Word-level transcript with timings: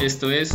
Esto 0.00 0.30
es 0.30 0.52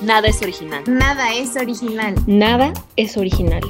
Nada 0.00 0.28
es 0.28 0.40
original. 0.40 0.84
Nada 0.86 1.34
es 1.34 1.56
original. 1.56 2.14
Nada 2.28 2.72
es 2.94 3.16
original. 3.16 3.62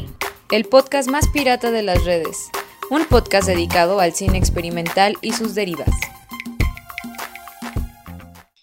El 0.50 0.66
podcast 0.66 1.08
más 1.08 1.30
pirata 1.30 1.70
de 1.70 1.82
las 1.82 2.04
redes. 2.04 2.50
Un 2.90 3.06
podcast 3.06 3.48
dedicado 3.48 4.00
al 4.00 4.12
cine 4.12 4.36
experimental 4.36 5.14
y 5.22 5.32
sus 5.32 5.54
derivas. 5.54 5.88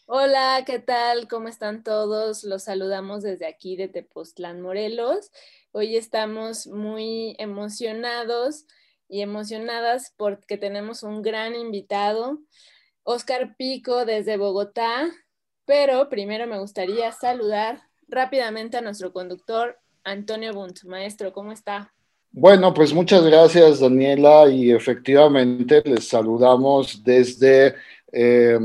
Hola, 0.06 0.62
¿qué 0.68 0.78
tal? 0.78 1.28
¿Cómo 1.28 1.48
están 1.48 1.84
todos? 1.84 2.44
Los 2.44 2.66
saludamos 2.66 3.24
desde 3.24 3.48
aquí 3.48 3.76
de 3.76 3.88
Tepoztlán, 3.88 4.62
Morelos. 4.62 5.32
Hoy 5.72 5.98
estamos 5.98 6.68
muy 6.68 7.36
emocionados 7.40 8.66
y 9.10 9.22
emocionadas 9.22 10.14
porque 10.16 10.58
tenemos 10.58 11.02
un 11.02 11.24
gran 11.24 11.56
invitado, 11.56 12.38
Oscar 13.02 13.56
Pico 13.58 14.06
desde 14.06 14.38
Bogotá. 14.38 15.10
Pero 15.66 16.10
primero 16.10 16.48
me 16.48 16.60
gustaría 16.60 17.12
saludar 17.12 17.82
rápidamente 18.08 18.78
a 18.78 18.82
nuestro 18.82 19.14
conductor, 19.14 19.78
Antonio 20.04 20.54
Bunt. 20.54 20.84
Maestro, 20.84 21.32
¿cómo 21.32 21.52
está? 21.52 21.94
Bueno, 22.32 22.74
pues 22.74 22.94
muchas 22.94 23.24
gracias, 23.26 23.80
Daniela, 23.80 24.50
y 24.50 24.72
efectivamente 24.72 25.82
les 25.84 26.08
saludamos 26.08 27.04
desde, 27.04 27.76
eh, 28.12 28.58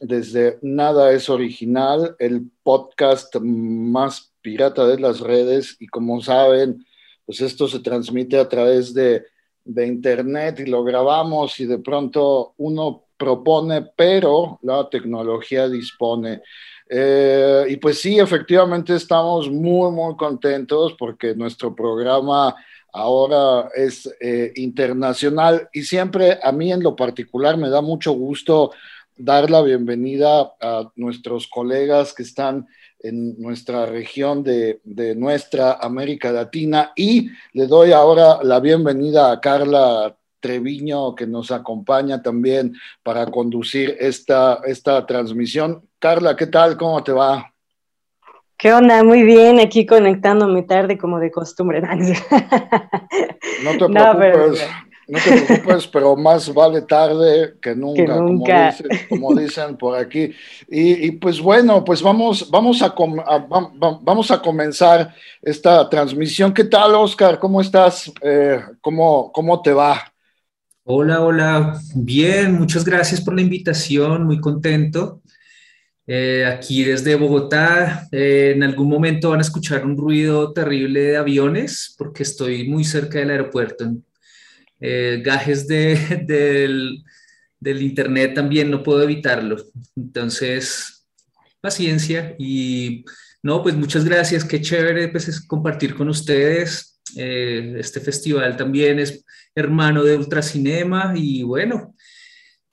desde 0.00 0.58
Nada 0.60 1.12
es 1.12 1.30
Original, 1.30 2.14
el 2.18 2.50
podcast 2.62 3.34
más 3.36 4.32
pirata 4.42 4.86
de 4.86 4.98
las 4.98 5.20
redes, 5.20 5.76
y 5.80 5.86
como 5.86 6.20
saben, 6.20 6.84
pues 7.24 7.40
esto 7.40 7.66
se 7.68 7.80
transmite 7.80 8.38
a 8.38 8.48
través 8.48 8.92
de, 8.92 9.24
de 9.64 9.86
Internet 9.86 10.60
y 10.60 10.66
lo 10.66 10.84
grabamos 10.84 11.58
y 11.58 11.66
de 11.66 11.78
pronto 11.78 12.54
uno 12.58 13.05
propone, 13.16 13.82
pero 13.96 14.58
la 14.62 14.88
tecnología 14.88 15.68
dispone. 15.68 16.42
Eh, 16.88 17.66
y 17.70 17.76
pues 17.76 18.00
sí, 18.00 18.18
efectivamente 18.18 18.94
estamos 18.94 19.50
muy, 19.50 19.90
muy 19.90 20.16
contentos 20.16 20.94
porque 20.98 21.34
nuestro 21.34 21.74
programa 21.74 22.54
ahora 22.92 23.68
es 23.74 24.08
eh, 24.20 24.52
internacional 24.56 25.68
y 25.72 25.82
siempre 25.82 26.38
a 26.42 26.52
mí 26.52 26.72
en 26.72 26.82
lo 26.82 26.94
particular 26.94 27.56
me 27.56 27.68
da 27.68 27.80
mucho 27.80 28.12
gusto 28.12 28.72
dar 29.16 29.50
la 29.50 29.62
bienvenida 29.62 30.54
a 30.60 30.90
nuestros 30.94 31.48
colegas 31.48 32.12
que 32.12 32.22
están 32.22 32.66
en 33.00 33.40
nuestra 33.40 33.86
región 33.86 34.42
de, 34.42 34.80
de, 34.84 35.14
nuestra 35.14 35.72
América 35.74 36.32
Latina 36.32 36.92
y 36.96 37.28
le 37.52 37.66
doy 37.66 37.92
ahora 37.92 38.38
la 38.42 38.60
bienvenida 38.60 39.30
a 39.30 39.40
Carla 39.40 40.16
Treviño 40.46 41.16
que 41.16 41.26
nos 41.26 41.50
acompaña 41.50 42.22
también 42.22 42.72
para 43.02 43.26
conducir 43.26 43.96
esta, 43.98 44.60
esta 44.64 45.04
transmisión. 45.04 45.82
Carla, 45.98 46.36
¿qué 46.36 46.46
tal? 46.46 46.76
¿Cómo 46.76 47.02
te 47.02 47.10
va? 47.10 47.52
¿Qué 48.56 48.72
onda? 48.72 49.02
Muy 49.02 49.24
bien, 49.24 49.58
aquí 49.58 49.84
conectándome 49.84 50.62
tarde 50.62 50.96
como 50.96 51.18
de 51.18 51.32
costumbre. 51.32 51.82
No 53.64 53.72
te 53.72 53.78
preocupes, 53.78 53.88
no, 53.88 54.18
pero, 54.18 54.48
no 55.08 55.18
te 55.18 55.42
preocupes, 55.42 55.86
pero 55.86 56.14
más 56.14 56.52
vale 56.52 56.82
tarde 56.82 57.54
que 57.60 57.74
nunca, 57.74 58.02
que 58.02 58.08
nunca. 58.08 58.74
Como, 58.76 58.90
dicen, 58.90 59.06
como, 59.08 59.34
dicen, 59.34 59.76
por 59.76 59.98
aquí. 59.98 60.32
Y, 60.68 61.06
y, 61.06 61.10
pues 61.12 61.40
bueno, 61.40 61.82
pues 61.82 62.02
vamos, 62.02 62.50
vamos, 62.50 62.82
a, 62.82 62.86
a, 62.86 63.46
vamos 64.02 64.30
a 64.30 64.42
comenzar 64.42 65.12
esta 65.40 65.88
transmisión. 65.88 66.52
¿Qué 66.52 66.64
tal, 66.64 66.94
Oscar? 66.94 67.38
¿Cómo 67.38 67.62
estás? 67.62 68.12
Eh, 68.20 68.60
¿cómo, 68.82 69.32
¿Cómo 69.32 69.62
te 69.62 69.72
va? 69.72 70.12
Hola, 70.88 71.20
hola. 71.22 71.80
Bien, 71.96 72.54
muchas 72.54 72.84
gracias 72.84 73.20
por 73.20 73.34
la 73.34 73.40
invitación, 73.40 74.24
muy 74.24 74.38
contento. 74.40 75.20
Eh, 76.06 76.44
aquí 76.46 76.84
desde 76.84 77.16
Bogotá, 77.16 78.06
eh, 78.12 78.52
en 78.54 78.62
algún 78.62 78.88
momento 78.88 79.30
van 79.30 79.40
a 79.40 79.42
escuchar 79.42 79.84
un 79.84 79.96
ruido 79.96 80.52
terrible 80.52 81.00
de 81.00 81.16
aviones 81.16 81.92
porque 81.98 82.22
estoy 82.22 82.68
muy 82.68 82.84
cerca 82.84 83.18
del 83.18 83.30
aeropuerto. 83.30 83.96
Eh, 84.78 85.22
gajes 85.24 85.66
de, 85.66 86.24
del, 86.24 87.02
del 87.58 87.82
internet 87.82 88.34
también 88.34 88.70
no 88.70 88.84
puedo 88.84 89.02
evitarlo. 89.02 89.56
Entonces, 89.96 91.04
paciencia 91.60 92.36
y 92.38 93.04
no, 93.42 93.60
pues 93.60 93.74
muchas 93.74 94.04
gracias, 94.04 94.44
qué 94.44 94.60
chévere 94.60 95.08
pues, 95.08 95.40
compartir 95.48 95.96
con 95.96 96.08
ustedes. 96.08 96.95
Este 97.14 98.00
festival 98.00 98.56
también 98.56 98.98
es 98.98 99.24
hermano 99.54 100.02
de 100.02 100.16
Ultracinema 100.16 101.12
y 101.14 101.42
bueno, 101.42 101.94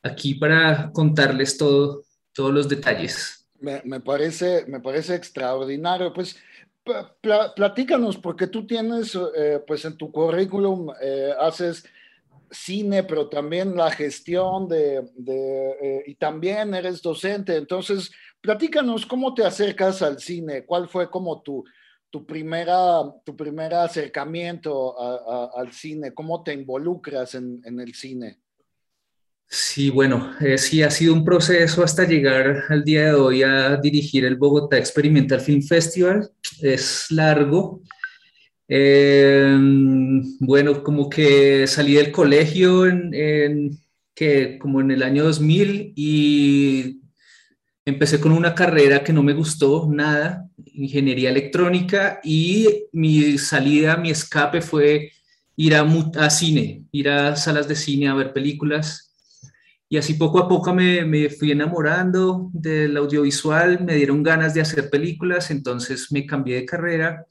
aquí 0.02 0.36
para 0.36 0.92
contarles 0.92 1.58
todo, 1.58 2.04
todos 2.34 2.54
los 2.54 2.68
detalles. 2.68 3.48
Me, 3.60 3.82
me, 3.86 4.02
parece, 4.02 4.66
me 4.68 4.80
parece 4.80 5.16
extraordinario. 5.16 6.14
Pues 6.14 6.36
pl 6.84 7.54
platícanos, 7.56 8.18
porque 8.18 8.48
tú 8.48 8.68
tienes, 8.68 9.18
eh, 9.38 9.62
pues 9.66 9.86
en 9.86 9.98
tu 9.98 10.12
currículum 10.12 10.92
eh, 11.02 11.34
haces 11.40 11.86
cine, 12.52 13.04
pero 13.04 13.30
también 13.30 13.76
la 13.76 13.90
gestión 13.90 14.68
de, 14.68 15.10
de 15.16 15.72
eh, 15.82 16.04
y 16.08 16.16
también 16.16 16.74
eres 16.74 17.02
docente. 17.02 17.56
Entonces, 17.56 18.12
platícanos 18.42 19.06
cómo 19.06 19.34
te 19.34 19.46
acercas 19.46 20.02
al 20.02 20.20
cine, 20.20 20.66
cuál 20.66 20.90
fue 20.90 21.10
como 21.10 21.42
tu, 21.42 21.64
tu 22.14 22.28
primera, 22.28 23.02
tu 23.26 23.36
primer 23.36 23.74
acercamiento 23.74 24.96
al 25.58 25.72
cine, 25.72 26.14
cómo 26.14 26.44
te 26.44 26.54
involucras 26.54 27.34
en, 27.34 27.64
el 27.66 27.96
cine. 27.96 28.38
Sí, 29.48 29.90
bueno, 29.90 30.32
eh, 30.40 30.60
sí 30.60 30.84
ha 30.84 30.92
sido 30.92 31.16
un 31.16 31.26
proceso 31.26 31.84
hasta 31.84 32.06
llegar 32.06 32.66
al 32.70 32.84
día 32.84 33.06
de 33.06 33.14
hoy 33.16 33.42
a 33.42 33.78
dirigir 33.78 34.26
el 34.26 34.36
Bogotá 34.36 34.78
Experimental 34.78 35.42
Film 35.42 35.64
Festival. 35.64 36.30
Es 36.62 37.08
largo. 37.10 37.82
Eh, 38.68 39.58
bueno, 40.40 40.84
como 40.84 41.10
que 41.10 41.66
salí 41.66 41.96
del 41.96 42.12
colegio 42.12 42.86
en, 42.86 43.72
que 44.14 44.60
como 44.60 44.82
en 44.82 44.92
el 44.92 45.02
año 45.02 45.24
2000 45.24 45.94
y 45.96 47.02
empecé 47.86 48.20
con 48.20 48.34
una 48.34 48.54
carrera 48.54 49.04
que 49.04 49.14
no 49.14 49.24
me 49.24 49.34
gustó 49.34 49.90
nada, 49.92 50.48
ingeniería 50.74 51.30
electrónica, 51.30 52.20
y 52.24 52.86
mi 52.92 53.38
salida, 53.38 53.98
mi 53.98 54.10
escape 54.12 54.62
fue 54.62 55.12
ir 55.56 55.76
a, 55.76 56.30
cine, 56.30 56.86
ir 56.92 57.10
a 57.10 57.36
salas 57.36 57.68
de 57.68 57.76
cine 57.76 58.08
a 58.08 58.16
ver 58.16 58.34
películas. 58.34 59.14
Y 59.90 59.98
así 59.98 60.16
poco 60.16 60.40
a 60.40 60.48
poco 60.48 60.74
me, 60.74 61.06
me, 61.06 61.30
fui 61.30 61.52
enamorando 61.52 62.50
del 62.54 62.98
audiovisual, 62.98 63.84
me 63.84 63.96
dieron 63.96 64.24
ganas 64.24 64.54
de 64.54 64.62
hacer 64.62 64.90
películas, 64.90 65.52
entonces 65.52 66.12
me 66.12 66.26
cambié 66.26 66.56
de 66.56 66.66
carrera 66.66 67.26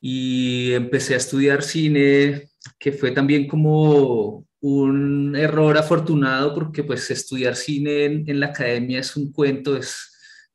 y 0.00 0.72
empecé 0.72 1.14
a 1.14 1.18
estudiar 1.18 1.62
cine, 1.62 2.50
que 2.78 2.92
fue 2.92 3.12
también 3.12 3.46
como 3.46 4.44
un 4.60 5.36
error 5.36 5.78
afortunado 5.78 6.54
porque 6.54 6.82
pues 6.82 7.10
estudiar 7.10 7.54
cine 7.54 8.04
en, 8.04 8.24
en, 8.28 8.40
la 8.40 8.46
academia 8.46 8.98
es 8.98 9.16
un 9.16 9.32
cuento, 9.32 9.76
es, 9.76 10.07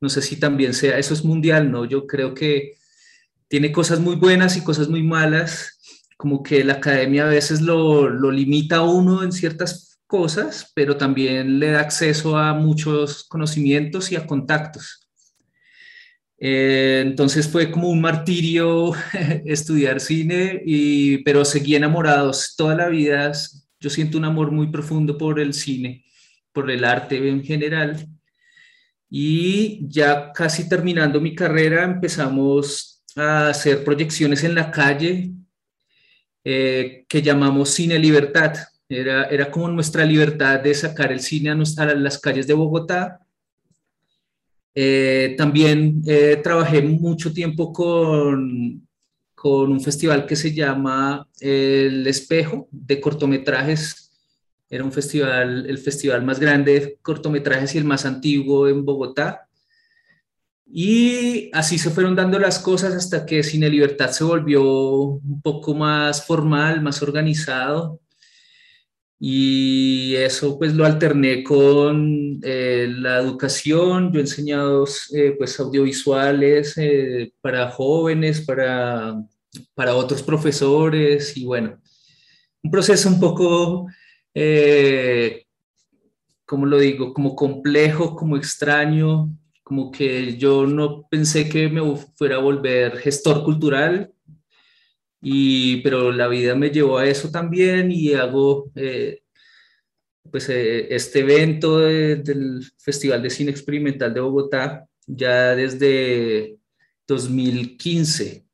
no 0.04 0.10
sé 0.10 0.20
si 0.20 0.36
también 0.36 0.74
sea, 0.74 0.98
eso 0.98 1.14
es 1.14 1.24
mundial, 1.24 1.72
¿no? 1.72 1.86
Yo 1.86 2.06
creo 2.06 2.34
que 2.34 2.74
tiene 3.48 3.72
cosas 3.72 4.00
muy 4.00 4.16
buenas 4.16 4.54
y 4.58 4.62
cosas 4.62 4.90
muy 4.90 5.02
malas, 5.02 5.78
como 6.18 6.42
que 6.42 6.62
la 6.62 6.74
academia 6.74 7.24
a 7.24 7.30
veces 7.30 7.62
lo, 7.62 8.10
lo 8.10 8.30
limita 8.30 8.76
a 8.76 8.82
uno 8.82 9.22
en 9.22 9.32
ciertas 9.32 9.98
cosas, 10.06 10.70
pero 10.74 10.98
también 10.98 11.58
le 11.58 11.70
da 11.70 11.80
acceso 11.80 12.36
a 12.36 12.52
muchos 12.52 13.24
conocimientos 13.24 14.12
y 14.12 14.16
a 14.16 14.26
contactos. 14.26 15.08
Eh, 16.36 17.02
entonces 17.02 17.48
fue 17.48 17.70
como 17.70 17.88
un 17.88 18.02
martirio 18.02 18.92
estudiar 19.46 20.00
cine, 20.00 20.60
y, 20.66 21.24
pero 21.24 21.46
seguí 21.46 21.76
enamorados 21.76 22.54
toda 22.58 22.74
la 22.74 22.88
vida, 22.90 23.32
yo 23.80 23.88
siento 23.88 24.18
un 24.18 24.26
amor 24.26 24.50
muy 24.50 24.66
profundo 24.66 25.16
por 25.16 25.40
el 25.40 25.54
cine, 25.54 26.04
por 26.52 26.70
el 26.70 26.84
arte 26.84 27.26
en 27.26 27.42
general. 27.42 28.06
Y 29.16 29.86
ya 29.88 30.32
casi 30.32 30.68
terminando 30.68 31.20
mi 31.20 31.36
carrera 31.36 31.84
empezamos 31.84 33.04
a 33.14 33.50
hacer 33.50 33.84
proyecciones 33.84 34.42
en 34.42 34.56
la 34.56 34.72
calle 34.72 35.30
eh, 36.42 37.04
que 37.08 37.22
llamamos 37.22 37.70
Cine 37.70 37.96
Libertad. 37.96 38.56
Era, 38.88 39.26
era 39.26 39.52
como 39.52 39.68
nuestra 39.68 40.04
libertad 40.04 40.58
de 40.58 40.74
sacar 40.74 41.12
el 41.12 41.20
cine 41.20 41.50
a, 41.50 41.54
nuestra, 41.54 41.84
a 41.84 41.94
las 41.94 42.18
calles 42.18 42.48
de 42.48 42.54
Bogotá. 42.54 43.20
Eh, 44.74 45.36
también 45.38 46.02
eh, 46.08 46.40
trabajé 46.42 46.82
mucho 46.82 47.32
tiempo 47.32 47.72
con, 47.72 48.84
con 49.32 49.70
un 49.70 49.80
festival 49.80 50.26
que 50.26 50.34
se 50.34 50.52
llama 50.52 51.24
El 51.38 52.04
Espejo 52.08 52.66
de 52.72 53.00
cortometrajes. 53.00 54.03
Era 54.68 54.84
un 54.84 54.92
festival, 54.92 55.66
el 55.68 55.78
festival 55.78 56.24
más 56.24 56.40
grande 56.40 56.80
de 56.80 56.98
cortometrajes 57.02 57.74
y 57.74 57.78
el 57.78 57.84
más 57.84 58.04
antiguo 58.06 58.68
en 58.68 58.84
Bogotá. 58.84 59.48
Y 60.66 61.50
así 61.52 61.78
se 61.78 61.90
fueron 61.90 62.16
dando 62.16 62.38
las 62.38 62.58
cosas 62.58 62.94
hasta 62.94 63.26
que 63.26 63.42
Cine 63.42 63.68
Libertad 63.68 64.10
se 64.10 64.24
volvió 64.24 64.62
un 64.62 65.40
poco 65.42 65.74
más 65.74 66.24
formal, 66.26 66.82
más 66.82 67.02
organizado. 67.02 68.00
y 69.18 70.14
eso 70.16 70.58
pues 70.58 70.74
lo 70.74 70.84
alterné 70.84 71.42
con 71.44 72.40
eh, 72.42 72.88
la 72.98 73.18
educación, 73.20 74.12
yo 74.12 74.18
he 74.18 74.22
enseñado 74.22 74.84
eh, 75.14 75.34
pues 75.38 75.58
audiovisuales 75.60 76.76
eh, 76.76 77.32
para 77.40 77.70
jóvenes, 77.70 78.42
para, 78.42 79.14
para 79.74 79.94
otros 79.94 80.22
profesores 80.22 81.36
y 81.36 81.44
bueno, 81.46 81.80
un 82.62 82.70
proceso 82.70 83.08
un 83.08 83.20
poco, 83.20 83.86
como 86.44 86.66
lo 86.66 86.78
digo, 86.78 87.14
como 87.14 87.34
complejo, 87.36 88.14
como 88.16 88.36
extraño, 88.36 89.30
como 89.62 89.90
que 89.90 90.36
yo 90.36 90.66
no 90.66 91.06
pensé 91.08 91.48
que 91.48 91.68
me 91.68 91.80
fuera 92.16 92.36
a 92.36 92.40
volver 92.40 92.98
gestor 92.98 93.42
cultural, 93.44 94.12
y, 95.26 95.80
pero 95.80 96.12
la 96.12 96.28
vida 96.28 96.54
me 96.54 96.70
llevó 96.70 96.98
a 96.98 97.06
eso 97.06 97.30
también 97.30 97.90
y 97.90 98.12
hago 98.12 98.70
eh, 98.76 99.22
pues, 100.30 100.50
eh, 100.50 100.94
este 100.94 101.20
evento 101.20 101.78
del 101.78 102.62
Festival 102.76 103.22
de 103.22 103.30
Cine 103.30 103.50
Experimental 103.50 104.12
de 104.12 104.20
Bogotá 104.20 104.86
ya 105.06 105.54
desde 105.56 106.58
2015. 107.06 108.44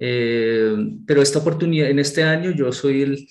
Eh, 0.00 0.74
pero 1.06 1.22
esta 1.22 1.38
oportunidad, 1.38 1.90
en 1.90 2.00
este 2.00 2.24
año 2.24 2.50
yo 2.50 2.72
soy 2.72 3.02
el, 3.02 3.28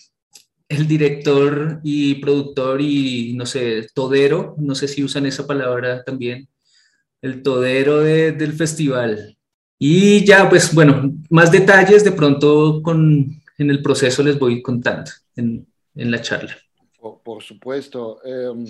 el 0.72 0.88
director 0.88 1.82
y 1.84 2.16
productor 2.16 2.82
y, 2.82 3.34
no 3.34 3.46
sé, 3.46 3.88
todero, 3.94 4.56
no 4.58 4.74
sé 4.74 4.88
si 4.88 5.04
usan 5.04 5.26
esa 5.26 5.46
palabra 5.46 6.04
también, 6.04 6.48
el 7.22 7.44
todero 7.44 8.00
del 8.00 8.54
festival. 8.54 9.38
Y 9.78 10.26
ya, 10.26 10.50
pues 10.50 10.74
bueno, 10.74 11.14
más 11.30 11.52
detalles 11.52 12.04
de 12.04 12.12
pronto 12.14 12.82
con, 12.82 13.42
en 13.58 13.70
el 13.70 13.82
proceso 13.82 14.24
les 14.24 14.40
voy 14.40 14.62
contando 14.62 15.12
en, 15.36 15.68
en 15.96 16.12
la 16.12 16.22
charla. 16.22 16.56
Por, 17.24 17.44
supuesto. 17.44 18.20
Em, 18.24 18.66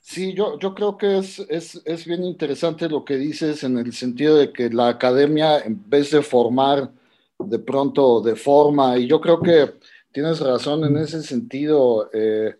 sí, 0.00 0.34
yo, 0.34 0.58
yo 0.58 0.74
creo 0.74 0.96
que 0.96 1.18
es, 1.18 1.40
es, 1.48 1.80
es, 1.84 2.04
bien 2.04 2.22
interesante 2.22 2.88
lo 2.88 3.04
que 3.04 3.16
dices 3.16 3.64
en 3.64 3.78
el 3.78 3.92
sentido 3.92 4.36
de 4.36 4.52
que 4.52 4.70
la 4.70 4.88
academia, 4.88 5.58
en 5.58 5.82
vez 5.88 6.10
de 6.10 6.22
formar, 6.22 6.92
de 7.38 7.58
pronto 7.58 8.20
de 8.20 8.36
forma, 8.36 8.96
y 8.98 9.08
yo 9.08 9.20
creo 9.20 9.40
que 9.40 9.72
tienes 10.12 10.40
razón 10.40 10.84
en 10.84 10.96
ese 10.98 11.22
sentido. 11.22 12.10
Eh, 12.12 12.54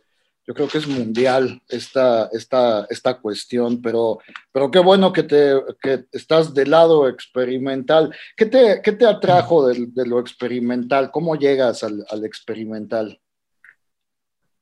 yo 0.47 0.55
creo 0.55 0.67
que 0.67 0.79
es 0.79 0.89
mundial 0.89 1.63
esta, 1.69 2.29
esta, 2.33 2.87
esta 2.91 3.21
cuestión, 3.21 3.81
pero, 3.81 4.19
pero 4.51 4.71
qué 4.71 4.81
bueno 4.81 5.13
que, 5.13 5.23
te, 5.23 5.55
que 5.81 6.05
estás 6.11 6.53
del 6.53 6.71
lado 6.71 7.09
experimental. 7.09 8.13
¿Qué 8.37 8.47
te, 8.47 8.81
qué 8.83 8.93
te 8.93 9.07
atrajo 9.07 9.69
de, 9.69 9.89
lo 10.05 10.19
experimental? 10.19 11.11
¿Cómo 11.13 11.37
llegas 11.37 11.85
al, 11.85 12.05
al 12.11 12.25
experimental? 12.25 13.21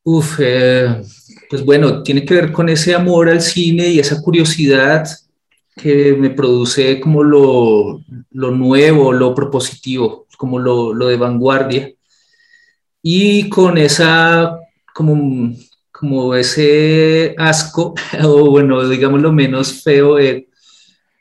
Uf, 0.02 0.38
eh, 0.40 1.02
pues 1.48 1.64
bueno, 1.64 2.02
tiene 2.02 2.24
que 2.24 2.34
ver 2.34 2.52
con 2.52 2.68
ese 2.68 2.94
amor 2.94 3.28
al 3.28 3.40
cine 3.40 3.88
y 3.88 3.98
esa 4.00 4.20
curiosidad 4.20 5.06
que 5.76 6.14
me 6.14 6.30
produce 6.30 7.00
como 7.00 7.22
lo, 7.22 8.00
lo 8.32 8.50
nuevo, 8.50 9.12
lo 9.12 9.34
propositivo, 9.34 10.26
como 10.36 10.58
lo, 10.58 10.92
lo 10.92 11.06
de 11.06 11.16
vanguardia. 11.16 11.92
Y 13.02 13.48
con 13.48 13.78
esa 13.78 14.58
como 14.94 15.54
como 16.00 16.34
ese 16.34 17.34
asco, 17.36 17.94
o 18.24 18.50
bueno, 18.50 18.88
digamos 18.88 19.20
lo 19.20 19.32
menos 19.32 19.82
feo, 19.82 20.18
eh, 20.18 20.48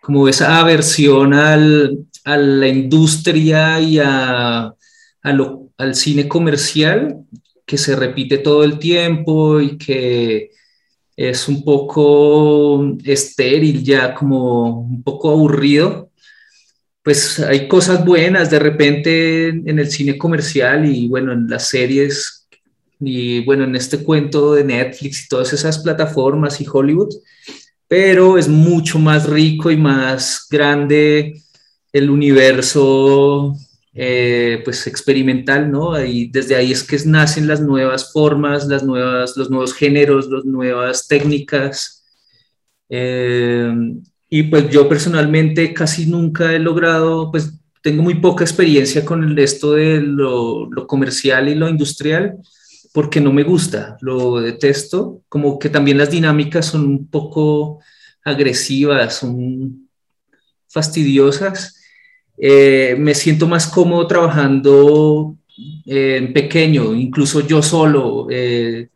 como 0.01 0.27
esa 0.29 0.59
aversión 0.59 1.33
al, 1.33 2.07
a 2.23 2.37
la 2.37 2.67
industria 2.67 3.81
y 3.81 3.99
a, 3.99 4.73
al 5.21 5.95
cine 5.95 6.29
comercial 6.29 7.25
que 7.65 7.77
se 7.77 7.95
repite 7.95 8.37
todo 8.37 8.63
el 8.63 8.79
tiempo 8.79 9.59
y 9.59 9.77
que 9.77 10.51
es 11.15 11.47
un 11.49 11.63
poco 11.65 12.97
estéril 13.03 13.83
ya, 13.83 14.15
como 14.15 14.79
un 14.79 15.03
poco 15.03 15.31
aburrido. 15.31 16.08
Pues 17.03 17.39
hay 17.39 17.67
cosas 17.67 18.03
buenas 18.05 18.49
de 18.49 18.59
repente 18.59 19.47
en 19.47 19.79
el 19.79 19.89
cine 19.89 20.17
comercial 20.17 20.85
y 20.85 21.07
bueno, 21.07 21.31
en 21.31 21.47
las 21.47 21.69
series 21.69 22.47
y 22.99 23.43
bueno, 23.45 23.63
en 23.63 23.75
este 23.75 24.03
cuento 24.03 24.53
de 24.53 24.63
Netflix 24.63 25.25
y 25.25 25.27
todas 25.29 25.53
esas 25.53 25.79
plataformas 25.79 26.59
y 26.59 26.67
Hollywood, 26.71 27.15
pero 27.87 28.37
es 28.37 28.47
mucho 28.47 28.99
más 28.99 29.29
rico 29.29 29.71
y 29.71 29.77
más 29.77 30.45
grande 30.49 31.41
el 31.93 32.09
universo 32.09 33.55
eh, 33.93 34.61
pues 34.63 34.85
experimental, 34.87 35.71
¿no? 35.71 36.03
Y 36.03 36.29
desde 36.29 36.55
ahí 36.55 36.71
es 36.71 36.83
que 36.83 36.97
nacen 37.05 37.47
las 37.47 37.61
nuevas 37.61 38.11
formas, 38.13 38.67
las 38.67 38.83
nuevas, 38.83 39.35
los 39.35 39.49
nuevos 39.49 39.73
géneros, 39.73 40.29
las 40.29 40.45
nuevas 40.45 41.07
técnicas. 41.07 42.05
Eh, 42.89 43.73
y 44.29 44.43
pues 44.43 44.69
yo 44.69 44.87
personalmente 44.87 45.73
casi 45.73 46.05
nunca 46.05 46.53
he 46.53 46.59
logrado, 46.59 47.31
pues 47.31 47.53
tengo 47.81 48.03
muy 48.03 48.15
poca 48.15 48.43
experiencia 48.43 49.05
con 49.05 49.37
esto 49.39 49.73
de 49.73 50.01
lo, 50.01 50.69
lo 50.69 50.85
comercial 50.85 51.47
y 51.49 51.55
lo 51.55 51.69
industrial 51.69 52.37
porque 52.93 53.21
no 53.21 53.31
me 53.31 53.43
gusta, 53.43 53.97
lo 54.01 54.41
detesto, 54.41 55.21
como 55.29 55.59
que 55.59 55.69
también 55.69 55.97
las 55.97 56.11
dinámicas 56.11 56.65
son 56.65 56.85
un 56.85 57.07
poco 57.07 57.79
agresivas, 58.23 59.15
son 59.15 59.87
fastidiosas. 60.67 61.75
Eh, 62.37 62.95
me 62.97 63.13
siento 63.13 63.47
más 63.47 63.67
cómodo 63.67 64.07
trabajando 64.07 65.35
eh, 65.85 66.17
en 66.17 66.33
pequeño, 66.33 66.93
incluso 66.95 67.45
yo 67.45 67.61
solo, 67.61 68.27
eh, 68.29 68.89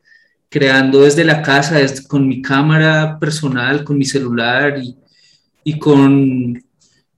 creando 0.50 1.01
desde 1.01 1.24
la 1.24 1.41
casa, 1.41 1.79
con 2.07 2.27
mi 2.27 2.41
cámara 2.41 3.18
personal, 3.19 3.83
con 3.83 3.97
mi 3.97 4.06
celular 4.06 4.79
y, 4.81 4.95
y 5.63 5.77
con 5.77 6.63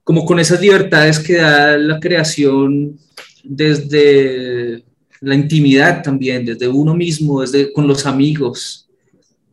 como 0.04 0.24
con 0.24 0.40
esas 0.40 0.62
libertades 0.62 1.20
que 1.20 1.38
da 1.38 1.78
la 1.78 2.00
creación 2.00 3.00
desde 3.44 4.84
la 5.20 5.34
intimidad 5.34 6.04
también, 6.04 6.46
desde 6.46 6.68
uno 6.68 6.94
mismo, 6.94 7.42
desde 7.42 7.74
con 7.74 7.88
los 7.88 8.06
amigos 8.06 8.88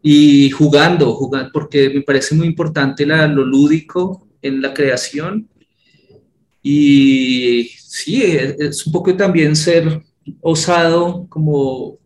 y 0.02 0.50
jugando, 0.50 1.14
jugando 1.14 1.50
porque 1.52 1.88
me 1.88 2.02
parece 2.02 2.34
muy 2.34 2.46
importante 2.46 3.06
la, 3.06 3.26
lo 3.26 3.44
lúdico 3.44 4.26
en 4.42 4.60
la 4.60 4.74
creación. 4.74 5.48
Y 6.62 7.70
sí, 7.78 8.22
es, 8.22 8.86
un 8.86 8.92
poco 8.92 9.16
también 9.16 9.56
ser 9.56 10.02
osado, 10.42 11.26
como 11.30 11.98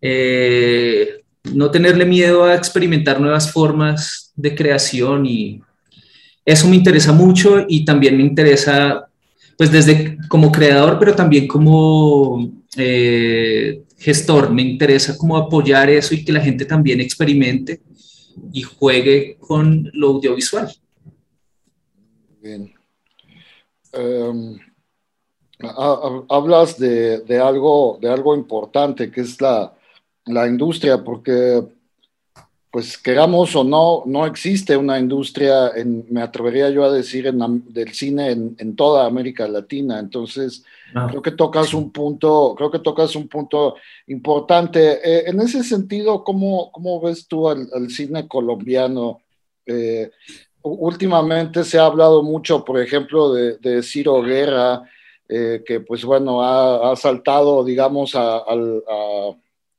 eh, 0.00 1.22
no 1.54 1.70
tenerle 1.72 2.04
miedo 2.04 2.44
a 2.44 2.54
experimentar 2.54 3.20
nuevas 3.20 3.50
formas 3.50 4.32
de 4.36 4.54
creación 4.54 5.26
y 5.26 5.60
eso 6.48 6.66
me 6.66 6.76
interesa 6.76 7.12
mucho 7.12 7.66
y 7.68 7.84
también 7.84 8.16
me 8.16 8.22
interesa 8.22 9.06
pues 9.58 9.70
desde 9.70 10.16
como 10.28 10.50
creador, 10.50 10.98
pero 10.98 11.14
también 11.14 11.46
como 11.46 12.50
eh, 12.74 13.82
gestor, 13.98 14.50
me 14.50 14.62
interesa 14.62 15.18
como 15.18 15.36
apoyar 15.36 15.90
eso 15.90 16.14
y 16.14 16.24
que 16.24 16.32
la 16.32 16.40
gente 16.40 16.64
también 16.64 17.02
experimente 17.02 17.82
y 18.50 18.62
juegue 18.62 19.36
con 19.38 19.90
lo 19.92 20.08
audiovisual. 20.08 20.74
Bien. 22.40 22.72
Em, 23.92 24.58
hablas 26.30 26.78
de, 26.78 27.18
de, 27.20 27.38
algo, 27.38 27.98
de 28.00 28.08
algo 28.08 28.34
importante 28.34 29.10
que 29.10 29.20
es 29.20 29.38
la, 29.38 29.74
la 30.24 30.46
industria, 30.46 31.04
porque 31.04 31.62
pues 32.78 32.96
queramos 32.96 33.56
o 33.56 33.64
no, 33.64 34.04
no 34.06 34.24
existe 34.24 34.76
una 34.76 35.00
industria, 35.00 35.72
en, 35.74 36.06
me 36.10 36.22
atrevería 36.22 36.70
yo 36.70 36.84
a 36.84 36.92
decir, 36.92 37.26
en, 37.26 37.40
del 37.72 37.92
cine 37.92 38.30
en, 38.30 38.54
en, 38.56 38.76
toda 38.76 39.04
América 39.04 39.48
Latina. 39.48 39.98
Entonces, 39.98 40.62
ah. 40.94 41.08
creo 41.10 41.20
que 41.20 41.32
tocas 41.32 41.74
un 41.74 41.90
punto, 41.90 42.54
creo 42.56 42.70
que 42.70 42.78
tocas 42.78 43.16
un 43.16 43.26
punto 43.26 43.74
importante. 44.06 45.00
Eh, 45.02 45.24
en 45.26 45.40
ese 45.40 45.64
sentido, 45.64 46.22
¿cómo, 46.22 46.70
cómo 46.70 47.00
ves 47.00 47.26
tú 47.26 47.48
al, 47.48 47.68
al 47.74 47.90
cine 47.90 48.28
colombiano? 48.28 49.22
Eh, 49.66 50.12
últimamente 50.62 51.64
se 51.64 51.80
ha 51.80 51.86
hablado 51.86 52.22
mucho, 52.22 52.64
por 52.64 52.80
ejemplo, 52.80 53.32
de, 53.32 53.56
de 53.56 53.82
Ciro 53.82 54.22
Guerra, 54.22 54.88
eh, 55.28 55.64
que 55.66 55.80
pues 55.80 56.04
bueno, 56.04 56.44
ha, 56.44 56.92
ha 56.92 56.94
saltado, 56.94 57.64
digamos, 57.64 58.14
a, 58.14 58.36
a, 58.36 58.54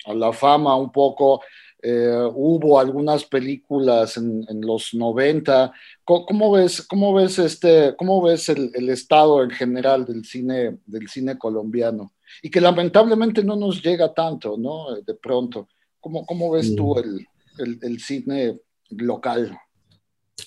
a 0.05 0.13
la 0.13 0.33
fama 0.33 0.75
un 0.75 0.91
poco 0.91 1.39
eh, 1.81 2.29
hubo 2.33 2.77
algunas 2.77 3.23
películas 3.23 4.17
en, 4.17 4.45
los 4.61 4.93
90. 4.93 5.71
¿Cómo, 6.03 6.51
ves, 6.51 6.81
cómo 6.81 7.13
ves, 7.13 7.39
este, 7.39 7.95
cómo 7.97 8.21
ves 8.21 8.49
el, 8.49 8.89
estado 8.89 9.43
en 9.43 9.51
general 9.51 10.05
del 10.05 10.25
cine, 10.25 10.77
del 10.85 11.07
cine 11.07 11.37
colombiano? 11.37 12.11
Y 12.41 12.49
que 12.49 12.59
lamentablemente 12.59 13.43
no 13.43 13.55
nos 13.55 13.81
llega 13.81 14.13
tanto, 14.13 14.57
¿no? 14.57 14.95
De 15.01 15.13
pronto. 15.15 15.67
¿Cómo, 16.01 16.25
cómo 16.25 16.51
ves 16.51 16.75
tú 16.75 16.95
mm. 16.95 17.61
el, 17.61 17.79
el, 17.81 17.99
cine 17.99 18.59
local? 18.89 19.57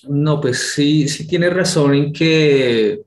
No, 0.07 0.39
pues 0.39 0.73
sí, 0.73 1.07
sí 1.07 1.27
tienes 1.27 1.53
razón 1.53 1.93
en 1.95 2.13
que 2.13 3.01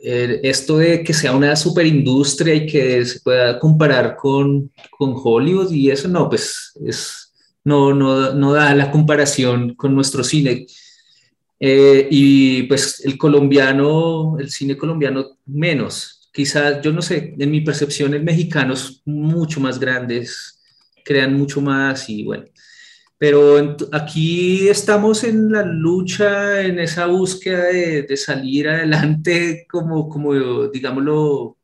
esto 0.00 0.78
de 0.78 1.02
que 1.02 1.12
sea 1.12 1.34
una 1.34 1.56
superindustria 1.56 2.54
y 2.54 2.66
que 2.66 3.04
se 3.04 3.20
pueda 3.20 3.58
comparar 3.58 4.16
con, 4.16 4.70
con 4.96 5.14
Hollywood 5.16 5.72
y 5.72 5.90
eso, 5.90 6.06
no, 6.06 6.28
pues 6.28 6.72
es, 6.84 7.27
no, 7.68 7.94
no, 7.94 8.32
no 8.34 8.52
da 8.54 8.74
la 8.74 8.90
comparación 8.90 9.74
con 9.74 9.94
nuestro 9.94 10.24
cine. 10.24 10.66
Eh, 11.60 12.08
y 12.10 12.62
pues 12.64 13.04
el 13.04 13.18
colombiano, 13.18 14.38
el 14.38 14.50
cine 14.50 14.76
colombiano 14.76 15.38
menos. 15.46 16.30
Quizás, 16.32 16.80
yo 16.82 16.92
no 16.92 17.02
sé, 17.02 17.34
en 17.38 17.50
mi 17.50 17.60
percepción, 17.60 18.14
el 18.14 18.22
mexicano 18.24 18.74
es 18.74 19.02
mucho 19.04 19.60
más 19.60 19.78
grandes, 19.78 20.60
crean 21.04 21.34
mucho 21.34 21.60
más 21.60 22.08
y 22.08 22.24
bueno. 22.24 22.44
Pero 23.18 23.76
aquí 23.92 24.68
estamos 24.68 25.24
en 25.24 25.50
la 25.50 25.64
lucha, 25.64 26.62
en 26.62 26.78
esa 26.78 27.06
búsqueda 27.06 27.64
de, 27.64 28.02
de 28.04 28.16
salir 28.16 28.68
adelante 28.68 29.66
como, 29.68 30.08
como, 30.08 30.68
digámoslo, 30.68 31.58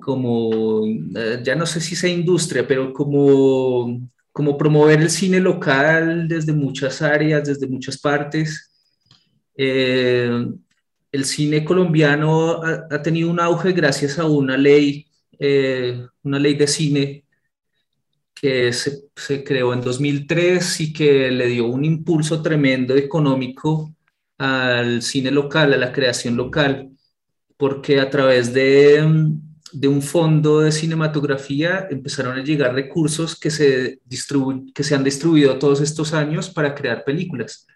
como, 0.00 0.86
eh, 0.86 1.40
ya 1.44 1.54
no 1.54 1.66
sé 1.66 1.80
si 1.80 1.94
sea 1.96 2.10
industria, 2.10 2.66
pero 2.66 2.92
como 2.92 4.00
como 4.40 4.56
promover 4.56 5.02
el 5.02 5.10
cine 5.10 5.38
local 5.38 6.26
desde 6.26 6.54
muchas 6.54 7.02
áreas, 7.02 7.46
desde 7.46 7.66
muchas 7.66 7.98
partes. 7.98 8.72
Eh, 9.54 10.46
el 11.12 11.24
cine 11.26 11.62
colombiano 11.62 12.62
ha, 12.62 13.02
tenido 13.02 13.30
un 13.30 13.38
auge 13.38 13.72
gracias 13.72 14.18
a 14.18 14.24
una 14.24 14.56
ley, 14.56 15.04
eh, 15.38 16.06
una 16.22 16.38
ley 16.38 16.54
de 16.54 16.66
cine 16.66 17.24
que 18.32 18.72
se, 18.72 19.10
se, 19.14 19.44
creó 19.44 19.74
en 19.74 19.82
2003 19.82 20.80
y 20.80 20.92
que 20.94 21.30
le 21.30 21.46
dio 21.48 21.66
un 21.66 21.84
impulso 21.84 22.40
tremendo 22.40 22.96
económico 22.96 23.94
al 24.38 25.02
cine 25.02 25.30
local, 25.30 25.74
a 25.74 25.76
la 25.76 25.92
creación 25.92 26.34
local, 26.34 26.88
porque 27.58 28.00
a 28.00 28.08
través 28.08 28.54
de 28.54 29.06
de 29.72 29.88
un 29.88 30.02
fondo 30.02 30.60
de 30.60 30.72
cinematografía 30.72 31.86
empezaron 31.90 32.38
a 32.38 32.42
llegar 32.42 32.74
recursos 32.74 33.38
que 33.38 33.50
se, 33.50 34.00
que 34.74 34.84
se 34.84 34.94
han 34.94 35.04
distribuido 35.04 35.58
todos 35.58 35.80
estos 35.80 36.12
años 36.12 36.50
para 36.50 36.74
crear 36.74 37.04
películas. 37.04 37.66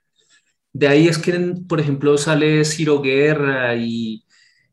De 0.72 0.88
ahí 0.88 1.08
es 1.08 1.18
que, 1.18 1.32
por 1.68 1.80
ejemplo, 1.80 2.18
sale 2.18 2.64
Ciro 2.64 3.00
Guerra 3.00 3.76
y 3.76 4.24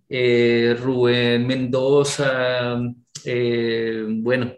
eh, 0.10 0.75
Rubén 0.82 1.46
Mendoza, 1.48 2.80
eh, 3.24 4.06
bueno, 4.08 4.54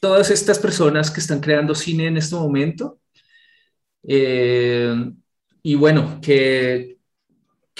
todas 0.00 0.30
estas 0.30 0.58
personas 0.58 1.10
que 1.10 1.20
están 1.20 1.40
creando 1.40 1.74
cine 1.74 2.06
en 2.08 2.16
este 2.16 2.34
momento. 2.34 3.00
Eh, 4.02 4.94
y 5.62 5.74
bueno, 5.74 6.18
que, 6.22 6.98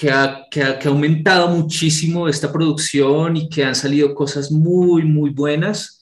que 0.01 0.09
ha, 0.09 0.79
aumentado 0.85 1.49
muchísimo 1.49 2.27
esta 2.27 2.51
producción 2.51 3.37
y 3.37 3.47
que 3.47 3.63
han 3.63 3.75
salido 3.75 4.15
cosas 4.15 4.51
muy, 4.51 5.03
muy 5.03 5.29
buenas. 5.29 6.01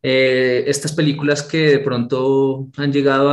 Eh, 0.00 0.62
estas 0.68 0.92
películas 0.92 1.42
que 1.42 1.70
de 1.70 1.78
pronto 1.80 2.68
han 2.76 2.92
llegado 2.92 3.32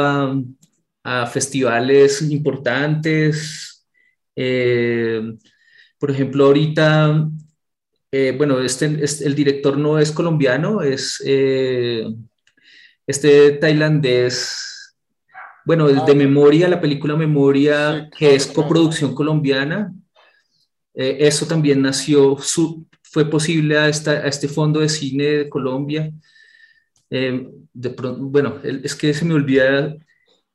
a, 1.03 1.25
festivales 1.27 2.23
importantes. 2.23 3.85
Eh, 4.35 5.21
por 5.99 6.09
ejemplo, 6.09 6.45
ahorita, 6.45 7.29
eh, 8.11 8.33
bueno, 8.35 8.59
este, 8.61 9.03
este, 9.03 9.27
el 9.27 9.35
director 9.35 9.77
no 9.77 9.99
es 9.99 10.11
colombiano, 10.11 10.81
es 10.81 11.21
este 13.05 13.51
tailandés 13.53 14.68
bueno, 15.69 15.87
de 15.87 15.99
ah, 15.99 16.15
Memoria, 16.15 16.67
la 16.67 16.81
película 16.81 17.15
Memoria, 17.15 18.09
que 18.17 18.33
es 18.33 18.47
coproducción 18.47 19.13
colombiana, 19.13 19.93
eh, 20.95 21.17
eso 21.19 21.45
también 21.45 21.83
nació, 21.83 22.37
fue 23.03 23.29
posible 23.29 23.77
a, 23.77 23.87
esta, 23.87 24.13
a, 24.13 24.27
este 24.27 24.47
Fondo 24.47 24.79
de 24.79 24.89
Cine 24.89 25.25
de 25.25 25.47
Colombia. 25.47 26.11
Eh, 27.11 27.47
de 27.71 27.89
bueno, 28.17 28.59
es 28.63 28.95
que 28.95 29.13
se 29.13 29.25
me 29.25 29.35
olvida 29.35 29.95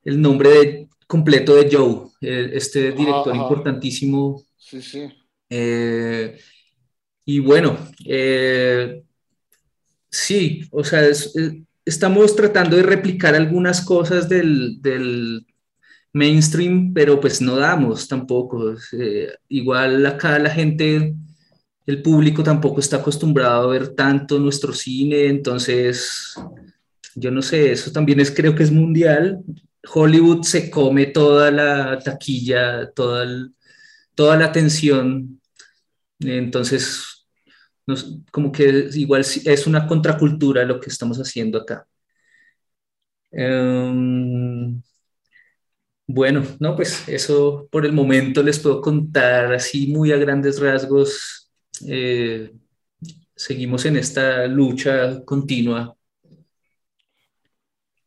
el 0.03 0.21
nombre 0.21 0.49
de, 0.51 0.89
completo 1.07 1.55
de 1.55 1.69
Joe, 1.71 2.09
este 2.21 2.91
director 2.91 3.37
importantísimo. 3.37 4.43
Sí, 4.57 4.83
sí. 4.83 5.09
Eh, 5.49 6.37
y 7.25 7.39
bueno, 7.39 7.79
sí, 10.11 10.67
o 10.73 10.83
sea, 10.83 11.07
es, 11.07 11.33
estamos 11.85 12.35
tratando 12.35 12.77
de 12.77 12.83
replicar 12.83 13.35
algunas 13.35 13.81
cosas 13.85 14.29
del, 14.29 14.81
del 14.81 15.47
mainstream, 16.13 16.95
pero 16.95 17.21
pues 17.21 17.41
no 17.41 17.57
damos 17.57 18.09
tampoco. 18.09 18.75
Eh, 18.93 19.35
igual 19.49 20.07
acá 20.07 20.39
la 20.39 20.51
gente, 20.51 21.15
el 21.87 22.03
público 22.03 22.43
tampoco 22.43 22.81
está 22.81 22.97
acostumbrado 22.97 23.69
a 23.69 23.73
ver 23.73 23.89
tanto 23.89 24.39
nuestro 24.39 24.73
cine, 24.73 25.27
entonces 25.27 26.35
yo 27.15 27.31
no 27.31 27.43
sé, 27.43 27.73
eso 27.73 27.93
también 27.93 28.21
es, 28.21 28.31
creo 28.31 28.55
que 28.55 28.63
es 28.63 28.71
mundial. 28.71 29.41
Hollywood 29.93 30.43
se 30.45 30.71
come 30.71 31.07
toda 31.07 31.51
la 31.51 31.99
taquilla, 31.99 32.91
toda, 32.93 33.27
toda 34.15 34.37
la 34.37 34.47
atención, 34.47 35.41
entonces 36.21 37.14
como 38.31 38.51
que 38.53 38.89
igual 38.95 39.21
es 39.23 39.67
una 39.67 39.87
contracultura 39.87 40.65
lo 40.65 40.81
que 40.81 40.91
estamos 40.91 41.19
haciendo 41.19 41.59
acá. 41.59 41.87
Em, 43.31 44.81
bueno, 46.07 46.43
no, 46.61 46.77
pues 46.77 47.09
eso 47.09 47.67
por 47.71 47.85
el 47.87 47.93
momento 47.93 48.43
les 48.43 48.59
puedo 48.59 48.81
contar 48.81 49.53
así 49.55 49.89
muy 49.89 50.13
a 50.13 50.17
grandes 50.17 50.61
rasgos. 50.61 51.51
Eh, 51.87 52.53
seguimos 53.35 53.85
en 53.87 53.97
esta 53.97 54.47
lucha 54.47 55.25
continua. 55.25 55.97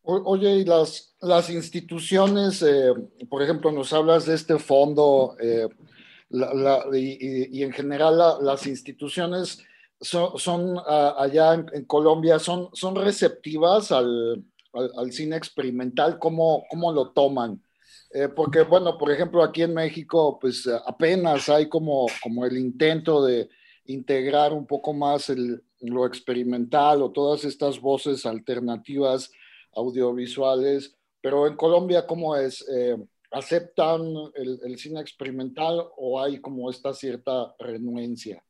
oye, 0.04 0.58
y 0.58 0.66
las, 0.66 1.16
las 1.22 1.50
instituciones, 1.50 2.62
eh, 2.62 2.94
por 3.30 3.44
ejemplo, 3.44 3.72
nos 3.72 3.92
hablas 3.94 4.26
de 4.26 4.36
este 4.36 4.58
fondo 4.60 5.36
eh, 5.42 5.68
y, 6.94 7.64
en 7.64 7.72
general 7.74 8.38
las 8.42 8.68
instituciones 8.68 9.64
son, 10.02 10.78
ah, 10.86 11.16
allá 11.18 11.54
en, 11.54 11.86
Colombia, 11.86 12.40
son, 12.40 12.70
son 12.74 12.96
receptivas 12.96 13.92
al, 13.92 14.44
al, 14.74 15.12
cine 15.12 15.36
experimental, 15.36 16.20
¿cómo, 16.20 16.66
cómo 16.70 16.92
lo 16.92 17.12
toman? 17.12 17.64
Eh, 18.14 18.30
porque, 18.30 18.62
bueno, 18.62 18.98
por 18.98 19.12
ejemplo, 19.12 19.44
aquí 19.44 19.64
en 19.64 19.74
México, 19.74 20.38
pues 20.40 20.68
apenas 20.86 21.50
hay 21.50 21.68
como, 21.68 22.08
como 22.22 22.46
el 22.46 22.58
intento 22.58 23.24
de 23.24 23.50
integrar 23.86 24.54
un 24.54 24.66
poco 24.66 24.94
más 24.94 25.30
el, 25.30 25.64
lo 25.82 26.06
experimental 26.06 27.02
o 27.02 27.12
todas 27.12 27.44
estas 27.44 27.80
voces 27.80 28.26
alternativas 28.26 29.32
audiovisuales, 29.74 30.96
pero 31.22 31.48
en 31.48 31.56
Colombia, 31.56 32.06
¿cómo 32.06 32.36
es? 32.36 32.66
Eh, 32.70 32.98
¿Aceptan 33.32 34.02
el, 34.36 34.60
el, 34.64 34.78
cine 34.78 35.02
experimental 35.02 35.86
o 35.98 36.22
hay 36.22 36.40
como 36.40 36.70
esta 36.70 36.94
cierta 36.94 37.54
renuencia? 37.60 38.42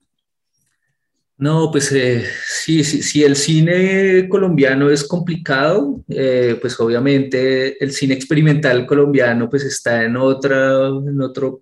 No, 1.39 1.70
pues 1.72 1.91
eh, 1.91 2.25
sí, 2.48 2.84
sí, 2.84 3.24
el 3.24 3.36
cine 3.36 4.27
colombiano 4.27 4.89
es 4.89 5.03
complicado, 5.03 6.03
eh, 6.10 6.58
pues 6.60 6.79
obviamente 6.79 7.84
el 7.84 7.91
cine 7.91 8.15
experimental 8.15 8.88
colombiano 8.88 9.48
pues 9.48 9.63
está 9.63 10.03
en 10.03 10.17
otra, 10.17 10.88
en 10.88 11.22
otro, 11.22 11.62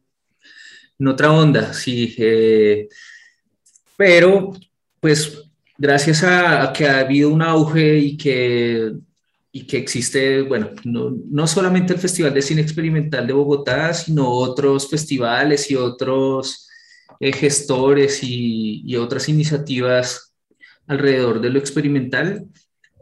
en 0.97 1.07
otra 1.07 1.29
onda, 1.33 1.73
sí, 1.73 2.15
eh, 2.17 2.87
pero 3.97 4.53
pues 5.01 5.43
gracias 5.77 6.23
a, 6.23 6.71
que 6.71 6.87
ha 6.87 6.99
habido 6.99 7.29
un 7.29 7.41
auge 7.41 7.97
y 7.97 8.15
que, 8.15 8.93
y 9.51 9.67
que 9.67 9.77
existe, 9.77 10.41
bueno, 10.43 10.69
no, 10.85 11.11
no 11.29 11.47
solamente 11.47 11.93
el 11.93 11.99
Festival 11.99 12.33
de 12.33 12.41
Cine 12.41 12.61
Experimental 12.61 13.27
de 13.27 13.33
Bogotá, 13.33 13.93
sino 13.93 14.29
otros 14.29 14.89
festivales 14.89 15.69
y 15.69 15.75
otros 15.75 16.65
eh, 17.19 17.31
gestores 17.31 18.19
y, 18.21 18.95
otras 18.97 19.29
iniciativas 19.29 20.33
alrededor 20.87 21.41
de 21.41 21.49
lo 21.49 21.59
experimental. 21.59 22.45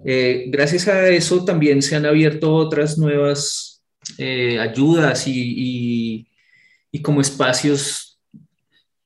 Eh, 0.06 0.46
gracias 0.48 0.88
a 0.88 1.08
eso 1.10 1.46
también 1.46 1.82
se 1.82 1.96
han 1.96 2.06
abierto 2.06 2.54
otras 2.54 2.98
nuevas 2.98 3.84
eh, 4.18 4.60
ayudas 4.60 5.24
y, 5.28 6.28
como 7.02 7.22
espacios, 7.22 8.20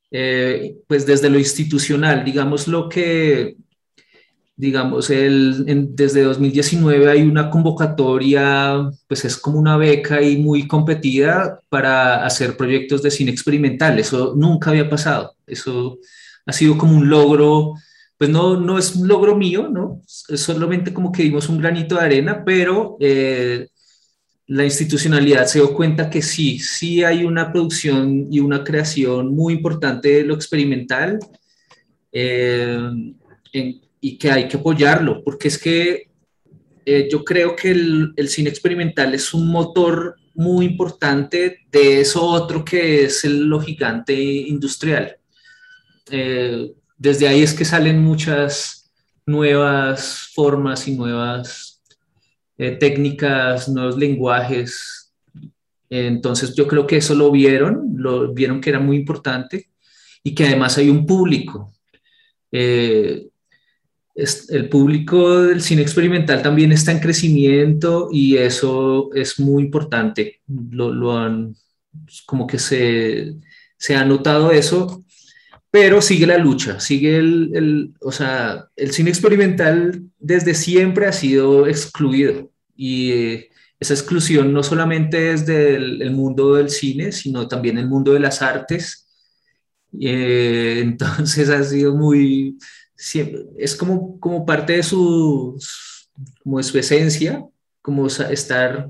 pues 0.09 1.05
desde 1.05 1.29
lo 1.29 1.39
institucional, 1.39 2.23
digamos 2.23 2.67
lo 2.67 2.89
que 2.89 3.55
digamos, 4.57 5.11
el, 5.11 5.65
desde 5.95 6.23
2019 6.23 7.11
hay 7.11 7.21
una 7.21 7.51
convocatoria, 7.51 8.89
pues 9.07 9.23
es 9.23 9.37
como 9.37 9.59
una 9.59 9.77
beca 9.77 10.19
y 10.19 10.37
muy 10.37 10.67
competida 10.67 11.61
para 11.69 12.25
hacer 12.25 12.57
proyectos 12.57 13.03
de 13.03 13.11
cine 13.11 13.31
experimental. 13.31 13.99
Eso 13.99 14.33
nunca 14.35 14.71
había 14.71 14.89
pasado. 14.89 15.35
Eso 15.45 15.99
ha 16.47 16.53
sido 16.53 16.75
como 16.75 16.97
un 16.97 17.07
logro, 17.07 17.75
pues 18.17 18.31
no, 18.31 18.59
no 18.59 18.79
es 18.79 18.95
un 18.95 19.07
logro 19.07 19.35
mío, 19.35 19.69
¿no? 19.71 20.01
Es 20.27 20.41
solamente 20.41 20.91
como 20.91 21.11
que 21.11 21.23
dimos 21.23 21.49
un 21.49 21.59
granito 21.59 21.95
de 21.95 22.01
arena, 22.01 22.43
pero 22.43 22.97
eh, 22.99 23.67
la 24.47 24.65
institucionalidad 24.65 25.45
se 25.45 25.59
dio 25.59 25.71
cuenta 25.75 26.09
que 26.09 26.23
sí, 26.23 26.57
sí 26.57 27.03
hay 27.03 27.25
una 27.25 27.51
producción 27.51 28.27
y 28.31 28.39
una 28.39 28.63
creación 28.63 29.35
muy 29.35 29.53
importante 29.53 30.09
de 30.09 30.23
lo 30.23 30.33
experimental 30.33 31.19
eh, 32.11 32.79
y 33.99 34.17
que 34.17 34.31
hay 34.31 34.47
que 34.47 34.57
apoyarlo, 34.57 35.23
porque 35.23 35.47
es 35.47 35.57
que 35.57 36.09
eh, 36.85 37.07
yo 37.11 37.23
creo 37.23 37.55
que 37.55 37.71
el, 37.71 38.13
el, 38.15 38.29
cine 38.29 38.49
experimental 38.49 39.13
es 39.13 39.33
un 39.33 39.47
motor 39.49 40.15
muy 40.37 40.65
importante 40.65 41.65
de 41.71 42.01
eso 42.01 42.23
otro 42.23 42.63
que 42.63 43.05
es 43.05 43.25
el, 43.25 43.45
lo 43.45 43.59
gigante 43.59 44.13
industrial. 44.13 45.17
Eh, 46.11 46.73
desde 46.97 47.27
ahí 47.27 47.41
es 47.41 47.53
que 47.53 47.65
salen 47.65 47.99
muchas 47.99 48.91
nuevas 49.25 50.29
formas 50.33 50.87
y 50.87 50.95
nuevas 50.95 51.81
eh, 52.57 52.71
técnicas, 52.71 53.67
nuevos 53.67 53.97
lenguajes. 53.97 55.13
Entonces 55.89 56.55
yo 56.55 56.67
creo 56.67 56.87
que 56.87 56.97
eso 56.97 57.15
lo 57.15 57.31
vieron, 57.31 57.93
lo 57.95 58.33
vieron 58.33 58.61
que 58.61 58.69
era 58.69 58.79
muy 58.79 58.97
importante 58.97 59.69
y 60.23 60.33
que 60.33 60.45
además 60.45 60.77
hay 60.77 60.89
un 60.89 61.05
público. 61.05 61.73
Eh, 62.51 63.27
el 64.49 64.69
público 64.69 65.43
del 65.43 65.61
cine 65.61 65.81
experimental 65.83 66.41
también 66.41 66.71
está 66.71 66.91
en 66.91 66.99
crecimiento 66.99 68.09
y 68.11 68.37
eso 68.37 69.09
es 69.13 69.39
muy 69.39 69.63
importante. 69.63 70.41
Lo, 70.47 70.91
lo 70.91 71.17
han, 71.17 71.55
como 72.25 72.47
que 72.47 72.59
se, 72.59 73.35
se 73.77 73.95
ha 73.95 74.03
notado 74.05 74.51
eso 74.51 75.03
pero 75.69 76.01
sigue 76.01 76.25
la 76.25 76.37
lucha, 76.37 76.79
sigue 76.79 77.17
el, 77.17 77.51
el, 77.53 77.93
o 78.01 78.11
sea, 78.11 78.67
el 78.75 78.91
cine 78.91 79.09
experimental 79.09 80.01
desde 80.17 80.53
siempre 80.53 81.05
ha 81.07 81.11
sido 81.11 81.67
excluido 81.67 82.51
y 82.75 83.11
eh, 83.11 83.49
esa 83.79 83.93
exclusión 83.93 84.53
no 84.53 84.63
solamente 84.63 85.31
es 85.33 85.45
del 85.45 86.09
mundo 86.11 86.55
del 86.55 86.69
cine, 86.69 87.11
sino 87.11 87.47
también 87.47 87.77
el 87.77 87.87
mundo 87.87 88.13
de 88.13 88.19
las 88.19 88.41
artes. 88.41 89.07
Eh, 89.99 90.79
entonces 90.83 91.49
ha 91.49 91.63
sido 91.63 91.95
muy, 91.95 92.57
es 93.57 93.75
como, 93.75 94.19
como 94.19 94.45
parte 94.45 94.73
de 94.73 94.83
su, 94.83 95.57
como 96.43 96.57
de 96.57 96.63
su 96.63 96.77
esencia, 96.77 97.45
como 97.81 98.07
estar 98.07 98.89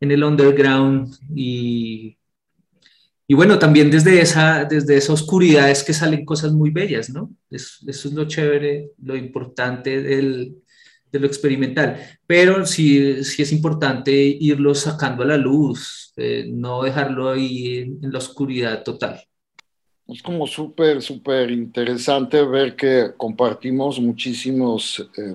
en 0.00 0.10
el 0.10 0.24
underground 0.24 1.14
y 1.34 2.16
y 3.26 3.34
bueno, 3.34 3.58
también 3.58 3.90
desde 3.90 4.20
esa, 4.20 4.64
desde 4.66 4.96
esa 4.96 5.14
oscuridad 5.14 5.70
es 5.70 5.82
que 5.82 5.94
salen 5.94 6.26
cosas 6.26 6.52
muy 6.52 6.70
bellas, 6.70 7.08
¿no? 7.08 7.34
Eso, 7.50 7.78
es 7.88 8.04
lo 8.12 8.26
chévere, 8.26 8.90
lo 9.02 9.16
importante 9.16 10.02
del, 10.02 10.56
de 11.10 11.18
lo 11.18 11.26
experimental. 11.26 11.96
Pero 12.26 12.66
sí, 12.66 13.24
sí 13.24 13.42
es 13.42 13.52
importante 13.52 14.12
irlo 14.12 14.74
sacando 14.74 15.22
a 15.22 15.26
la 15.26 15.38
luz, 15.38 16.12
eh, 16.16 16.50
no 16.52 16.82
dejarlo 16.82 17.30
ahí 17.30 17.78
en, 17.78 18.12
la 18.12 18.18
oscuridad 18.18 18.82
total. 18.82 19.18
Es 20.06 20.22
como 20.22 20.46
súper, 20.46 21.00
súper 21.00 21.50
interesante 21.50 22.42
ver 22.44 22.76
que 22.76 23.12
compartimos 23.16 23.98
muchísimos, 23.98 25.00
eh, 25.16 25.34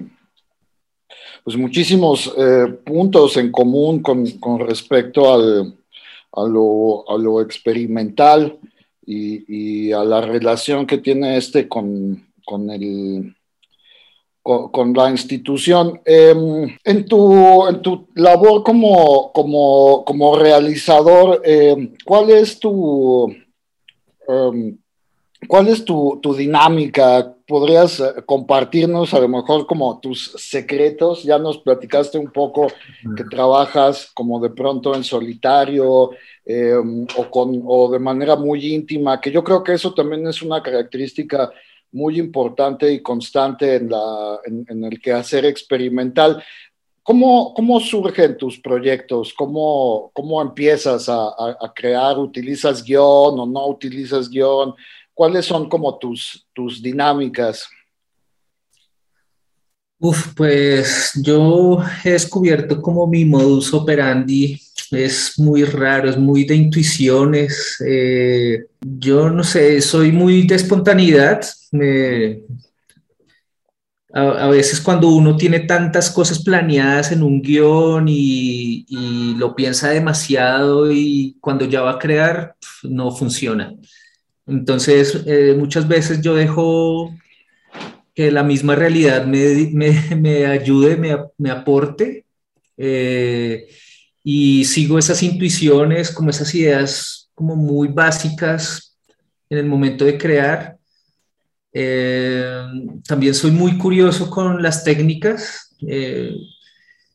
pues 1.44 1.58
muchísimos 1.58 2.32
eh, 2.38 2.68
puntos 2.86 3.38
en 3.38 3.52
común 3.52 4.04
con, 4.04 4.30
con 4.34 4.60
respecto 4.60 5.34
al, 5.34 5.76
a 6.34 6.44
lo, 6.44 7.10
a 7.10 7.18
lo 7.18 7.42
experimental 7.42 8.60
y, 9.06 9.92
a 9.92 10.04
la 10.04 10.22
relación 10.22 10.86
que 10.86 11.00
tiene 11.00 11.38
este 11.38 11.68
con, 11.68 12.28
con 12.46 12.70
el, 12.70 13.36
con, 14.44 14.94
la 14.94 15.10
institución. 15.10 16.00
Em, 16.06 16.78
en, 16.84 17.06
tu, 17.06 17.68
en, 17.68 17.82
tu, 17.82 18.08
labor 18.14 18.62
como, 18.64 19.32
como, 19.32 20.06
como 20.06 20.36
realizador, 20.38 21.42
em, 21.44 21.96
¿cuál 22.06 22.30
es 22.30 22.60
tu, 22.60 23.34
em, 24.30 24.78
¿Cuál 25.48 25.70
es 25.70 25.86
tu, 25.86 26.20
tu, 26.22 26.34
dinámica? 26.34 27.34
¿Podrías 27.48 28.00
eh, 28.02 28.14
compartirnos 28.26 29.14
a 29.14 29.20
lo 29.20 29.30
mejor 29.30 29.66
como 29.66 30.00
tus 30.00 30.34
secretos? 30.38 31.24
Ya 31.24 31.40
nos 31.40 31.60
platicaste 31.60 32.18
un 32.18 32.30
poco 32.32 32.68
que 33.16 33.24
trabajas 33.24 34.12
como 34.14 34.40
de 34.42 34.50
pronto 34.50 34.94
en 34.94 35.04
solitario 35.04 36.12
em, 36.46 37.08
o, 37.16 37.32
con, 37.32 37.62
o 37.66 37.90
de 37.90 38.00
manera 38.00 38.36
muy 38.36 38.74
íntima, 38.74 39.22
que 39.22 39.32
yo 39.32 39.44
creo 39.44 39.64
que 39.64 39.74
eso 39.74 39.94
también 39.94 40.28
es 40.28 40.42
una 40.42 40.62
característica 40.62 41.50
muy 41.92 42.20
importante 42.20 42.92
y 42.92 43.02
constante 43.02 43.76
en, 43.76 43.90
la, 43.90 44.40
en, 44.46 44.66
en 44.68 44.84
el 44.84 45.02
quehacer 45.02 45.46
experimental. 45.46 46.44
¿Cómo, 47.10 47.56
¿Cómo, 47.56 47.80
surgen 47.80 48.38
tus 48.38 48.60
proyectos? 48.60 49.34
¿Cómo, 49.34 50.12
cómo 50.14 50.40
empiezas 50.44 51.10
a, 51.10 51.30
a, 51.60 51.74
crear? 51.76 52.20
¿Utilizas 52.20 52.84
guion 52.84 53.40
o 53.40 53.48
no 53.48 53.68
utilizas 53.68 54.30
guion? 54.30 54.76
¿Cuáles 55.12 55.44
son 55.44 55.68
como 55.68 55.98
tus, 55.98 56.46
tus 56.54 56.80
dinámicas? 56.84 57.68
Uf, 59.98 60.36
pues 60.36 61.14
yo 61.24 61.80
he 62.04 62.12
descubierto 62.12 62.80
como 62.80 63.08
mi 63.08 63.26
modus 63.26 63.74
operandi 63.74 64.62
es 64.92 65.34
muy 65.40 65.64
raro, 65.64 66.12
es 66.12 66.18
muy 66.18 66.46
de 66.46 66.58
intuiciones. 66.58 67.84
Eh, 67.88 68.66
yo 68.82 69.32
no 69.32 69.44
sé, 69.44 69.82
soy 69.82 70.12
muy 70.12 70.46
de 70.46 70.54
espontaneidad. 70.54 71.42
A, 74.14 74.48
veces 74.48 74.82
cuando 74.82 75.10
uno 75.10 75.36
tiene 75.36 75.62
tantas 75.62 76.10
cosas 76.10 76.44
planeadas 76.44 77.12
en 77.12 77.24
un 77.24 77.42
guion 77.42 78.08
y, 78.08 78.86
lo 79.38 79.56
piensa 79.56 79.90
demasiado 79.90 80.92
y 80.92 81.38
cuando 81.40 81.66
ya 81.66 81.82
va 81.82 81.92
a 81.92 82.00
crear, 82.00 82.56
no 82.84 83.12
funciona. 83.12 83.74
Entonces, 84.46 85.24
eh, 85.26 85.56
muchas 85.58 85.88
veces 85.88 86.22
yo 86.22 86.36
dejo 86.36 87.16
que 88.14 88.32
la 88.32 88.44
misma 88.44 88.76
realidad 88.76 89.26
me, 89.26 89.70
me, 89.72 90.16
me 90.18 90.46
ayude, 90.46 90.98
me, 90.98 91.16
me 91.38 91.52
aporte, 91.52 92.26
eh, 92.82 93.68
y 94.24 94.64
sigo 94.66 94.98
esas 94.98 95.22
intuiciones, 95.22 96.12
como 96.12 96.30
esas 96.30 96.54
ideas 96.56 97.30
como 97.36 97.56
muy 97.56 97.90
básicas 97.90 98.98
en 99.50 99.60
el 99.60 99.66
momento 99.66 100.06
de 100.06 100.18
crear. 100.18 100.79
Eh, 101.72 102.64
también 103.08 103.34
soy 103.34 103.52
muy 103.52 103.78
curioso 103.78 104.30
con 104.30 104.62
las 104.62 104.84
técnicas. 104.84 105.76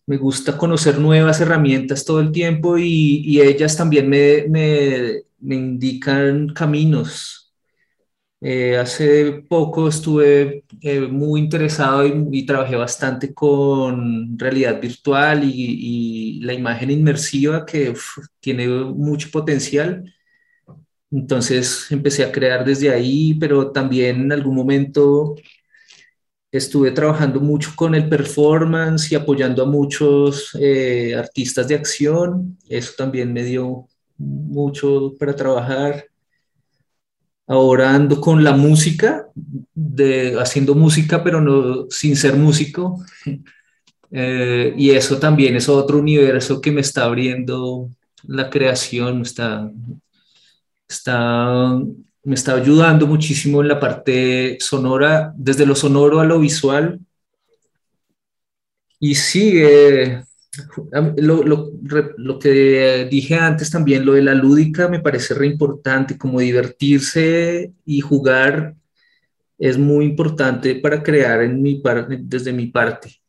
me 0.07 0.17
gusta 0.19 0.57
conocer 0.57 0.99
nuevas 0.99 1.41
herramientas 1.41 2.05
todo 2.05 2.21
el 2.21 2.31
tiempo 2.33 2.77
y, 2.79 3.23
y 3.25 3.41
ellas 3.41 3.77
también 3.77 4.09
me, 4.09 4.47
me, 4.49 5.55
indican 5.55 6.49
caminos. 6.51 7.45
Eh, 8.47 8.77
hace 8.77 9.43
poco 9.49 9.89
estuve 9.89 10.65
eh, 10.83 11.01
muy 11.01 11.41
interesado 11.41 12.07
y, 12.07 12.45
trabajé 12.45 12.77
bastante 12.77 13.33
con 13.33 14.39
realidad 14.39 14.79
virtual 14.83 15.45
y, 15.45 16.41
la 16.43 16.53
imagen 16.53 16.91
inmersiva 16.91 17.65
que 17.65 17.95
tiene 18.41 18.69
mucho 18.69 19.31
potencial. 19.31 20.14
Entonces 21.15 21.87
empecé 21.91 22.25
a 22.25 22.33
crear 22.33 22.65
desde 22.65 22.91
ahí, 22.91 23.35
pero 23.35 23.71
también 23.71 24.23
en 24.23 24.33
algún 24.33 24.57
momento 24.57 25.37
estuve 26.51 26.91
trabajando 26.91 27.41
mucho 27.41 27.71
con 27.77 27.95
el 27.95 28.09
performance 28.09 29.13
y 29.13 29.15
apoyando 29.15 29.63
a 29.63 29.67
muchos 29.67 30.57
eh, 30.61 31.15
artistas 31.17 31.69
de 31.69 31.77
acción. 31.77 32.59
Eso 32.69 32.93
también 32.99 33.33
me 33.33 33.45
dio 33.45 33.87
mucho 34.19 35.15
para 35.19 35.37
trabajar. 35.37 36.05
Ahora 37.47 37.95
ando 37.95 38.21
con 38.21 38.43
la 38.43 38.53
música, 38.57 39.29
de, 39.75 40.37
haciendo 40.41 40.75
música, 40.75 41.23
pero 41.23 41.41
no 41.41 41.89
sin 41.91 42.17
ser 42.17 42.35
músico. 42.37 43.05
Eh, 44.17 44.73
y 44.77 44.91
eso 44.91 45.19
también 45.19 45.57
es 45.57 45.69
otro 45.69 45.99
universo 45.99 46.61
que 46.61 46.71
me 46.71 46.83
está 46.83 47.03
abriendo 47.03 47.91
la 48.23 48.49
creación, 48.49 49.23
está, 49.23 49.69
está, 50.89 51.79
me 52.25 52.35
está 52.35 52.55
ayudando 52.55 53.07
muchísimo 53.07 53.63
en 53.63 53.69
la 53.69 53.81
parte 53.81 54.57
sonora, 54.61 55.33
desde 55.37 55.67
lo 55.67 55.75
sonoro 55.75 56.21
a 56.21 56.25
lo 56.25 56.39
visual. 56.39 57.01
Y 58.99 59.15
sí, 59.15 59.53
eh, 59.57 60.23
lo, 61.17 61.43
lo, 61.43 61.73
lo, 62.17 62.39
que 62.39 63.09
dije 63.11 63.35
antes 63.35 63.71
también, 63.71 64.07
lo 64.07 64.13
de 64.13 64.23
la 64.23 64.35
lúdica 64.35 64.89
me 64.89 65.01
parece 65.01 65.35
re 65.35 65.47
importante, 65.47 66.17
como 66.17 66.41
divertirse 66.41 67.73
y 67.85 68.01
jugar 68.01 68.75
es 69.59 69.79
muy 69.79 70.07
importante 70.07 70.75
para 70.77 71.03
crear 71.03 71.43
en 71.43 71.63
mi 71.63 71.83
desde 72.21 72.53
mi 72.53 72.67
parte. 72.67 73.21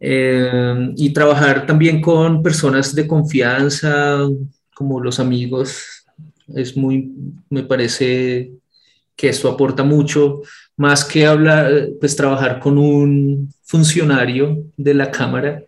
Eh, 0.00 0.92
y 0.96 1.12
trabajar 1.12 1.66
también 1.66 2.00
con 2.00 2.42
personas 2.42 2.94
de 2.94 3.06
confianza, 3.06 4.18
como 4.74 5.00
los 5.00 5.18
amigos, 5.18 5.97
es 6.54 6.76
muy, 6.76 7.12
me 7.50 7.62
parece 7.62 8.52
que 9.16 9.28
esto 9.28 9.50
aporta 9.50 9.82
mucho, 9.82 10.42
más 10.76 11.04
que 11.04 11.26
hablar, 11.26 11.88
pues 12.00 12.14
trabajar 12.14 12.60
con 12.60 12.78
un 12.78 13.52
funcionario 13.62 14.64
de 14.76 14.94
la 14.94 15.10
cámara 15.10 15.64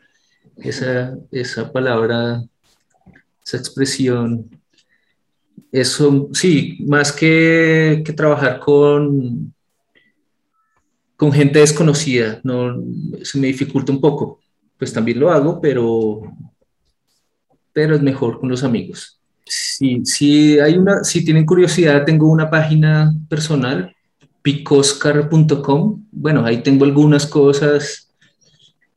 esa, 0.56 1.16
esa 1.30 1.72
palabra, 1.72 2.42
esa 3.44 3.56
expresión. 3.56 4.48
Eso, 5.72 6.28
sí, 6.32 6.78
más 6.86 7.12
que, 7.12 8.02
que 8.04 8.12
trabajar 8.12 8.60
con, 8.60 9.54
con 11.16 11.32
gente 11.32 11.58
desconocida, 11.58 12.40
no, 12.42 12.82
se 13.22 13.38
me 13.38 13.48
dificulta 13.48 13.92
un 13.92 14.00
poco. 14.00 14.40
Pues 14.78 14.92
también 14.92 15.20
lo 15.20 15.30
hago, 15.30 15.60
pero, 15.60 16.22
pero 17.72 17.94
es 17.94 18.02
mejor 18.02 18.40
con 18.40 18.48
los 18.48 18.64
amigos. 18.64 19.19
Si, 19.50 20.58
hay 20.60 20.76
una, 20.76 21.02
si 21.02 21.24
tienen 21.24 21.44
curiosidad, 21.44 22.04
tengo 22.04 22.30
una 22.30 22.48
página 22.48 23.12
personal, 23.28 23.94
picoscar.com. 24.42 26.04
Bueno, 26.12 26.44
ahí 26.44 26.62
tengo 26.62 26.84
algunas 26.84 27.26
cosas, 27.26 28.12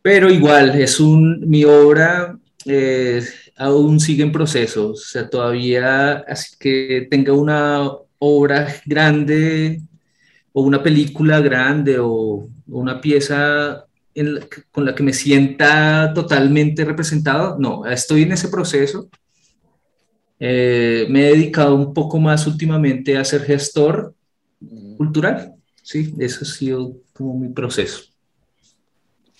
pero 0.01 0.29
igual 0.29 0.79
es 0.79 0.99
un, 0.99 1.39
mi 1.47 1.63
obra 1.65 2.37
eh, 2.65 3.23
aún 3.57 3.99
sigue 3.99 4.23
en 4.23 4.31
proceso, 4.31 4.91
o 4.91 4.95
sea, 4.95 5.29
todavía, 5.29 6.23
así 6.27 6.55
que 6.59 7.07
tenga 7.09 7.33
una 7.33 7.89
obra 8.19 8.67
grande 8.85 9.81
o 10.53 10.61
una 10.63 10.81
película 10.81 11.39
grande 11.41 11.97
o, 11.99 12.49
una 12.67 13.01
pieza 13.01 13.85
con 14.71 14.85
la 14.85 14.95
que 14.95 15.03
me 15.03 15.13
sienta 15.13 16.13
totalmente 16.13 16.85
representado. 16.85 17.57
No, 17.59 17.85
estoy 17.85 18.23
en 18.23 18.31
ese 18.31 18.47
proceso. 18.47 19.09
Eh, 20.45 21.05
me 21.07 21.21
he 21.21 21.31
dedicado 21.31 21.73
un 21.73 21.93
poco 21.93 22.19
más 22.19 22.45
últimamente 22.47 23.15
a 23.15 23.23
ser 23.23 23.43
gestor 23.43 24.13
cultural. 24.97 25.53
Sí, 25.81 26.13
eso 26.19 26.39
ha 26.41 26.45
sido 26.45 26.97
como 27.13 27.39
mi 27.39 27.47
proceso. 27.47 28.03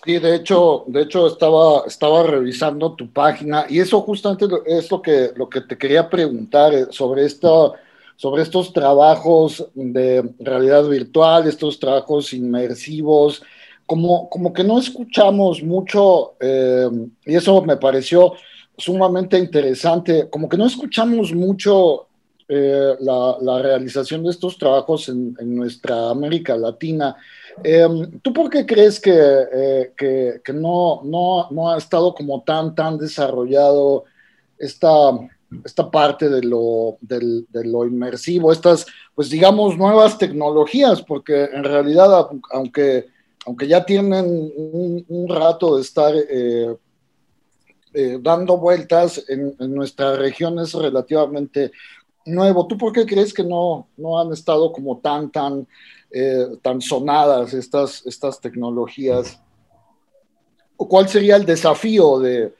Sí, 0.06 0.18
de 0.18 0.36
hecho, 0.36 0.86
de 0.88 1.02
hecho 1.02 1.28
estaba, 1.28 1.84
estaba 1.86 2.24
revisando 2.24 2.94
tu 2.94 3.12
página 3.12 3.66
y 3.68 3.80
eso 3.80 4.00
justamente 4.00 4.46
es 4.66 4.89
lo 4.89 5.02
que, 5.02 5.32
lo 5.36 5.50
que 5.50 5.60
te 5.60 5.78
quería 5.78 6.10
preguntar 6.10 6.74
eh, 6.74 6.86
sobre 6.92 7.26
esto 7.26 7.74
sobre 8.16 8.44
estos 8.44 8.72
trabajos 8.72 9.68
de 9.74 10.24
realidad 10.39 10.88
virtual, 10.88 11.48
estos 11.48 11.80
trabajos 11.80 12.32
inmersivos, 12.34 13.44
como, 13.86 14.30
como 14.30 14.54
que 14.54 14.63
no 14.63 14.80
escuchamos 14.80 15.62
mucho, 15.62 16.36
eh, 16.39 16.88
y 17.26 17.36
eso 17.36 17.62
me 17.63 17.76
pareció 17.76 18.36
sumamente 18.78 19.38
interesante, 19.38 20.30
como 20.30 20.50
que 20.50 20.58
no 20.58 20.66
escuchamos 20.66 21.34
mucho 21.34 22.08
eh, 22.48 22.96
la, 23.00 23.62
realización 23.62 24.24
de 24.24 24.32
estos 24.32 24.58
trabajos 24.58 25.10
en, 25.10 25.36
nuestra 25.56 26.10
América 26.10 26.56
Latina. 26.56 27.16
Eh, 27.64 27.88
¿Tú 28.22 28.34
por 28.34 28.50
qué 28.50 28.66
crees 28.66 29.00
que, 29.00 29.92
que, 29.96 30.54
no, 30.54 31.02
no, 31.04 31.48
no, 31.52 31.72
ha 31.72 31.78
estado 31.78 32.14
como 32.14 32.42
tan, 32.42 32.76
tan 32.76 32.98
desarrollado 32.98 34.06
esta, 34.58 35.12
esta 35.64 35.90
parte 35.90 36.30
de 36.30 36.42
lo, 36.44 36.98
de 37.02 37.66
lo 37.66 37.86
inmersivo, 37.86 38.52
estas, 38.52 38.86
pues 39.14 39.30
digamos, 39.30 39.78
nuevas 39.78 40.18
tecnologías, 40.18 41.02
porque 41.02 41.46
en 41.46 41.64
realidad, 41.64 42.30
aunque, 42.52 43.08
aunque 43.46 43.68
ya 43.68 43.86
tienen 43.86 44.26
un, 45.08 45.28
rato 45.28 45.76
de 45.76 45.82
estar 45.82 46.14
eh, 46.16 46.76
eh, 47.93 48.19
dando 48.21 48.58
vueltas, 48.58 49.23
en, 49.27 49.56
nuestra 49.73 50.15
región 50.15 50.60
es 50.60 50.73
relativamente 50.73 51.71
nuevo. 52.25 52.67
¿Tú 52.67 52.77
por 52.77 52.93
qué 52.93 53.06
crees 53.06 53.34
que 53.34 53.43
no, 53.43 53.88
no 53.97 54.19
han 54.19 54.32
estado 54.32 54.71
como 54.71 54.99
tan, 54.99 55.32
tan, 55.32 55.67
eh, 56.12 56.47
tan 56.62 56.82
sonadas 56.82 57.53
estas, 57.53 58.06
estas 58.06 58.39
tecnologías? 58.39 59.39
¿O 60.77 60.88
cuál 60.88 61.08
sería 61.08 61.36
el 61.36 61.45
desafío 61.45 62.19
de, 62.19 62.53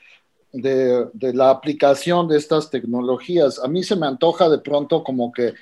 de, 0.54 1.34
la 1.34 1.50
aplicación 1.50 2.28
de 2.28 2.38
estas 2.38 2.70
tecnologías. 2.70 3.60
A 3.60 3.68
mí 3.68 3.84
se 3.84 3.96
me 3.96 4.06
antoja 4.06 4.48
de 4.50 4.60
pronto 4.60 5.04
como 5.04 5.32
que 5.32 5.54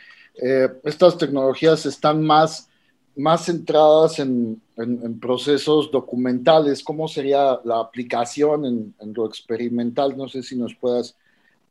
eh, 0.42 0.70
estas 0.84 1.18
tecnologías 1.18 1.86
están 1.86 2.24
más, 2.24 2.70
más 3.16 3.46
centradas 3.46 4.20
en, 4.20 4.62
procesos 5.22 5.92
documentales. 5.92 6.84
¿Cómo 6.84 7.08
sería 7.08 7.60
la 7.64 7.80
aplicación 7.80 8.66
en, 8.66 9.14
lo 9.14 9.28
experimental? 9.28 10.18
No 10.18 10.28
sé 10.28 10.42
si 10.42 10.56
nos 10.56 10.74
puedas 10.74 11.16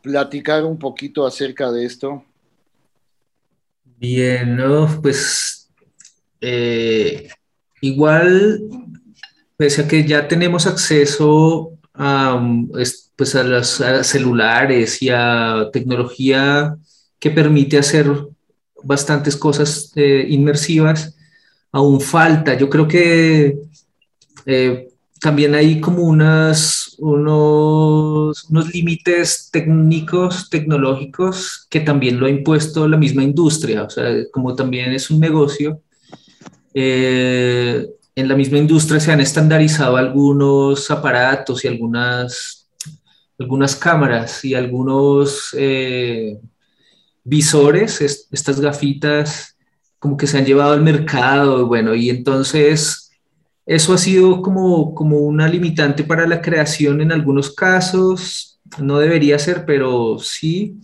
platicar 0.01 0.65
un 0.65 0.79
poquito 0.79 1.27
acerca 1.27 1.73
de 1.73 1.85
esto. 1.85 2.23
Bien, 3.99 4.59
pues 5.03 5.69
eh, 6.41 7.29
igual, 7.81 8.63
pese 9.57 9.83
a 9.83 9.89
que 9.89 10.07
ya 10.07 10.29
tenemos 10.29 10.67
acceso 10.67 11.73
a, 11.93 12.41
pues 13.17 13.35
a 13.35 13.43
los 13.43 13.83
celulares 14.03 15.03
y 15.03 15.11
a 15.11 15.69
tecnología 15.73 16.77
que 17.19 17.31
permite 17.31 17.77
hacer 17.77 18.11
bastantes 18.83 19.37
cosas 19.37 19.93
eh, 19.95 20.27
inmersivas, 20.29 21.17
aún 21.73 22.01
falta. 22.01 22.57
Yo 22.57 22.69
creo 22.69 22.87
que 22.89 23.59
eh, 24.47 24.89
también 25.21 25.55
hay 25.55 25.81
como 25.81 26.03
unos, 26.05 26.97
unos 26.99 28.47
límites 28.73 29.51
técnicos, 29.53 30.49
tecnológicos, 30.51 31.67
que 31.69 31.81
también 31.81 32.19
lo 32.19 32.27
ha 32.27 32.31
impuesto 32.31 32.89
la 32.89 32.97
misma 32.97 33.23
industria. 33.23 33.85
O 33.85 33.91
sea, 33.91 34.07
como 34.33 34.55
también 34.55 34.93
es 34.93 35.11
un 35.11 35.21
negocio, 35.21 35.83
eh, 36.75 37.87
en 38.15 38.29
la 38.29 38.37
misma 38.37 38.59
industria 38.59 39.01
se 39.01 39.13
han 39.13 39.21
estandarizado 39.21 39.97
algunos 39.97 40.91
aparatos 40.91 41.65
y 41.65 41.69
algunas 41.69 42.61
algunas 43.41 43.75
cámaras 43.75 44.45
y 44.45 44.55
algunos 44.55 45.55
eh, 45.57 46.39
visores, 47.25 48.01
estas 48.31 48.61
gafitas 48.61 49.57
como 50.01 50.17
que 50.17 50.27
se 50.27 50.39
han 50.39 50.47
llevado 50.47 50.73
al 50.73 50.83
mercado, 50.83 51.67
bueno, 51.67 51.95
y 51.95 52.11
entonces 52.11 53.13
eso 53.67 53.93
ha 53.95 53.99
sido 53.99 54.43
como, 54.43 54.95
como 54.95 55.19
una 55.19 55.47
limitante 55.47 56.03
para 56.03 56.27
la 56.27 56.41
creación 56.43 57.01
en 57.01 57.13
algunos 57.13 57.55
casos, 57.55 58.59
no 58.79 58.99
debería 58.99 59.39
ser, 59.39 59.65
pero 59.67 60.19
sí, 60.19 60.81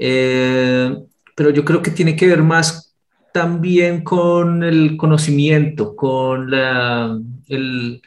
eh, 0.00 0.96
pero 1.36 1.50
yo 1.50 1.64
creo 1.64 1.82
que 1.82 1.90
tiene 1.90 2.16
que 2.16 2.26
ver 2.26 2.42
más 2.42 2.94
también 3.32 4.02
con 4.02 4.62
el 4.64 4.96
conocimiento, 4.96 5.94
con 5.94 6.50
la, 6.50 7.20
el, 7.48 8.00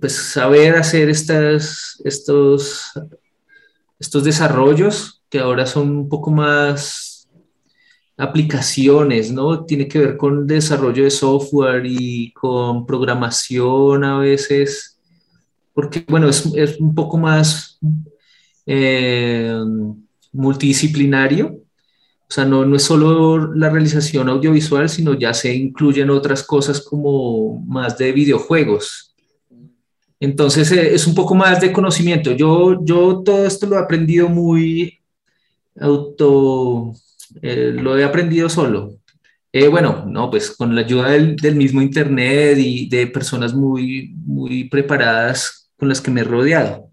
pues 0.00 0.14
saber 0.14 0.76
hacer 0.76 1.08
estas, 1.08 2.00
estos, 2.04 2.92
estos 3.98 4.24
desarrollos 4.24 5.22
que 5.28 5.40
ahora 5.40 5.66
son 5.66 5.90
un 5.90 6.08
poco 6.08 6.30
más 6.30 7.09
aplicaciones, 8.20 9.32
¿no? 9.32 9.64
Tiene 9.64 9.88
que 9.88 9.98
ver 9.98 10.16
con 10.16 10.46
desarrollo 10.46 11.04
de 11.04 11.10
software 11.10 11.84
y 11.86 12.32
con 12.32 12.86
programación 12.86 14.04
a 14.04 14.18
veces, 14.18 14.98
porque, 15.72 16.04
bueno, 16.06 16.28
es, 16.28 16.46
es 16.54 16.78
un 16.78 16.94
poco 16.94 17.16
más 17.16 17.78
eh, 18.66 19.52
multidisciplinario. 20.32 21.46
O 21.48 22.32
sea, 22.32 22.44
no, 22.44 22.64
no 22.64 22.76
es 22.76 22.82
solo 22.82 23.52
la 23.54 23.70
realización 23.70 24.28
audiovisual, 24.28 24.88
sino 24.88 25.14
ya 25.14 25.34
se 25.34 25.52
incluyen 25.52 26.10
otras 26.10 26.44
cosas 26.44 26.80
como 26.80 27.58
más 27.66 27.98
de 27.98 28.12
videojuegos. 28.12 29.16
Entonces 30.20 30.70
eh, 30.70 30.94
es 30.94 31.06
un 31.06 31.14
poco 31.14 31.34
más 31.34 31.60
de 31.60 31.72
conocimiento. 31.72 32.32
Yo, 32.32 32.84
yo 32.84 33.22
todo 33.24 33.46
esto 33.46 33.66
lo 33.66 33.76
he 33.76 33.80
aprendido 33.80 34.28
muy 34.28 35.00
auto, 35.80 36.92
eh, 37.42 37.72
lo 37.74 37.98
he 37.98 38.04
aprendido 38.04 38.48
solo. 38.48 38.96
Eh, 39.52 39.68
bueno, 39.68 40.04
no, 40.06 40.30
pues 40.30 40.50
con 40.56 40.74
la 40.74 40.82
ayuda 40.82 41.10
del, 41.10 41.56
mismo 41.56 41.82
Internet 41.82 42.58
y 42.58 42.88
de 42.88 43.06
personas 43.08 43.54
muy, 43.54 44.14
muy 44.24 44.68
preparadas 44.68 45.70
con 45.76 45.88
las 45.88 46.00
que 46.00 46.10
me 46.10 46.20
he 46.22 46.24
rodeado. 46.24 46.90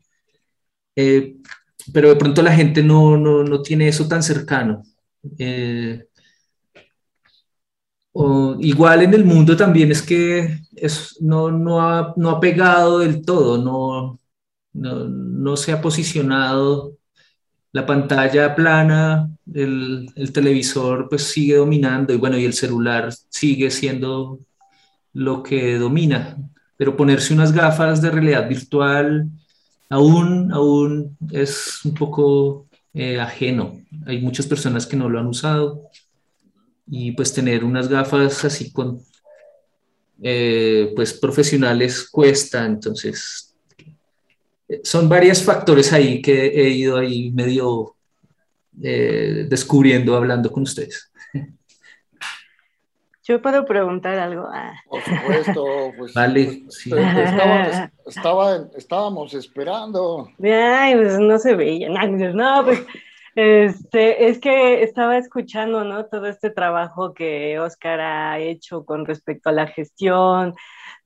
pero 1.94 2.10
de 2.10 2.16
pronto 2.16 2.42
la 2.42 2.54
gente 2.54 2.84
no, 2.84 3.18
no, 3.18 3.44
no 3.44 3.62
tiene 3.62 3.88
eso 3.88 4.08
tan 4.08 4.24
cercano 4.24 4.84
igual 8.60 9.04
en 9.04 9.14
el 9.14 9.26
mundo 9.26 9.56
también 9.56 9.92
es 9.92 10.02
que 10.02 10.60
es, 10.76 11.18
no, 11.22 11.52
no, 11.52 11.82
ha, 11.82 12.14
no, 12.16 12.30
ha, 12.32 12.40
pegado 12.40 13.00
del 13.00 13.24
todo, 13.24 13.58
no, 13.58 14.20
no, 14.74 15.08
no, 15.08 15.58
se 15.58 15.72
ha 15.72 15.82
posicionado 15.82 16.97
la 17.78 17.86
pantalla 17.86 18.56
plana, 18.56 19.30
el, 19.54 20.10
el, 20.16 20.34
televisor 20.34 21.08
pues 21.10 21.26
sigue 21.26 21.58
dominando 21.58 22.12
y 22.12 22.18
bueno, 22.18 22.36
y 22.36 22.44
el 22.44 22.54
celular 22.54 23.14
sigue 23.30 23.70
siendo 23.70 24.40
lo 25.14 25.44
que 25.44 25.78
domina, 25.78 26.38
pero 26.76 26.98
ponerse 26.98 27.36
unas 27.36 27.52
gafas 27.52 28.02
de 28.02 28.10
realidad 28.10 28.50
virtual 28.50 29.30
aún, 29.92 30.52
aún 30.52 31.16
es 31.32 31.86
un 31.86 31.94
poco 31.94 32.66
eh, 32.96 33.20
ajeno. 33.20 33.80
Hay 34.08 34.22
muchas 34.22 34.48
personas 34.48 34.88
que 34.88 34.98
no 34.98 35.08
lo 35.08 35.20
han 35.20 35.28
usado 35.28 35.84
y 36.88 37.12
pues 37.12 37.32
tener 37.32 37.64
unas 37.64 37.88
gafas 37.88 38.44
así 38.44 38.72
con 38.72 39.00
eh, 40.24 40.94
pues 40.96 41.14
profesionales 41.14 42.10
cuesta, 42.10 42.66
entonces 42.66 43.47
son 44.84 45.08
varios 45.10 45.44
factores 45.44 45.94
ahí 45.94 46.22
que 46.22 46.48
he 46.48 46.70
ido 46.70 46.98
ahí 46.98 47.32
medio 47.32 47.96
eh, 48.82 49.46
descubriendo 49.50 50.16
hablando 50.16 50.52
con 50.52 50.64
ustedes. 50.64 51.12
Yo 53.24 53.42
puedo 53.42 53.66
preguntar 53.66 54.18
algo. 54.20 54.48
Ah. 54.50 54.74
Por 54.90 55.02
supuesto, 55.02 55.66
pues, 55.98 56.14
vale, 56.14 56.62
pues, 56.64 56.76
sí. 56.76 56.92
estaba- 56.94 58.70
estábamos 58.78 59.34
esperando. 59.34 60.30
Ay, 60.42 60.96
pues 60.96 61.20
no 61.20 61.38
se 61.38 61.54
veía. 61.54 61.90
No, 61.90 62.08
no, 62.34 62.64
pues 62.64 62.86
este, 63.36 64.30
es 64.30 64.40
que 64.40 64.82
estaba 64.82 65.18
escuchando, 65.18 65.84
¿no? 65.84 66.06
Todo 66.06 66.26
este 66.26 66.50
trabajo 66.50 67.14
que 67.14 67.60
Oscar 67.60 68.00
ha 68.00 68.40
hecho 68.40 68.84
con 68.86 69.06
respecto 69.06 69.50
a 69.50 69.54
la 69.54 69.68
gestión, 69.68 70.56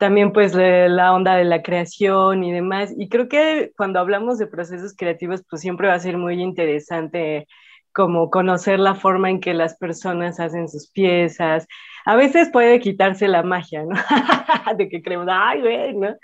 también 0.01 0.33
pues 0.33 0.51
de 0.51 0.89
la 0.89 1.13
onda 1.13 1.35
de 1.35 1.43
la 1.43 1.61
creación 1.61 2.43
y 2.43 2.51
demás. 2.51 2.91
Y 2.97 3.07
creo 3.07 3.29
que 3.29 3.71
cuando 3.77 3.99
hablamos 3.99 4.39
de 4.39 4.47
procesos 4.47 4.95
creativos, 4.97 5.43
pues 5.47 5.61
siempre 5.61 5.89
va 5.89 5.93
a 5.93 5.99
ser 5.99 6.17
muy 6.17 6.41
interesante 6.41 7.45
como 7.93 8.31
conocer 8.31 8.79
la 8.79 8.95
forma 8.95 9.29
en 9.29 9.39
que 9.39 9.53
las 9.53 9.77
personas 9.77 10.39
hacen 10.39 10.67
sus 10.69 10.89
piezas. 10.89 11.67
A 12.03 12.15
veces 12.15 12.49
puede 12.51 12.79
quitarse 12.79 13.27
la 13.27 13.43
magia, 13.43 13.83
¿no? 13.85 13.95
de 14.75 14.89
que 14.89 15.03
creemos, 15.03 15.27
ay, 15.29 15.61
güey, 15.61 15.93
¿no? 15.93 16.15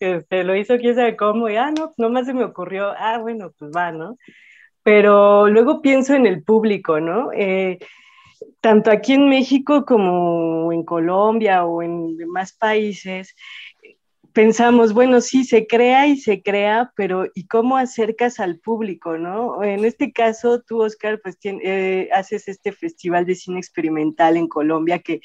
Este, 0.00 0.42
lo 0.42 0.56
hizo 0.56 0.76
quién 0.78 0.96
sabe 0.96 1.16
cómo, 1.16 1.48
y 1.48 1.54
ah, 1.54 1.70
no, 1.70 1.92
nomás 1.98 2.26
se 2.26 2.34
me 2.34 2.42
ocurrió, 2.42 2.92
ah, 2.98 3.18
bueno, 3.18 3.52
pues 3.56 3.70
va, 3.70 3.92
¿no? 3.92 4.16
Pero 4.82 5.46
luego 5.46 5.80
pienso 5.80 6.14
en 6.14 6.26
el 6.26 6.42
público, 6.42 6.98
¿no? 6.98 7.30
Eh, 7.32 7.78
tanto 8.60 8.90
aquí 8.90 9.14
en 9.14 9.28
México 9.28 9.84
como 9.84 10.72
en 10.72 10.84
Colombia 10.84 11.64
o 11.64 11.82
en 11.82 12.16
demás 12.16 12.52
países, 12.52 13.34
pensamos, 14.32 14.94
bueno, 14.94 15.20
sí, 15.20 15.44
se 15.44 15.66
crea 15.66 16.06
y 16.06 16.16
se 16.16 16.42
crea, 16.42 16.92
pero 16.96 17.26
¿y 17.34 17.46
cómo 17.46 17.76
acercas 17.76 18.40
al 18.40 18.58
público, 18.58 19.18
no? 19.18 19.62
En 19.62 19.84
este 19.84 20.12
caso, 20.12 20.62
tú, 20.62 20.82
Oscar, 20.82 21.20
pues 21.22 21.38
eh, 21.42 22.08
haces 22.12 22.48
este 22.48 22.72
festival 22.72 23.26
de 23.26 23.34
cine 23.34 23.58
experimental 23.58 24.36
en 24.36 24.48
Colombia, 24.48 25.00
que, 25.00 25.20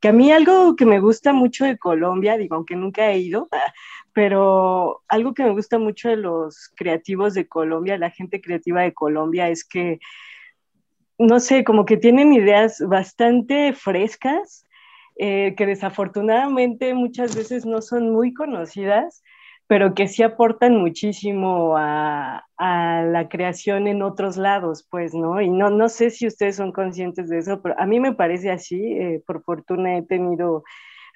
que 0.00 0.08
a 0.08 0.12
mí 0.12 0.30
algo 0.30 0.76
que 0.76 0.86
me 0.86 1.00
gusta 1.00 1.32
mucho 1.32 1.64
de 1.64 1.78
Colombia, 1.78 2.36
digo, 2.36 2.56
aunque 2.56 2.76
nunca 2.76 3.10
he 3.10 3.18
ido, 3.18 3.48
pero 4.12 5.02
algo 5.08 5.34
que 5.34 5.44
me 5.44 5.52
gusta 5.52 5.78
mucho 5.78 6.08
de 6.08 6.16
los 6.16 6.70
creativos 6.76 7.34
de 7.34 7.48
Colombia, 7.48 7.98
la 7.98 8.10
gente 8.10 8.40
creativa 8.40 8.82
de 8.82 8.92
Colombia, 8.92 9.48
es 9.48 9.64
que, 9.64 10.00
no 11.20 11.38
sé, 11.38 11.64
como 11.64 11.84
que 11.84 11.98
tienen 11.98 12.32
ideas 12.32 12.82
bastante 12.86 13.74
frescas, 13.74 14.66
eh, 15.16 15.54
que 15.56 15.66
desafortunadamente 15.66 16.94
muchas 16.94 17.36
veces 17.36 17.66
no 17.66 17.82
son 17.82 18.10
muy 18.10 18.32
conocidas, 18.32 19.22
pero 19.66 19.94
que 19.94 20.08
sí 20.08 20.22
aportan 20.22 20.78
muchísimo 20.78 21.76
a, 21.76 22.46
la 22.58 23.28
creación 23.28 23.86
en 23.86 24.02
otros 24.02 24.36
lados, 24.36 24.86
pues, 24.90 25.14
¿no? 25.14 25.40
Y 25.40 25.50
no, 25.50 25.70
no 25.70 25.88
sé 25.88 26.10
si 26.10 26.26
ustedes 26.26 26.56
son 26.56 26.72
conscientes 26.72 27.28
de 27.28 27.38
eso, 27.38 27.62
pero 27.62 27.74
a 27.78 27.86
mí 27.86 28.00
me 28.00 28.14
parece 28.14 28.50
así, 28.50 28.92
eh, 28.94 29.22
por 29.26 29.42
fortuna 29.42 29.96
he 29.96 30.02
tenido 30.02 30.64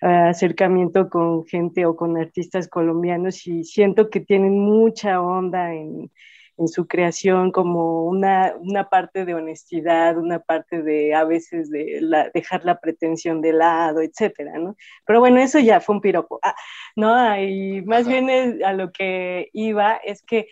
eh, 0.02 0.06
acercamiento 0.06 1.08
con 1.10 1.44
gente 1.46 1.86
o 1.86 1.96
con 1.96 2.16
artistas 2.18 2.68
colombianos 2.68 3.46
y 3.46 3.64
siento 3.64 4.10
que 4.10 4.20
tienen 4.20 4.58
mucha 4.58 5.20
onda 5.20 5.72
en, 5.74 6.10
en 6.56 6.68
su 6.68 6.86
creación, 6.86 7.50
como 7.52 8.04
una, 8.04 8.54
una 8.60 8.88
parte 8.88 9.24
de 9.24 9.34
honestidad, 9.34 10.16
una 10.18 10.38
parte 10.40 10.82
de 10.82 11.14
a 11.14 11.24
veces 11.24 11.70
de 11.70 11.98
la- 12.00 12.30
dejar 12.30 12.64
la 12.64 12.78
pretensión 12.80 13.40
de 13.40 13.52
lado, 13.52 14.00
etcétera, 14.02 14.58
¿no? 14.58 14.76
Pero 15.06 15.20
bueno, 15.20 15.40
eso 15.40 15.58
ya 15.58 15.80
fue 15.80 15.96
un 15.96 16.00
piropo. 16.00 16.38
Ah, 16.42 16.54
no, 16.96 17.38
y 17.42 17.82
más 17.82 18.06
bien 18.08 18.30
es- 18.30 18.62
a 18.62 18.72
lo 18.72 18.92
que 18.92 19.48
iba 19.52 19.96
es 19.96 20.22
que 20.22 20.46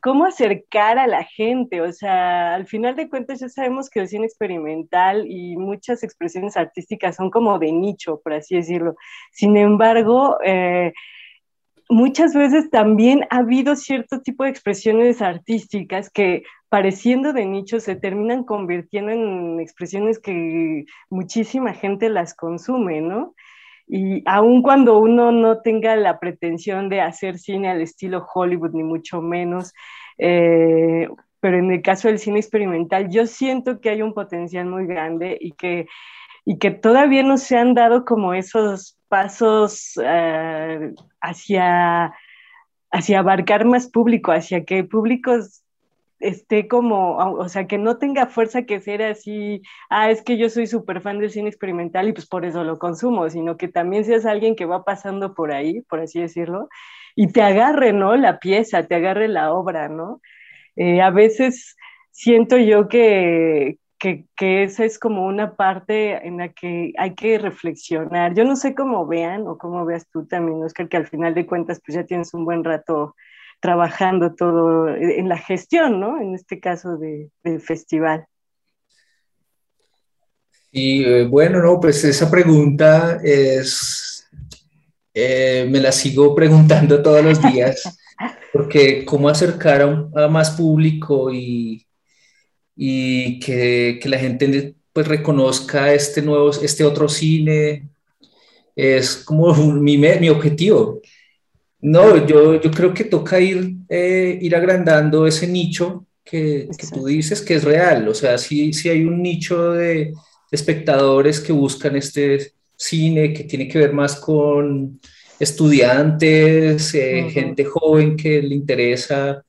cómo 0.00 0.24
acercar 0.26 0.98
a 0.98 1.06
la 1.06 1.24
gente, 1.24 1.80
o 1.80 1.92
sea, 1.92 2.54
al 2.54 2.66
final 2.66 2.94
de 2.96 3.08
cuentas 3.08 3.40
ya 3.40 3.48
sabemos 3.48 3.90
que 3.90 4.00
el 4.00 4.08
cine 4.08 4.26
experimental 4.26 5.24
y 5.26 5.56
muchas 5.56 6.02
expresiones 6.04 6.56
artísticas 6.56 7.16
son 7.16 7.30
como 7.30 7.58
de 7.58 7.72
nicho, 7.72 8.20
por 8.22 8.34
así 8.34 8.54
decirlo. 8.56 8.94
Sin 9.32 9.56
embargo, 9.56 10.38
eh, 10.44 10.92
muchas 11.88 12.34
veces 12.34 12.70
también 12.70 13.26
ha 13.30 13.38
habido 13.38 13.76
cierto 13.76 14.20
tipo 14.20 14.44
de 14.44 14.50
expresiones 14.50 15.22
artísticas 15.22 16.10
que 16.10 16.44
pareciendo 16.68 17.32
de 17.32 17.46
nicho 17.46 17.80
se 17.80 17.96
terminan 17.96 18.44
convirtiendo 18.44 19.12
en 19.12 19.60
expresiones 19.60 20.18
que 20.18 20.84
muchísima 21.10 21.74
gente 21.74 22.08
las 22.08 22.34
consume, 22.34 23.00
¿no? 23.00 23.34
Y 23.86 24.22
aun 24.26 24.62
cuando 24.62 24.98
uno 24.98 25.30
no 25.30 25.60
tenga 25.60 25.94
la 25.94 26.18
pretensión 26.18 26.88
de 26.88 27.00
hacer 27.00 27.38
cine 27.38 27.68
al 27.70 27.80
estilo 27.80 28.26
Hollywood, 28.34 28.72
ni 28.72 28.82
mucho 28.82 29.22
menos, 29.22 29.72
eh, 30.18 31.08
pero 31.38 31.58
en 31.58 31.70
el 31.70 31.82
caso 31.82 32.08
del 32.08 32.18
cine 32.18 32.40
experimental, 32.40 33.08
yo 33.08 33.26
siento 33.26 33.80
que 33.80 33.90
hay 33.90 34.02
un 34.02 34.12
potencial 34.12 34.66
muy 34.66 34.86
grande 34.86 35.38
y 35.40 35.52
que, 35.52 35.86
y 36.46 36.58
que 36.58 36.70
todavía 36.70 37.24
no 37.24 37.36
se 37.36 37.58
han 37.58 37.74
dado 37.74 38.04
como 38.04 38.32
esos 38.32 38.96
pasos 39.08 39.98
eh, 40.02 40.94
hacia, 41.20 42.14
hacia 42.92 43.18
abarcar 43.18 43.64
más 43.64 43.88
público, 43.88 44.30
hacia 44.30 44.64
que 44.64 44.84
públicos 44.84 45.64
esté 46.20 46.68
como, 46.68 47.16
o 47.16 47.48
sea, 47.48 47.66
que 47.66 47.78
no 47.78 47.98
tenga 47.98 48.26
fuerza 48.26 48.62
que 48.62 48.80
ser 48.80 49.02
así, 49.02 49.60
ah, 49.90 50.10
es 50.10 50.22
que 50.22 50.38
yo 50.38 50.48
soy 50.48 50.68
súper 50.68 51.00
fan 51.02 51.18
del 51.18 51.30
cine 51.30 51.48
experimental 51.48 52.08
y 52.08 52.12
pues 52.12 52.26
por 52.26 52.44
eso 52.46 52.62
lo 52.64 52.78
consumo, 52.78 53.28
sino 53.28 53.56
que 53.56 53.68
también 53.68 54.04
seas 54.04 54.24
alguien 54.24 54.54
que 54.54 54.66
va 54.66 54.84
pasando 54.84 55.34
por 55.34 55.52
ahí, 55.52 55.82
por 55.82 56.00
así 56.00 56.20
decirlo, 56.20 56.68
y 57.16 57.32
te 57.32 57.42
agarre, 57.42 57.92
¿no? 57.92 58.16
La 58.16 58.38
pieza, 58.38 58.84
te 58.84 58.94
agarre 58.94 59.28
la 59.28 59.52
obra, 59.52 59.88
¿no? 59.88 60.20
Eh, 60.76 61.02
a 61.02 61.10
veces 61.10 61.76
siento 62.12 62.56
yo 62.56 62.88
que, 62.88 63.78
que, 63.98 64.26
que, 64.36 64.64
esa 64.64 64.84
es 64.84 64.98
como 64.98 65.26
una 65.26 65.56
parte 65.56 66.26
en 66.26 66.38
la 66.38 66.50
que 66.50 66.92
hay 66.98 67.14
que 67.14 67.38
reflexionar. 67.38 68.34
Yo 68.34 68.44
no 68.44 68.56
sé 68.56 68.74
cómo 68.74 69.06
vean 69.06 69.46
o 69.46 69.58
cómo 69.58 69.84
veas 69.84 70.06
tú 70.10 70.26
también, 70.26 70.62
Oscar, 70.62 70.88
que 70.88 70.96
al 70.96 71.06
final 71.06 71.34
de 71.34 71.46
cuentas 71.46 71.80
pues 71.84 71.96
ya 71.96 72.04
tienes 72.04 72.34
un 72.34 72.44
buen 72.44 72.64
rato 72.64 73.14
trabajando 73.60 74.34
todo 74.34 74.88
en 74.88 75.28
la 75.28 75.38
gestión, 75.38 75.98
¿no? 76.00 76.20
En 76.20 76.34
este 76.34 76.60
caso 76.60 76.96
de, 76.98 77.30
del 77.42 77.60
festival. 77.60 78.26
Y 80.70 81.04
eh, 81.04 81.24
bueno, 81.26 81.62
no, 81.62 81.80
pues 81.80 82.04
esa 82.04 82.30
pregunta 82.30 83.18
es, 83.24 84.28
eh, 85.14 85.66
me 85.70 85.80
la 85.80 85.90
sigo 85.90 86.34
preguntando 86.34 87.02
todos 87.02 87.24
los 87.24 87.40
días, 87.40 87.98
porque 88.52 89.06
cómo 89.06 89.30
acercar 89.30 89.80
a, 89.80 89.86
un, 89.86 90.12
a 90.18 90.28
más 90.28 90.50
público 90.50 91.32
y, 91.32 91.85
y 92.76 93.40
que, 93.40 93.98
que, 94.00 94.08
la 94.08 94.18
gente 94.18 94.74
pues 94.92 95.08
reconozca 95.08 95.92
este 95.92 96.22
nuevo, 96.22 96.50
este 96.50 96.84
otro 96.84 97.08
cine, 97.08 97.88
es 98.74 99.16
como 99.16 99.54
mi, 99.72 99.96
mi 99.96 100.28
objetivo. 100.28 101.00
No, 101.80 102.26
yo, 102.26 102.60
yo 102.60 102.70
creo 102.70 102.92
que 102.92 103.04
toca 103.04 103.40
ir, 103.40 103.76
eh, 103.88 104.38
ir 104.40 104.54
agrandando 104.56 105.26
ese 105.26 105.46
nicho 105.46 106.06
que, 106.24 106.68
que, 106.76 106.86
tú 106.86 107.06
dices 107.06 107.40
que 107.40 107.54
es 107.54 107.64
real. 107.64 108.08
O 108.08 108.14
sea, 108.14 108.38
sí, 108.38 108.72
sí 108.72 108.88
hay 108.88 109.04
un 109.04 109.22
nicho 109.22 109.72
de, 109.72 110.12
espectadores 110.50 111.40
que 111.40 111.52
buscan 111.52 111.96
este 111.96 112.52
cine 112.76 113.32
que 113.32 113.44
tiene 113.44 113.68
que 113.68 113.78
ver 113.78 113.92
más 113.92 114.16
con 114.16 115.00
estudiantes, 115.38 116.94
eh, 116.94 117.22
uh 117.22 117.26
-huh. 117.26 117.30
gente 117.30 117.64
joven 117.64 118.16
que 118.16 118.42
le 118.42 118.54
interesa, 118.54 119.44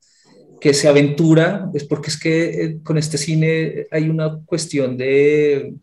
que 0.60 0.74
se 0.74 0.88
aventura. 0.88 1.70
Es 1.74 1.84
porque 1.84 2.10
es 2.10 2.20
que 2.20 2.63
eh, 2.63 2.80
con 2.84 2.98
este 2.98 3.17
cine 3.17 3.88
hay 3.91 4.10
una 4.10 4.39
cuestión 4.46 4.98
de, 4.98 5.76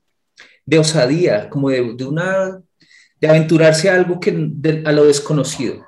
de 0.66 0.78
osadía, 0.78 1.48
como 1.48 1.70
de, 1.70 1.94
de, 1.94 2.04
una, 2.04 2.60
de 3.20 3.28
aventurarse 3.28 3.90
a 3.90 3.94
algo 3.94 4.20
que, 4.20 4.34
de, 4.36 4.82
a 4.84 4.92
lo 4.92 5.04
desconocido. 5.04 5.84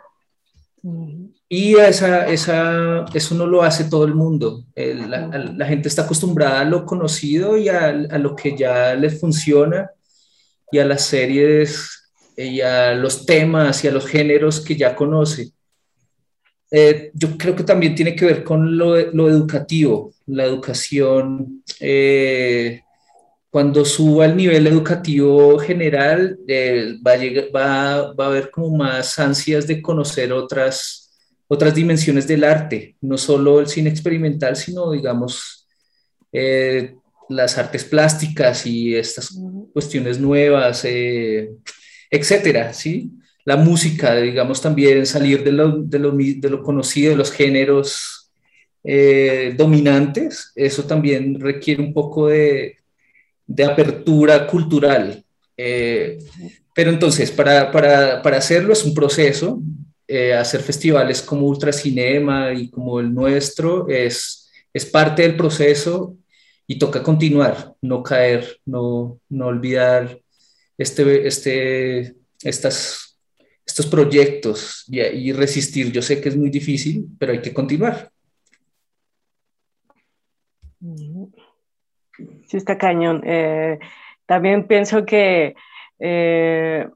Y 1.49 1.77
esa, 1.77 2.27
esa, 2.27 3.05
eso 3.15 3.35
no 3.37 3.47
lo 3.47 3.63
hace 3.63 3.85
todo 3.85 4.05
el 4.05 4.15
mundo. 4.15 4.65
El, 4.75 5.11
la, 5.11 5.29
la, 5.29 5.67
gente 5.67 5.89
está 5.89 6.03
acostumbrada 6.03 6.61
a 6.61 6.65
lo 6.65 6.85
conocido 6.85 7.57
y 7.57 7.69
a, 7.69 7.89
a, 7.89 8.19
lo 8.19 8.35
que 8.35 8.57
ya 8.57 8.95
les 8.95 9.21
funciona 9.21 9.91
y 10.73 10.79
a 10.79 10.85
las 10.85 11.03
series 11.03 12.13
y 12.37 12.61
a 12.61 12.95
los 12.95 13.25
temas 13.27 13.85
y 13.85 13.89
a 13.89 13.93
los 13.93 14.07
géneros 14.07 14.61
que 14.61 14.77
ya 14.77 14.97
conoce. 14.97 15.53
Eh, 16.79 17.11
yo 17.15 17.39
creo 17.39 17.57
que 17.57 17.65
también 17.65 17.95
tiene 17.95 18.15
que 18.15 18.27
ver 18.27 18.45
con 18.45 18.77
lo, 18.77 18.97
lo 19.13 19.31
educativo, 19.31 20.13
la 20.27 20.45
educación. 20.45 21.63
Eh, 21.81 22.83
cuando 23.49 23.83
suba 23.87 24.27
el 24.27 24.37
nivel 24.37 24.67
educativo 24.67 25.59
general, 25.59 26.39
eh, 26.47 26.99
va, 27.05 27.13
a 27.13 27.17
llegar, 27.17 27.45
va, 27.47 28.13
va, 28.13 28.25
a 28.27 28.29
haber 28.29 28.51
como 28.51 28.77
más 28.77 29.19
ansias 29.19 29.67
de 29.67 29.81
conocer 29.81 30.35
otras, 30.35 31.11
otras 31.49 31.75
dimensiones 31.75 32.29
del 32.29 32.45
arte, 32.45 32.97
no 33.01 33.17
solo 33.17 33.61
el 33.61 33.69
cine 33.69 33.89
experimental, 33.89 34.55
sino, 34.55 34.91
digamos, 34.91 35.67
eh, 36.31 36.95
las 37.31 37.57
artes 37.57 37.85
plásticas 37.85 38.67
y 38.67 38.95
estas 38.95 39.35
cuestiones 39.73 40.21
nuevas, 40.21 40.85
eh, 40.85 41.53
etcétera, 42.11 42.75
¿sí? 42.75 43.13
La 43.47 43.57
música, 43.57 44.17
digamos 44.17 44.61
también 44.61 45.07
salir 45.07 45.45
de 45.45 45.53
lo, 45.53 45.79
de 45.79 45.99
lo, 46.01 46.11
de 46.11 46.51
lo 46.51 46.63
conocido, 46.63 47.13
de 47.13 47.17
los 47.17 47.31
géneros 47.31 48.33
eh, 48.83 49.55
dominantes, 49.57 50.53
eso 50.57 50.85
también 50.85 51.41
requiere 51.41 51.81
un 51.81 51.95
poco 51.95 52.27
de, 52.27 52.79
de 53.47 53.65
apertura 53.65 54.49
cultural. 54.49 55.25
Eh, 55.57 56.19
pero 56.75 56.91
entonces, 56.91 57.31
para, 57.31 57.71
para, 57.71 58.21
para, 58.21 58.37
hacerlo 58.37 58.73
es 58.73 58.85
un 58.85 58.95
proceso. 58.95 59.63
Eh, 60.09 60.35
hacer 60.35 60.61
festivales 60.61 61.23
como 61.23 61.47
Ultracinema 61.47 62.53
y 62.53 62.69
como 62.69 63.01
el 63.01 63.13
nuestro 63.13 63.89
es, 63.89 64.51
es 64.73 64.87
parte 64.87 65.23
del 65.23 65.37
proceso 65.37 66.17
y 66.67 66.79
toca 66.79 67.03
continuar, 67.03 67.75
no 67.81 68.03
caer, 68.03 68.61
no, 68.67 69.21
no 69.29 69.47
olvidar 69.47 70.21
este, 70.79 71.27
este, 71.27 72.15
estas, 72.43 73.06
estos 73.67 73.87
proyectos 73.87 74.85
y, 74.89 75.01
y 75.01 75.33
resistir. 75.33 75.91
Yo 75.93 76.01
sé 76.01 76.21
que 76.21 76.29
es 76.29 76.37
muy 76.37 76.51
difícil, 76.51 77.07
pero 77.19 77.33
hay 77.33 77.43
que 77.43 77.53
continuar. 77.53 78.11
Sí, 82.47 82.57
está 82.57 82.79
cañón. 82.79 83.23
Eh, 83.25 83.79
también 84.27 84.67
pienso 84.67 85.05
que 85.05 85.55
eh, 85.99 86.89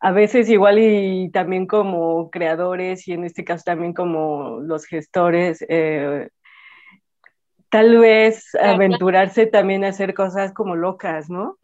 a 0.00 0.12
veces 0.12 0.48
igual 0.48 0.78
y 0.78 1.30
también 1.30 1.66
como 1.66 2.30
creadores 2.30 3.06
y 3.08 3.12
en 3.12 3.24
este 3.24 3.44
caso 3.44 3.64
también 3.64 3.92
como 3.92 4.60
los 4.60 4.86
gestores, 4.86 5.64
eh, 5.68 6.28
tal 7.70 7.98
vez 7.98 8.54
aventurarse 8.54 9.46
también 9.46 9.84
a 9.84 9.88
hacer 9.88 10.14
cosas 10.14 10.52
como 10.52 10.76
locas, 10.76 11.30
¿no? 11.30 11.58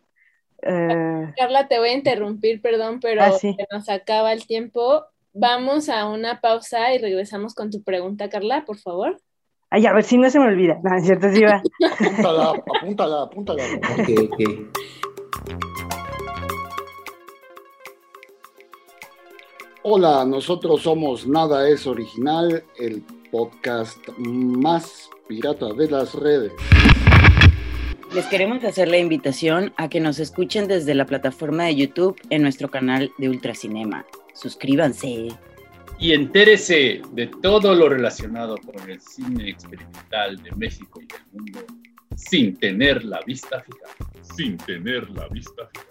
Carla, 0.62 1.68
te 1.68 1.78
voy 1.78 1.90
a 1.90 1.94
interrumpir, 1.94 2.60
perdón, 2.60 3.00
pero 3.00 3.22
Ah, 3.22 3.32
se 3.32 3.56
nos 3.70 3.88
acaba 3.88 4.32
el 4.32 4.46
tiempo. 4.46 5.04
Vamos 5.32 5.88
a 5.88 6.06
una 6.08 6.40
pausa 6.40 6.92
y 6.94 6.98
regresamos 6.98 7.54
con 7.54 7.70
tu 7.70 7.82
pregunta, 7.82 8.28
Carla, 8.28 8.64
por 8.64 8.78
favor. 8.78 9.20
Ay, 9.70 9.86
a 9.86 9.92
ver 9.92 10.02
si 10.02 10.18
no 10.18 10.28
se 10.28 10.40
me 10.40 10.46
olvida. 10.46 10.80
No, 10.82 10.96
es 10.96 11.04
cierto, 11.04 11.30
sí 11.30 11.42
va. 11.44 11.62
Apúntala, 12.00 12.50
apúntala, 12.50 13.22
apúntala. 13.22 13.62
Ok, 13.92 14.08
ok. 14.32 14.40
Hola, 19.82 20.24
nosotros 20.26 20.82
somos 20.82 21.26
Nada 21.26 21.68
es 21.68 21.86
Original, 21.86 22.64
el 22.78 23.02
podcast 23.30 23.96
más 24.18 25.08
pirata 25.26 25.72
de 25.72 25.88
las 25.88 26.14
redes. 26.14 26.52
Les 28.14 28.26
queremos 28.26 28.64
hacer 28.64 28.88
la 28.88 28.98
invitación 28.98 29.72
a 29.76 29.88
que 29.88 30.00
nos 30.00 30.18
escuchen 30.18 30.66
desde 30.66 30.94
la 30.94 31.06
plataforma 31.06 31.64
de 31.64 31.76
YouTube 31.76 32.20
en 32.30 32.42
nuestro 32.42 32.70
canal 32.70 33.12
de 33.18 33.28
Ultracinema. 33.28 34.04
Suscríbanse. 34.34 35.28
y 35.98 36.12
entérese 36.12 37.02
de 37.12 37.26
todo 37.26 37.74
lo 37.74 37.88
relacionado 37.88 38.56
con 38.56 38.88
el 38.88 39.00
cine 39.00 39.50
experimental 39.50 40.42
de 40.42 40.50
México 40.52 40.98
y 41.02 41.06
del 41.06 41.20
mundo 41.32 41.60
sin 42.16 42.56
tener 42.56 43.04
la 43.04 43.20
vista 43.26 43.60
fija. 43.60 44.14
Sin 44.34 44.56
tener 44.56 45.08
la 45.10 45.28
vista 45.28 45.68
fija. 45.72 45.89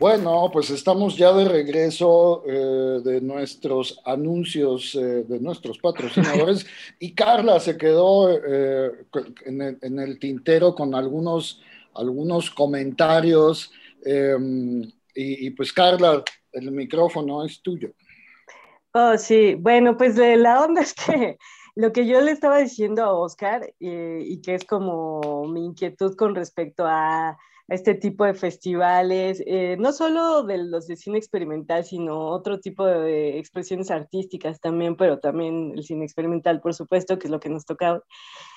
Bueno, 0.00 0.48
pues 0.50 0.70
estamos 0.70 1.14
ya 1.14 1.30
de 1.34 1.46
regreso 1.46 2.42
eh, 2.46 3.02
de 3.04 3.20
nuestros 3.20 4.00
anuncios, 4.06 4.94
eh, 4.94 5.24
de 5.28 5.38
nuestros 5.40 5.76
patrocinadores, 5.76 6.64
y 6.98 7.12
Carla 7.14 7.60
se 7.60 7.76
quedó 7.76 8.30
eh, 8.30 8.92
en, 9.44 9.60
el, 9.60 9.78
en, 9.82 9.98
el, 9.98 10.18
tintero 10.18 10.74
con 10.74 10.94
algunos, 10.94 11.60
algunos 11.94 12.50
comentarios. 12.50 13.70
Em, 14.02 14.84
y, 15.14 15.46
y, 15.46 15.50
pues 15.50 15.70
Carla, 15.70 16.24
el 16.52 16.72
micrófono 16.72 17.44
es 17.44 17.60
tuyo. 17.60 17.90
Oh, 18.94 19.18
sí, 19.18 19.54
bueno, 19.54 19.98
pues 19.98 20.16
la 20.16 20.62
onda 20.64 20.80
es 20.80 20.94
que 20.94 21.36
lo 21.74 21.92
que 21.92 22.06
yo 22.06 22.22
le 22.22 22.30
estaba 22.30 22.56
diciendo 22.56 23.04
a 23.04 23.12
Oscar 23.12 23.70
y 23.78 24.40
que 24.40 24.54
es 24.54 24.64
como 24.64 25.46
mi 25.46 25.62
inquietud 25.62 26.16
con 26.16 26.34
respecto 26.34 26.86
a 26.86 27.36
este 27.70 27.94
tipo 27.94 28.24
de 28.24 28.34
festivales, 28.34 29.42
eh, 29.46 29.76
no 29.78 29.92
solo 29.92 30.42
de 30.42 30.58
los 30.58 30.88
de 30.88 30.96
cine 30.96 31.18
experimental, 31.18 31.84
sino 31.84 32.18
otro 32.18 32.58
tipo 32.58 32.84
de 32.84 33.38
expresiones 33.38 33.92
artísticas 33.92 34.60
también, 34.60 34.96
pero 34.96 35.20
también 35.20 35.72
el 35.76 35.84
cine 35.84 36.04
experimental, 36.04 36.60
por 36.60 36.74
supuesto, 36.74 37.16
que 37.16 37.28
es 37.28 37.30
lo 37.30 37.38
que 37.38 37.48
nos 37.48 37.64
toca, 37.64 38.02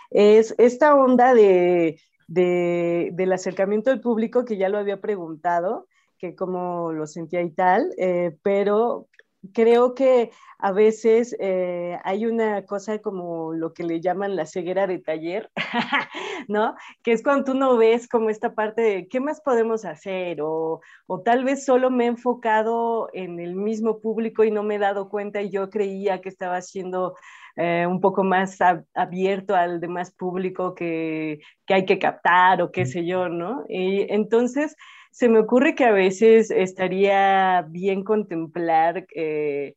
es 0.10 0.56
esta 0.58 0.96
onda 0.96 1.36
de, 1.36 2.02
de, 2.28 3.12
del 3.14 3.34
acercamiento 3.34 3.92
al 3.92 4.02
público, 4.02 4.46
que 4.46 4.58
ya 4.58 4.68
lo 4.68 4.80
había 4.80 5.00
preguntado, 5.00 5.88
que 6.18 6.36
cómo 6.36 6.92
lo 6.92 7.06
sentía 7.06 7.44
y 7.44 7.52
tal, 7.52 7.94
eh, 7.98 8.36
pero 8.42 9.10
creo 9.54 9.94
que 9.96 10.32
a 10.60 10.72
veces 10.72 11.36
eh, 11.40 12.00
hay 12.06 12.26
una 12.26 12.66
cosa 12.66 13.00
como 13.00 13.54
lo 13.54 13.74
que 13.74 13.84
le 13.84 14.00
llaman 14.00 14.38
la 14.38 14.46
ceguera 14.46 14.88
de 14.88 15.00
taller, 15.00 15.52
¿no? 16.48 16.76
Que 17.04 17.12
es 17.12 17.22
cuando 17.22 17.52
tú 17.52 17.54
no 17.58 17.76
ves 17.78 18.08
como 18.08 18.30
esta 18.30 18.56
parte 18.56 18.82
de 18.82 19.08
qué 19.10 19.20
más 19.20 19.42
podemos 19.42 19.84
hacer 19.84 20.42
o, 20.42 20.80
o, 21.08 21.22
tal 21.22 21.44
vez 21.44 21.66
solo 21.66 21.90
me 21.92 22.06
he 22.06 22.08
enfocado 22.08 23.10
en 23.12 23.40
el 23.42 23.56
mismo 23.56 24.00
público 24.00 24.46
y 24.46 24.52
no 24.52 24.64
me 24.64 24.76
he 24.76 24.80
dado 24.80 25.10
cuenta 25.10 25.42
y 25.42 25.50
yo 25.50 25.70
creía 25.70 26.22
que 26.22 26.30
estaba 26.30 26.62
siendo 26.62 27.16
eh, 27.58 27.86
un 27.88 28.00
poco 28.00 28.24
más 28.24 28.62
ab 28.62 28.86
abierto 28.94 29.56
al 29.56 29.80
demás 29.80 30.12
público 30.12 30.74
que, 30.74 31.40
que 31.68 31.74
hay 31.74 31.86
que 31.86 32.00
captar 32.00 32.62
o 32.62 32.72
qué 32.72 32.86
sé 32.86 33.06
yo, 33.06 33.28
¿no? 33.30 33.66
Y 33.68 34.12
entonces 34.12 34.76
se 35.14 35.30
me 35.30 35.38
ocurre 35.38 35.76
que 35.76 35.86
a 35.86 35.92
veces 35.92 36.50
estaría 36.50 37.62
bien 37.70 38.04
contemplar 38.04 39.06
eh, 39.14 39.76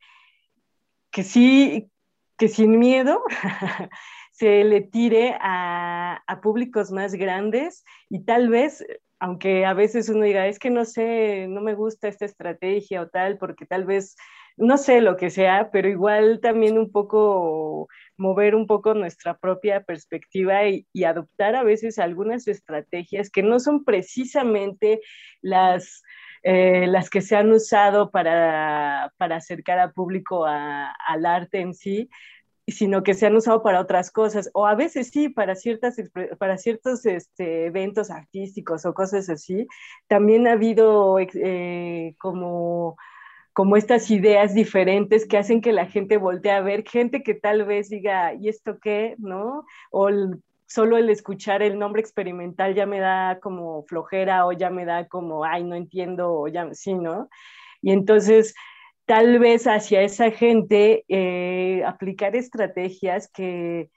que 1.11 1.23
sí, 1.23 1.91
que 2.39 2.49
sin 2.49 2.79
miedo 2.79 3.23
se 4.33 4.65
le 4.65 4.81
tire 4.81 5.37
a, 5.39 6.23
a, 6.27 6.41
públicos 6.41 6.91
más 6.91 7.13
grandes 7.13 7.85
y 8.09 8.25
tal 8.25 8.49
vez, 8.49 8.83
aunque 9.19 9.67
a 9.67 9.75
veces 9.75 10.09
uno 10.09 10.25
diga, 10.25 10.47
es 10.47 10.59
que 10.59 10.71
no 10.71 10.87
sé, 10.87 11.49
no 11.51 11.61
me 11.61 11.75
gusta 11.75 12.09
esta 12.09 12.25
estrategia 12.25 13.03
o 13.03 13.09
tal, 13.09 13.37
porque 13.37 13.67
tal 13.67 13.85
vez, 13.85 14.17
no 14.57 14.79
sé 14.79 15.01
lo 15.01 15.17
que 15.17 15.31
sea, 15.31 15.71
pero 15.71 15.89
igual 15.89 16.41
también 16.41 16.79
un 16.79 16.91
poco 16.91 17.89
mover 18.17 18.55
un 18.55 18.67
poco 18.67 18.95
nuestra 18.95 19.37
propia 19.37 19.83
perspectiva 19.83 20.67
y, 20.69 20.87
adoptar 21.05 21.55
a 21.55 21.63
veces 21.63 21.99
algunas 21.99 22.49
estrategias 22.49 23.31
que 23.31 23.43
no 23.43 23.61
son 23.61 23.85
precisamente 23.85 25.01
las, 25.43 26.03
eh, 26.43 26.87
las 26.87 27.11
que 27.11 27.21
se 27.21 27.37
han 27.37 27.53
usado 27.53 28.11
para, 28.11 29.13
para 29.19 29.37
acercar 29.37 29.79
al 29.79 29.93
público 29.93 30.47
a, 30.47 30.91
al 31.07 31.27
arte 31.27 31.61
en 31.61 31.75
sí, 31.75 32.09
sino 32.67 33.03
que 33.03 33.15
se 33.15 33.27
han 33.27 33.37
usado 33.37 33.63
para 33.63 33.81
otras 33.81 34.11
cosas, 34.11 34.51
o 34.53 34.67
a 34.67 34.75
veces 34.75 35.11
sí, 35.11 35.29
para, 35.29 35.55
ciertas, 35.55 35.97
para 36.39 36.59
ciertos 36.59 37.07
este, 37.07 37.67
eventos 37.67 38.11
artísticos 38.11 38.85
o 38.87 38.95
cosas 38.95 39.29
así. 39.29 39.67
También 40.09 40.49
ha 40.49 40.53
habido 40.53 41.19
eh, 41.21 42.17
como 42.19 42.97
como 43.57 43.79
estas 43.79 44.11
ideas 44.11 44.53
diferentes 44.53 45.27
que 45.27 45.39
hacen 45.39 45.63
que 45.63 45.73
la 45.73 45.87
gente 45.87 46.19
voltee 46.19 46.53
a 46.53 46.61
ver, 46.61 46.87
gente 46.87 47.23
que 47.23 47.33
tal 47.33 47.65
vez 47.65 47.89
diga, 47.89 48.35
¿y 48.35 48.51
esto 48.51 48.79
qué? 48.79 49.15
¿No? 49.17 49.65
O 49.91 50.11
el, 50.11 50.43
solo 50.67 50.99
el 50.99 51.09
escuchar 51.09 51.63
el 51.63 51.79
nombre 51.79 52.03
experimental 52.03 52.75
ya 52.75 52.85
me 52.85 53.01
da 53.01 53.39
como 53.41 53.83
flojera 53.85 54.45
o 54.45 54.53
ya 54.53 54.69
me 54.69 54.85
da 54.85 55.09
como, 55.09 55.43
ay, 55.47 55.65
no 55.65 55.75
entiendo, 55.75 56.35
o 56.35 56.49
ya, 56.49 56.69
sí, 56.75 56.93
¿no? 56.93 57.31
Y 57.81 57.93
entonces, 57.93 58.55
tal 59.07 59.39
vez 59.39 59.67
hacia 59.67 60.03
esa 60.03 60.31
gente 60.31 61.07
eh, 61.09 61.83
aplicar 61.87 62.37
estrategias 62.37 63.27
que, 63.27 63.89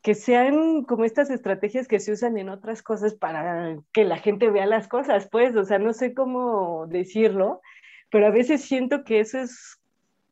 que 0.00 0.14
sean 0.14 0.82
como 0.84 1.04
estas 1.04 1.28
estrategias 1.28 1.88
que 1.88 2.00
se 2.00 2.12
usan 2.12 2.38
en 2.38 2.48
otras 2.48 2.82
cosas 2.82 3.14
para 3.14 3.76
que 3.92 4.04
la 4.04 4.16
gente 4.16 4.48
vea 4.48 4.64
las 4.64 4.88
cosas, 4.88 5.28
pues, 5.30 5.54
o 5.56 5.64
sea, 5.64 5.78
no 5.78 5.92
sé 5.92 6.14
cómo 6.14 6.86
decirlo, 6.86 7.60
pero 8.10 8.26
a 8.26 8.30
veces 8.30 8.62
siento 8.62 9.04
que 9.04 9.20
eso 9.20 9.38
es 9.38 9.80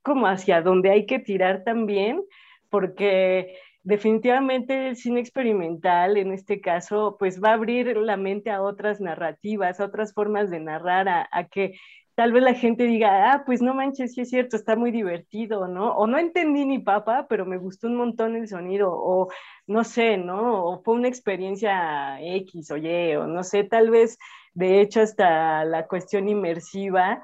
como 0.02 0.26
hacia 0.26 0.62
donde 0.62 0.90
hay 0.90 1.06
que 1.06 1.18
tirar 1.18 1.64
también, 1.64 2.22
porque 2.70 3.56
definitivamente 3.84 4.88
el 4.88 4.96
cine 4.96 5.20
experimental, 5.20 6.16
en 6.16 6.32
este 6.32 6.60
caso, 6.60 7.16
pues 7.18 7.42
va 7.42 7.50
a 7.50 7.54
abrir 7.54 7.96
la 7.96 8.16
mente 8.16 8.50
a 8.50 8.62
otras 8.62 9.00
narrativas, 9.00 9.80
a 9.80 9.86
otras 9.86 10.14
formas 10.14 10.50
de 10.50 10.60
narrar, 10.60 11.08
a, 11.08 11.28
a 11.30 11.44
que 11.48 11.74
tal 12.14 12.32
vez 12.32 12.42
la 12.42 12.54
gente 12.54 12.84
diga, 12.84 13.32
ah, 13.32 13.42
pues 13.44 13.62
no 13.62 13.74
manches, 13.74 14.14
sí 14.14 14.20
es 14.20 14.30
cierto, 14.30 14.56
está 14.56 14.76
muy 14.76 14.90
divertido, 14.90 15.66
¿no? 15.66 15.96
O 15.96 16.06
no 16.06 16.18
entendí 16.18 16.64
ni 16.64 16.78
papa, 16.78 17.26
pero 17.28 17.46
me 17.46 17.56
gustó 17.58 17.86
un 17.86 17.96
montón 17.96 18.36
el 18.36 18.48
sonido, 18.48 18.90
o 18.92 19.28
no 19.66 19.82
sé, 19.84 20.18
¿no? 20.18 20.64
O 20.64 20.82
fue 20.82 20.94
una 20.94 21.08
experiencia 21.08 22.20
X 22.20 22.70
o 22.70 22.76
Y, 22.76 23.16
o 23.16 23.26
no 23.26 23.42
sé, 23.42 23.64
tal 23.64 23.90
vez, 23.90 24.18
de 24.54 24.80
hecho, 24.80 25.00
hasta 25.00 25.64
la 25.64 25.86
cuestión 25.86 26.28
inmersiva 26.28 27.22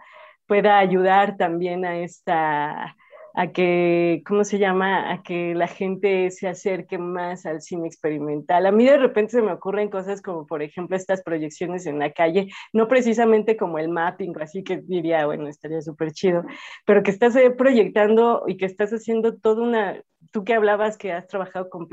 pueda 0.48 0.78
ayudar 0.78 1.36
también 1.36 1.84
a 1.84 1.98
esta, 1.98 2.96
a 3.34 3.52
que, 3.52 4.22
¿cómo 4.26 4.42
se 4.42 4.58
llama? 4.58 5.12
A 5.12 5.22
que 5.22 5.54
la 5.54 5.68
gente 5.68 6.30
se 6.32 6.48
acerque 6.48 6.98
más 6.98 7.46
al 7.46 7.62
cine 7.62 7.86
experimental. 7.86 8.66
A 8.66 8.72
mí 8.72 8.84
de 8.84 8.96
repente 8.96 9.32
se 9.32 9.42
me 9.42 9.52
ocurren 9.52 9.90
cosas 9.90 10.22
como, 10.22 10.46
por 10.46 10.62
ejemplo, 10.62 10.96
estas 10.96 11.22
proyecciones 11.22 11.86
en 11.86 12.00
la 12.00 12.12
calle, 12.12 12.48
no 12.72 12.88
precisamente 12.88 13.56
como 13.56 13.78
el 13.78 13.90
mapping, 13.90 14.34
así 14.40 14.64
que 14.64 14.78
diría, 14.78 15.26
bueno, 15.26 15.46
estaría 15.48 15.82
súper 15.82 16.10
chido, 16.12 16.44
pero 16.84 17.04
que 17.04 17.12
estás 17.12 17.36
eh, 17.36 17.50
proyectando 17.50 18.42
y 18.48 18.56
que 18.56 18.66
estás 18.66 18.90
haciendo 18.90 19.36
toda 19.36 19.62
una, 19.62 20.02
tú 20.30 20.44
que 20.44 20.54
hablabas 20.54 20.96
que 20.96 21.12
has 21.12 21.26
trabajado 21.26 21.68
con, 21.68 21.88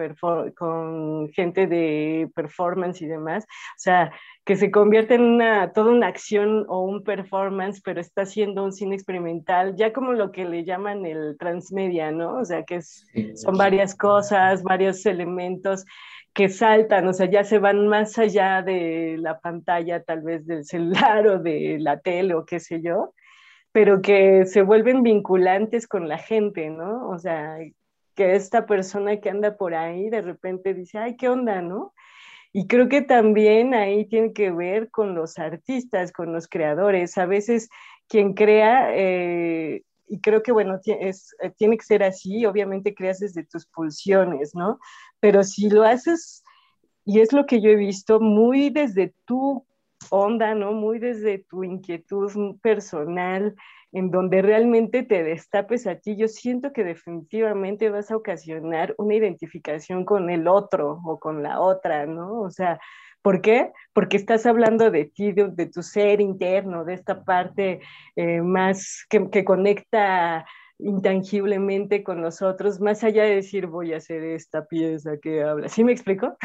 con 0.55 1.29
gente 1.29 1.67
de 1.67 2.29
performance 2.36 3.01
y 3.01 3.07
demás, 3.07 3.45
o 3.45 3.77
sea, 3.79 4.11
que 4.45 4.55
se 4.55 4.69
convierte 4.69 5.15
en 5.15 5.23
una, 5.23 5.73
toda 5.73 5.91
una 5.91 6.07
acción 6.07 6.65
o 6.67 6.81
un 6.81 7.03
performance, 7.03 7.81
pero 7.83 7.99
está 7.99 8.21
haciendo 8.21 8.63
un 8.63 8.71
cine 8.71 8.95
experimental, 8.95 9.75
ya 9.75 9.91
como 9.91 10.13
lo 10.13 10.31
que 10.31 10.45
le 10.45 10.63
llaman 10.63 11.05
el 11.05 11.36
transmedia, 11.39 12.11
¿no? 12.11 12.38
O 12.38 12.45
sea, 12.45 12.63
que 12.63 12.81
son 12.81 13.57
varias 13.57 13.95
cosas, 13.95 14.61
varios 14.63 15.05
elementos 15.05 15.86
que 16.36 16.49
saltan, 16.49 17.07
o 17.07 17.13
sea, 17.13 17.29
ya 17.29 17.45
se 17.45 17.59
van 17.59 17.88
más 17.88 18.19
allá 18.19 18.61
de 18.61 19.15
la 19.17 19.39
pantalla, 19.39 20.03
tal 20.03 20.21
vez 20.21 20.45
del 20.45 20.65
celular 20.65 21.25
o 21.27 21.39
de 21.39 21.77
la 21.79 21.99
tele 22.01 22.36
o 22.36 22.45
qué 22.45 22.59
sé 22.59 22.81
yo, 22.81 23.13
pero 23.71 24.01
que 24.01 24.45
se 24.45 24.61
vuelven 24.61 25.01
vinculantes 25.01 25.88
con 25.88 26.07
la 26.09 26.17
gente, 26.17 26.69
¿no? 26.69 27.09
O 27.09 27.17
sea, 27.17 27.57
que 28.16 28.36
esta 28.36 28.66
persona 28.66 29.20
que 29.20 29.30
anda 29.30 29.57
por 29.57 29.76
ahí 29.76 30.09
de 30.09 30.22
repente 30.22 30.74
dice, 30.74 30.97
ay, 30.97 31.18
¿qué 31.18 31.30
onda, 31.30 31.61
no? 31.61 31.93
Y 32.53 32.68
creo 32.68 32.88
que 32.88 33.01
también 33.01 33.74
ahí 33.74 34.05
tiene 34.07 34.32
que 34.32 34.49
ver 34.49 34.89
con 34.89 35.13
los 35.13 35.38
artistas, 35.38 36.13
con 36.13 36.32
los 36.32 36.47
creadores. 36.47 37.18
A 37.18 37.26
veces 37.26 37.70
quien 38.07 38.34
crea, 38.34 38.95
eh, 38.95 39.84
y 40.07 40.22
creo 40.22 40.41
que 40.41 40.53
bueno, 40.53 40.80
es, 40.86 41.36
eh, 41.41 41.51
tiene 41.57 41.78
que 41.78 41.84
ser 41.84 42.03
así, 42.03 42.45
obviamente 42.45 42.95
creas 42.95 43.20
desde 43.20 43.43
tus 43.43 43.66
pulsiones, 43.66 44.55
¿no? 44.55 44.80
Pero 45.20 45.43
si 45.43 45.70
lo 45.70 45.84
haces, 45.84 46.43
y 47.03 47.20
es 47.20 47.34
lo 47.34 47.45
que 47.45 47.61
yo 47.61 47.70
he 47.72 47.76
visto, 47.76 48.22
muy 48.22 48.70
desde 48.70 49.13
tu 49.26 49.66
onda, 50.09 50.55
¿no? 50.55 50.72
Muy 50.72 50.99
desde 50.99 51.39
tu 51.39 51.63
inquietud 51.63 52.57
personal, 52.61 53.55
en 53.95 54.11
donde 54.11 54.41
realmente 54.41 55.03
te 55.03 55.23
destapes 55.23 55.87
a 55.87 55.95
ti, 55.95 56.17
yo 56.17 56.27
siento 56.27 56.73
que 56.73 56.83
definitivamente 56.83 57.89
vas 57.89 58.11
a 58.11 58.17
ocasionar 58.17 58.93
una 58.97 59.15
identificación 59.15 60.03
con 60.03 60.29
el 60.29 60.49
otro 60.49 60.99
o 61.05 61.17
con 61.17 61.41
la 61.41 61.61
otra, 61.61 62.05
¿no? 62.05 62.41
O 62.41 62.51
sea, 62.51 62.77
¿por 63.21 63.39
qué? 63.39 63.71
Porque 63.93 64.17
estás 64.17 64.45
hablando 64.45 64.91
de 64.91 65.05
ti, 65.05 65.31
de, 65.31 65.67
tu 65.67 65.81
ser 65.81 66.19
interno, 66.19 66.83
de 66.83 66.93
esta 66.93 67.23
parte 67.23 67.79
eh, 68.17 68.41
más 68.41 69.05
que, 69.09 69.29
que 69.29 69.45
conecta 69.45 70.45
intangiblemente 70.77 72.03
con 72.03 72.19
nosotros, 72.19 72.81
más 72.81 73.01
allá 73.01 73.23
de 73.23 73.35
decir 73.35 73.67
voy 73.67 73.93
a 73.93 73.97
hacer 73.97 74.25
esta 74.25 74.65
pieza 74.65 75.11
que 75.21 75.41
habla. 75.41 75.69
¿Sí 75.69 75.85
me 75.85 75.93
explico? 75.93 76.35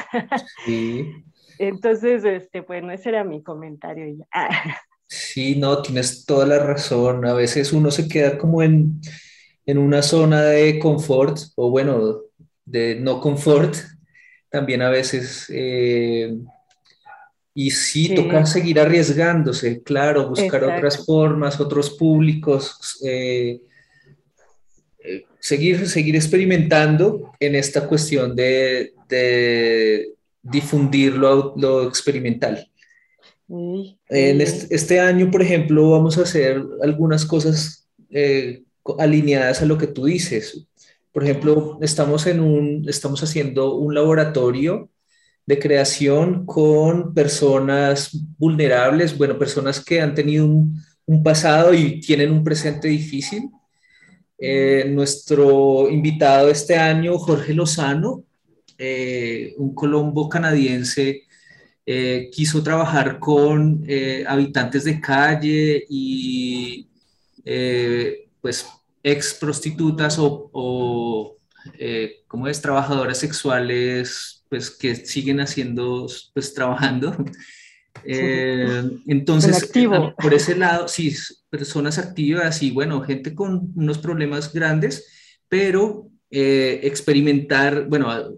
Sí. 0.64 1.12
Entonces, 1.58 2.24
este, 2.24 2.60
bueno, 2.60 2.92
ese 2.92 3.08
era 3.08 3.24
mi 3.24 3.42
comentario 3.42 4.06
ya. 4.06 4.48
Sí, 5.10 5.56
no, 5.56 5.82
tienes 5.82 6.24
toda 6.24 6.46
la 6.46 6.60
razón. 6.60 7.26
A 7.26 7.34
veces 7.34 7.72
uno 7.72 7.90
se 7.90 8.06
queda 8.06 8.38
como 8.38 8.62
en, 8.62 9.00
una 9.66 10.02
zona 10.02 10.42
de 10.42 10.78
confort 10.78 11.36
o 11.56 11.70
bueno, 11.70 12.20
de 12.64 12.94
no 12.94 13.20
confort. 13.20 13.74
También 14.48 14.82
a 14.82 14.88
veces... 14.88 15.46
Eh, 15.50 16.38
y 17.52 17.72
sí, 17.72 18.14
toca 18.14 18.46
seguir 18.46 18.78
arriesgándose, 18.78 19.82
claro, 19.82 20.28
buscar 20.28 20.62
otras 20.62 21.04
formas, 21.04 21.58
otros 21.58 21.90
públicos, 21.90 22.98
eh, 23.04 23.60
eh, 25.04 25.24
seguir, 25.40 25.88
seguir 25.88 26.14
experimentando 26.14 27.32
en 27.40 27.56
esta 27.56 27.88
cuestión 27.88 28.36
de, 28.36 28.94
difundir 30.42 31.14
lo 31.14 31.82
experimental. 31.88 32.69
En 34.08 34.40
este, 34.40 35.00
año, 35.00 35.30
por 35.30 35.42
ejemplo, 35.42 35.90
vamos 35.90 36.18
a 36.18 36.22
hacer 36.22 36.62
algunas 36.82 37.26
cosas 37.26 37.88
eh, 38.10 38.62
alineadas 38.98 39.60
a 39.60 39.66
lo 39.66 39.76
que 39.76 39.88
tú 39.88 40.04
dices. 40.04 40.68
Por 41.10 41.24
ejemplo, 41.24 41.78
estamos, 41.82 42.28
en 42.28 42.40
un, 42.40 42.88
estamos 42.88 43.22
haciendo 43.24 43.74
un 43.74 43.92
laboratorio 43.92 44.88
de 45.46 45.58
creación 45.58 46.46
con 46.46 47.12
personas 47.12 48.16
vulnerables, 48.38 49.18
bueno, 49.18 49.36
personas 49.36 49.84
que 49.84 50.00
han 50.00 50.14
tenido 50.14 50.46
un, 50.46 50.80
pasado 51.24 51.74
y 51.74 52.00
tienen 52.00 52.30
un 52.30 52.44
presente 52.44 52.86
difícil. 52.86 53.50
Eh, 54.38 54.84
nuestro 54.88 55.90
invitado 55.90 56.48
este 56.50 56.76
año, 56.76 57.18
Jorge 57.18 57.52
Lozano, 57.52 58.22
eh, 58.78 59.54
un 59.58 59.74
colombo 59.74 60.28
canadiense 60.28 61.24
eh, 61.86 62.30
quiso 62.32 62.62
trabajar 62.62 63.18
con 63.18 63.82
eh, 63.88 64.24
habitantes 64.28 64.84
de 64.84 65.00
calle 65.00 65.84
y 65.88 66.86
eh, 67.44 68.28
pues 68.40 68.66
ex 69.02 69.34
prostitutas 69.34 70.18
o, 70.18 70.50
o 70.52 71.36
como 72.28 72.48
es, 72.48 72.60
trabajadoras 72.60 73.18
sexuales 73.18 74.44
pues 74.48 74.70
que 74.70 74.94
siguen 74.94 75.40
haciendo, 75.40 76.06
pues 76.34 76.52
trabajando. 76.54 77.16
entonces, 78.04 79.70
por 80.20 80.34
ese 80.34 80.56
lado, 80.56 80.86
sí, 80.86 81.14
personas 81.48 81.98
activas 81.98 82.62
y 82.62 82.70
bueno, 82.70 83.00
gente 83.02 83.34
con 83.34 83.72
unos 83.74 83.98
problemas 83.98 84.52
grandes, 84.52 85.38
pero 85.48 86.08
experimentar, 86.30 87.86
bueno, 87.88 88.36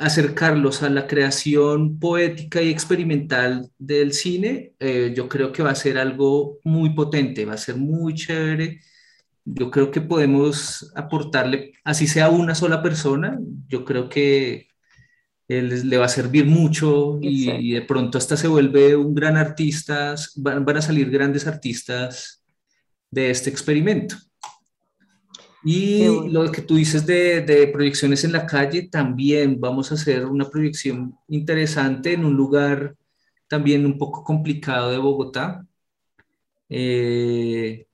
acercarlos 0.00 0.82
a 0.82 0.90
la 0.90 1.06
creación 1.06 1.98
poética 1.98 2.60
y 2.60 2.70
experimental 2.70 3.70
del 3.78 4.12
cine, 4.12 4.74
eh, 4.78 5.12
yo 5.16 5.28
creo 5.28 5.52
que 5.52 5.62
va 5.62 5.70
a 5.70 5.74
ser 5.74 5.98
algo 5.98 6.58
muy 6.64 6.90
potente, 6.90 7.46
va 7.46 7.54
a 7.54 7.58
ser 7.58 7.76
muy 7.76 8.14
chévere. 8.14 8.80
Yo 9.44 9.70
creo 9.70 9.90
que 9.90 10.02
podemos 10.02 10.92
aportarle, 10.94 11.72
así 11.84 12.06
sea 12.06 12.28
una 12.28 12.54
sola 12.54 12.82
persona, 12.82 13.38
yo 13.68 13.84
creo 13.84 14.08
que 14.08 14.68
él 15.48 15.88
le 15.88 15.96
va 15.96 16.04
a 16.04 16.08
servir 16.10 16.44
mucho 16.44 17.18
y, 17.22 17.72
de 17.72 17.82
pronto 17.82 18.18
hasta 18.18 18.36
se 18.36 18.48
vuelve 18.48 18.94
un 18.96 19.14
gran 19.14 19.38
artista, 19.38 20.14
van 20.36 20.76
a 20.76 20.82
salir 20.82 21.10
grandes 21.10 21.46
artistas 21.46 22.44
de 23.10 23.30
este 23.30 23.48
experimento. 23.48 24.16
Y 25.64 26.28
lo 26.30 26.50
que 26.52 26.62
tú 26.62 26.76
dices 26.76 27.04
de, 27.04 27.40
de, 27.42 27.66
proyecciones 27.68 28.24
en 28.24 28.32
la 28.32 28.46
calle, 28.46 28.88
también 28.88 29.60
vamos 29.60 29.90
a 29.90 29.94
hacer 29.94 30.24
una 30.26 30.48
proyección 30.48 31.16
interesante 31.28 32.12
en 32.12 32.24
un 32.24 32.34
lugar 32.34 32.94
también 33.48 33.84
un 33.86 33.98
poco 33.98 34.22
complicado 34.22 34.90
de 34.90 34.98
Bogotá. 34.98 35.66
Eh, 36.68 37.86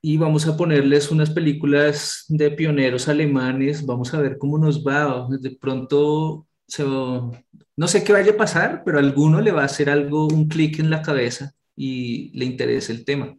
y 0.00 0.16
vamos 0.18 0.46
a 0.46 0.56
ponerles 0.56 1.10
unas 1.10 1.30
películas 1.30 2.26
de 2.28 2.50
pioneros 2.50 3.08
alemanes, 3.08 3.84
vamos 3.86 4.12
a 4.12 4.20
ver 4.20 4.38
cómo 4.38 4.58
nos 4.58 4.84
va. 4.86 5.26
De 5.40 5.50
pronto, 5.52 6.46
no 7.76 7.88
sé 7.88 8.04
qué 8.04 8.12
vaya 8.12 8.32
a 8.32 8.36
pasar, 8.36 8.82
pero 8.84 8.98
a 8.98 9.00
alguno 9.00 9.40
le 9.40 9.50
va 9.50 9.62
a 9.62 9.66
hacer 9.66 9.88
algo, 9.90 10.28
un 10.28 10.46
clic 10.48 10.78
en 10.78 10.90
la 10.90 11.02
cabeza 11.02 11.54
y 11.74 12.30
le 12.38 12.44
interesa 12.44 12.92
el 12.92 13.04
tema 13.04 13.36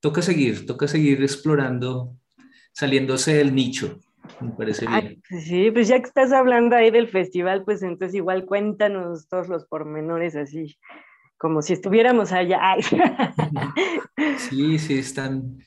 toca 0.00 0.22
seguir, 0.22 0.66
toca 0.66 0.88
seguir 0.88 1.22
explorando, 1.22 2.16
saliéndose 2.72 3.34
del 3.34 3.54
nicho. 3.54 4.00
Me 4.40 4.50
parece 4.50 4.86
bien. 4.86 5.22
Pues 5.28 5.44
sí, 5.44 5.70
pues 5.70 5.88
ya 5.88 5.98
que 5.98 6.06
estás 6.06 6.32
hablando 6.32 6.76
ahí 6.76 6.90
del 6.90 7.08
festival, 7.08 7.64
pues 7.64 7.82
entonces 7.82 8.14
igual 8.14 8.46
cuéntanos 8.46 9.28
todos 9.28 9.48
los 9.48 9.66
pormenores 9.66 10.36
así, 10.36 10.78
como 11.36 11.62
si 11.62 11.74
estuviéramos 11.74 12.32
allá. 12.32 12.76
Sí, 14.38 14.78
sí, 14.78 14.98
están, 14.98 15.58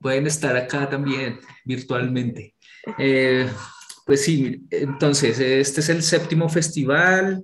pueden 0.00 0.26
estar 0.26 0.56
acá 0.56 0.88
también 0.88 1.38
virtualmente. 1.64 2.54
Eh, 2.98 3.48
pues 4.04 4.24
sí, 4.24 4.64
entonces, 4.70 5.40
este 5.40 5.80
es 5.80 5.88
el 5.88 6.02
séptimo 6.02 6.48
festival. 6.48 7.42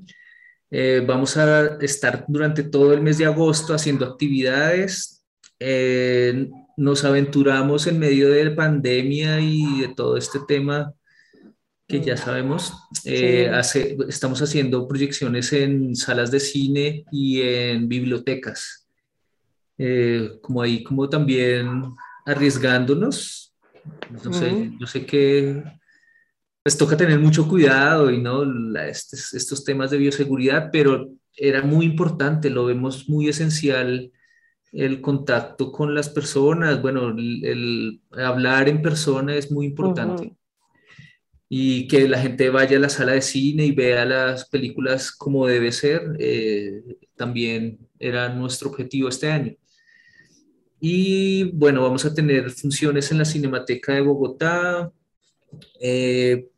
Eh, 0.70 1.03
vamos 1.07 1.36
a 1.36 1.78
estar 1.80 2.24
durante 2.28 2.62
todo 2.62 2.93
el 2.93 3.01
mes 3.01 3.18
de 3.18 3.26
agosto 3.26 3.74
haciendo 3.74 4.07
actividades 4.07 5.22
eh, 5.65 6.51
nos 6.77 7.05
aventuramos 7.05 7.87
en 7.87 7.99
medio 7.99 8.31
de 8.31 8.45
la 8.45 8.57
pandemia 8.57 9.41
y 9.41 9.83
de 9.83 9.89
todo 9.95 10.17
este 10.17 10.41
tema 10.47 10.93
que 11.87 12.01
ya 12.01 12.15
mm. 12.15 12.19
sabemos. 12.19 12.73
Eh, 13.05 13.51
estamos 14.09 14.43
haciendo 14.43 14.89
proyecciones 14.89 15.53
en 15.53 15.95
salas 15.95 16.31
de 16.31 16.41
cine 16.41 17.05
y 17.13 17.43
en 17.43 17.89
bibliotecas. 17.89 18.89
Eh, 19.79 20.39
como 20.43 20.63
ahí, 20.63 20.83
como 20.83 21.09
también 21.09 21.83
arriesgándonos. 22.27 23.55
No 24.25 24.33
sé, 24.33 24.71
yo 24.79 24.87
sé 24.87 25.05
que 25.05 25.63
pues 26.63 26.79
toca 26.79 26.97
tener 26.97 27.19
mucho 27.19 27.49
cuidado 27.49 28.11
y 28.11 28.19
no 28.19 28.45
estos, 28.81 29.35
estos 29.35 29.65
temas 29.65 29.91
de 29.91 29.99
bioseguridad, 29.99 30.71
pero 30.71 31.11
era 31.37 31.63
muy 31.63 31.87
importante, 31.87 32.51
lo 32.51 32.67
vemos 32.67 33.09
muy 33.09 33.29
esencial 33.29 34.13
el 34.73 35.03
contacto 35.03 35.70
con 35.70 35.95
las 35.95 36.09
personas, 36.09 36.81
bueno, 36.81 37.11
el, 37.11 38.01
hablar 38.12 38.68
en 38.68 38.81
persona 38.81 39.37
es 39.37 39.53
muy 39.53 39.66
importante. 39.66 40.35
Y 41.49 41.87
que 41.87 42.09
la 42.09 42.18
gente 42.18 42.49
vaya 42.49 42.79
a 42.79 42.81
la 42.81 42.89
sala 42.89 43.12
de 43.12 43.20
cine 43.20 43.66
y 43.66 43.73
vea 43.73 44.07
las 44.07 44.49
películas 44.49 45.12
como 45.12 45.47
debe 45.47 45.70
ser, 45.70 46.16
eh, 46.18 46.83
también 47.14 47.79
era 47.99 48.31
nuestro 48.31 48.70
objetivo 48.70 49.11
este 49.11 49.31
año. 49.31 49.55
Y 50.81 51.45
bueno, 51.53 51.83
vamos 51.83 52.07
a 52.07 52.14
tener 52.14 52.51
funciones 52.51 53.12
en 53.12 53.18
la 53.18 53.27
Cinemateca 53.27 53.93
de 53.93 54.01
Bogotá, 54.01 54.91
eh, 55.79 56.49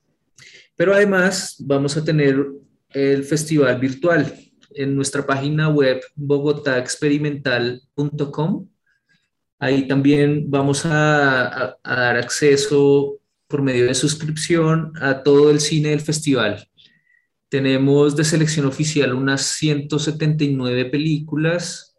pero 0.77 0.95
además 0.95 1.57
vamos 1.59 1.97
a 1.97 2.05
tener 2.05 2.47
el 2.91 3.25
festival 3.25 3.79
virtual 3.81 4.33
en 4.75 4.97
nuestra 4.97 5.27
página 5.27 5.69
web 5.69 6.01
bogotaexperimental.com. 6.15 8.69
Ahí 9.59 9.89
también 9.89 10.51
vamos 10.51 10.83
a, 10.85 11.77
dar 11.85 12.17
acceso 12.17 13.19
por 13.47 13.63
medio 13.63 13.87
de 13.87 13.95
suscripción 13.95 14.93
a 15.01 15.23
todo 15.23 15.51
el 15.51 15.61
cine 15.61 15.91
del 15.91 16.01
festival. 16.01 16.69
Tenemos 17.49 18.17
de 18.17 18.25
selección 18.25 18.67
oficial 18.67 19.15
unas 19.15 19.43
179 19.43 20.87
películas 20.87 21.95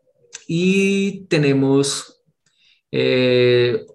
y 0.47 1.26
tenemos 1.28 2.21
eh, 2.91 3.86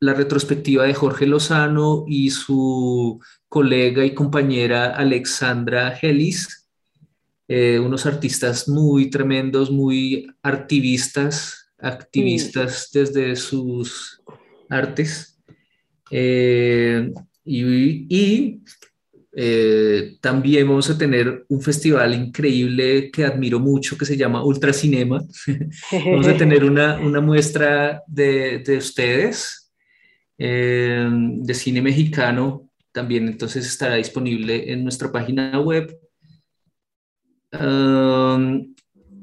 la 0.00 0.14
retrospectiva 0.14 0.84
de 0.84 0.94
Jorge 0.94 1.26
Lozano 1.26 2.04
y 2.06 2.30
su 2.30 3.20
colega 3.48 4.04
y 4.04 4.14
compañera 4.14 4.94
Alexandra 4.94 5.98
Helis, 6.00 6.57
eh, 7.50 7.78
unos 7.78 8.04
artistas 8.04 8.68
muy 8.68 9.08
tremendos, 9.08 9.70
muy 9.70 10.26
activistas, 10.42 11.70
activistas 11.78 12.90
desde 12.92 13.34
sus 13.36 14.20
artes. 14.68 15.40
Eh, 16.10 17.10
y, 17.46 18.60
eh, 19.34 20.16
también 20.20 20.68
vamos 20.68 20.90
a 20.90 20.98
tener 20.98 21.46
un 21.48 21.62
festival 21.62 22.14
increíble 22.14 23.10
que 23.10 23.24
admiro 23.24 23.58
mucho 23.58 23.96
que 23.96 24.04
se 24.04 24.18
llama 24.18 24.44
Ultracinema. 24.44 25.24
vamos 25.92 26.26
a 26.26 26.36
tener 26.36 26.64
una, 26.64 26.98
una 26.98 27.22
muestra 27.22 28.02
de, 28.06 28.58
de 28.58 28.76
ustedes, 28.76 29.72
de 30.36 31.54
cine 31.54 31.80
mexicano. 31.80 32.68
También 32.92 33.26
entonces 33.26 33.66
estará 33.66 33.94
disponible 33.94 34.70
en 34.70 34.82
nuestra 34.82 35.10
página 35.10 35.58
web 35.60 35.98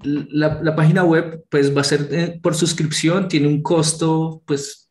la, 0.06 0.76
página 0.76 1.04
web 1.04 1.46
pues 1.50 1.76
va 1.76 1.82
a 1.82 1.86
ser 1.86 2.08
eh, 2.12 2.40
por 2.42 2.56
suscripción, 2.56 3.28
tiene 3.28 3.48
un 3.48 3.62
costo 3.62 4.42
pues 4.46 4.90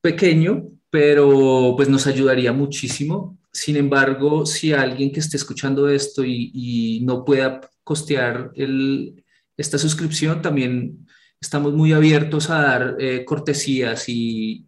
pequeño, 0.00 0.68
pero 0.90 1.74
pues 1.76 1.88
nos 1.88 2.06
ayudaría 2.06 2.52
muchísimo. 2.52 3.38
Sin 3.52 3.76
embargo, 3.76 4.46
si 4.46 4.72
alguien 4.72 5.12
que 5.12 5.20
esté 5.20 5.36
escuchando 5.36 5.88
esto 5.88 6.24
y, 6.24 7.00
no 7.04 7.24
pueda 7.24 7.60
costear 7.84 8.52
el, 8.54 9.24
esta 9.56 9.78
suscripción, 9.78 10.40
también 10.40 11.06
estamos 11.40 11.74
muy 11.74 11.92
abiertos 11.92 12.50
a 12.50 12.62
dar 12.62 12.96
eh, 12.98 13.24
cortesías 13.24 14.08
y, 14.08 14.66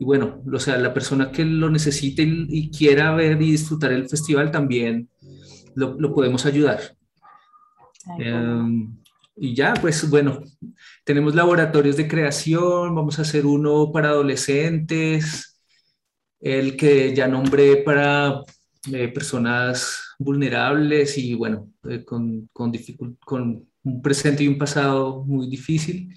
bueno, 0.00 0.42
o 0.52 0.58
sea, 0.58 0.76
la 0.78 0.92
persona 0.92 1.30
que 1.30 1.44
lo 1.44 1.70
necesite 1.70 2.22
y, 2.22 2.46
y 2.48 2.70
quiera 2.70 3.14
ver 3.14 3.40
y 3.40 3.52
disfrutar 3.52 3.92
el 3.92 4.08
festival 4.08 4.50
también 4.50 5.08
lo, 5.74 6.14
podemos 6.14 6.46
ayudar. 6.46 6.80
Em, 8.18 8.96
y 9.36 9.54
ya, 9.54 9.74
pues 9.74 10.08
bueno, 10.08 10.40
tenemos 11.04 11.34
laboratorios 11.34 11.96
de 11.96 12.08
creación, 12.08 12.94
vamos 12.94 13.18
a 13.18 13.22
hacer 13.22 13.46
uno 13.46 13.90
para 13.92 14.10
adolescentes, 14.10 15.60
el 16.40 16.76
que 16.76 17.14
ya 17.14 17.26
nombré 17.26 17.78
para 17.78 18.42
eh, 18.92 19.08
personas 19.08 20.14
vulnerables 20.18 21.16
y 21.16 21.34
bueno, 21.34 21.72
eh, 21.88 22.04
con, 22.04 22.48
con, 22.52 22.72
con, 23.24 23.68
un 23.82 24.02
presente 24.02 24.44
y 24.44 24.48
un 24.48 24.58
pasado 24.58 25.24
muy 25.24 25.48
difícil. 25.48 26.14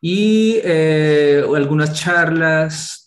Y 0.00 0.60
eh, 0.64 1.42
algunas 1.54 1.94
charlas 1.94 3.03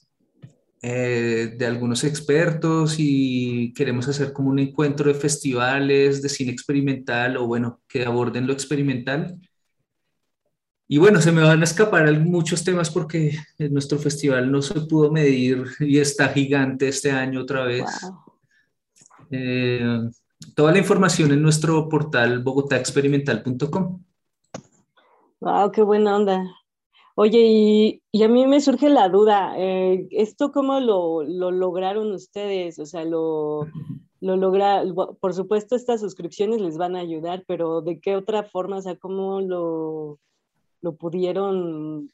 eh, 0.81 1.55
de 1.57 1.65
algunos 1.65 2.03
expertos 2.03 2.95
y 2.99 3.73
queremos 3.73 4.07
hacer 4.07 4.31
como 4.31 4.49
un 4.49 4.59
encuentro 4.59 5.11
de 5.11 5.19
festivales 5.19 6.21
de 6.21 6.29
cine 6.29 6.51
experimental 6.51 7.37
o 7.37 7.47
bueno, 7.47 7.81
que 7.87 8.05
aborden 8.05 8.45
lo 8.45 8.53
experimental. 8.53 9.39
Y 10.87 10.99
bueno, 10.99 11.19
se 11.19 11.31
me 11.31 11.41
van 11.41 11.61
a 11.61 11.63
escapar 11.63 12.11
muchos 12.19 12.63
temas 12.63 12.89
porque 12.89 13.37
nuestro 13.57 13.97
festival 13.97 14.51
no 14.51 14.61
se 14.61 14.79
pudo 14.81 15.11
medir 15.11 15.65
y 15.79 15.97
está 15.99 16.29
gigante 16.29 16.87
este 16.87 17.11
año 17.11 17.41
otra 17.41 17.63
vez. 17.63 17.85
Eh, 19.31 20.09
toda 20.55 20.71
la 20.71 20.77
información 20.77 21.31
en 21.31 21.41
nuestro 21.41 21.89
portal 21.89 22.43
bogotaexperimental.com. 22.43 24.03
Wow, 25.39 25.71
qué 25.71 25.81
buena 25.81 26.15
onda. 26.15 26.43
Oye, 27.19 27.99
y, 28.11 28.23
a 28.23 28.27
mí 28.27 28.45
me 28.45 28.61
surge 28.61 28.89
la 28.89 29.09
duda, 29.09 29.55
eh, 29.57 30.07
¿esto 30.11 30.51
cómo 30.51 30.79
lo, 30.79 31.23
lograron 31.23 32.11
ustedes? 32.11 32.77
O 32.77 32.85
sea, 32.85 33.05
lo, 33.05 33.65
lo 34.21 34.37
logra, 34.37 34.83
por 35.19 35.33
supuesto 35.33 35.75
estas 35.75 36.01
suscripciones 36.01 36.61
les 36.61 36.77
van 36.77 36.95
a 36.95 36.99
ayudar, 36.99 37.43
pero 37.47 37.81
¿de 37.81 37.99
qué 37.99 38.15
otra 38.15 38.43
forma? 38.43 38.77
O 38.77 38.81
sea, 38.83 38.97
¿cómo 38.97 39.41
lo, 39.41 40.19
lo 40.81 40.95
pudieron 40.95 42.11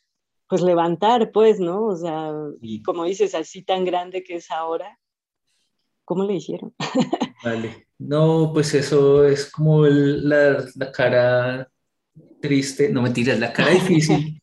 pues 0.47 0.62
levantar, 0.62 1.34
pues, 1.34 1.60
¿no? 1.60 1.88
O 1.88 1.97
sea, 1.97 2.32
como 2.86 3.04
dices, 3.04 3.36
así 3.36 3.62
tan 3.62 3.84
grande 3.84 4.24
que 4.24 4.36
es 4.36 4.49
ahora, 4.51 5.01
¿cómo 6.06 6.24
le 6.24 6.36
hicieron? 6.36 6.74
Vale, 7.43 7.88
no, 7.97 8.51
pues 8.54 8.74
eso 8.74 9.26
es 9.26 9.51
como 9.51 9.86
la, 9.86 10.66
la 10.76 10.91
cara 10.93 11.70
triste, 12.39 12.88
no 12.88 13.01
mentiras, 13.01 13.38
la 13.38 13.51
cara 13.51 13.72
difícil 13.74 14.39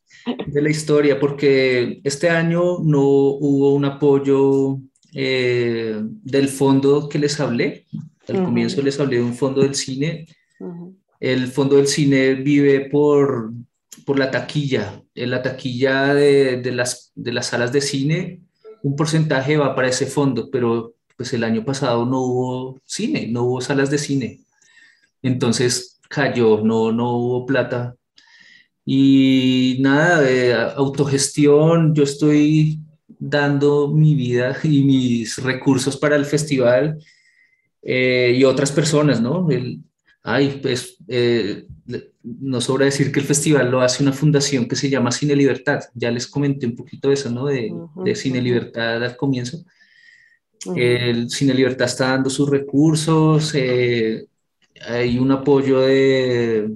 de 0.46 0.62
la 0.62 0.70
historia, 0.70 1.18
porque 1.18 2.00
este 2.04 2.30
año 2.30 2.78
no 2.82 3.02
hubo 3.02 3.74
un 3.74 3.84
apoyo 3.84 4.78
eh, 5.14 6.00
del 6.02 6.48
fondo 6.48 7.08
que 7.08 7.18
les 7.18 7.38
hablé. 7.40 7.86
Al 8.28 8.44
comienzo 8.44 8.82
les 8.82 8.98
hablé 9.00 9.16
de 9.16 9.22
un 9.22 9.34
fondo 9.34 9.62
del 9.62 9.74
cine. 9.74 10.26
El 11.18 11.48
fondo 11.48 11.76
del 11.76 11.86
cine 11.86 12.34
vive 12.34 12.88
por, 12.88 13.52
por 14.04 14.18
la 14.18 14.30
taquilla. 14.30 15.02
En 15.14 15.30
la 15.30 15.42
taquilla 15.42 16.14
de, 16.14 16.58
de, 16.58 16.72
las, 16.72 17.12
de 17.14 17.32
las 17.32 17.46
salas 17.46 17.72
de 17.72 17.80
cine, 17.80 18.42
un 18.82 18.96
porcentaje 18.96 19.56
va 19.56 19.74
para 19.74 19.88
ese 19.88 20.06
fondo, 20.06 20.50
pero 20.50 20.94
pues 21.16 21.32
el 21.32 21.44
año 21.44 21.64
pasado 21.64 22.06
no 22.06 22.20
hubo 22.20 22.80
cine, 22.84 23.28
no 23.28 23.44
hubo 23.44 23.60
salas 23.60 23.90
de 23.90 23.98
cine. 23.98 24.40
Entonces 25.22 26.00
cayó, 26.08 26.62
no, 26.62 26.92
no 26.92 27.16
hubo 27.16 27.46
plata 27.46 27.96
y 28.84 29.78
nada, 29.80 30.20
de 30.20 30.54
autogestión, 30.54 31.94
yo 31.94 32.02
estoy 32.02 32.80
dando 33.18 33.88
mi 33.88 34.14
vida 34.14 34.56
y 34.62 34.82
mis 34.82 35.36
recursos 35.42 35.96
para 35.96 36.16
el 36.16 36.24
festival 36.24 36.98
eh, 37.82 38.34
y 38.36 38.44
otras 38.44 38.72
personas, 38.72 39.20
¿no? 39.20 39.48
El, 39.50 39.80
ay, 40.22 40.58
pues 40.62 40.96
eh, 41.08 41.66
no 42.22 42.60
sobra 42.60 42.86
decir 42.86 43.12
que 43.12 43.20
el 43.20 43.26
festival 43.26 43.70
lo 43.70 43.80
hace 43.80 44.02
una 44.02 44.12
fundación 44.12 44.66
que 44.66 44.76
se 44.76 44.90
llama 44.90 45.12
Cine 45.12 45.36
Libertad. 45.36 45.80
Ya 45.94 46.10
les 46.10 46.26
comenté 46.26 46.66
un 46.66 46.76
poquito 46.76 47.08
de 47.08 47.14
eso, 47.14 47.30
¿no? 47.30 47.46
De, 47.46 47.72
de 48.04 48.14
Cine 48.14 48.40
Libertad 48.40 49.02
al 49.02 49.16
comienzo. 49.16 49.64
El 50.76 51.30
Cine 51.30 51.54
Libertad 51.54 51.86
está 51.86 52.08
dando 52.08 52.28
sus 52.28 52.48
recursos, 52.48 53.54
eh, 53.54 54.26
hay 54.86 55.18
un 55.18 55.30
apoyo 55.32 55.80
de 55.80 56.70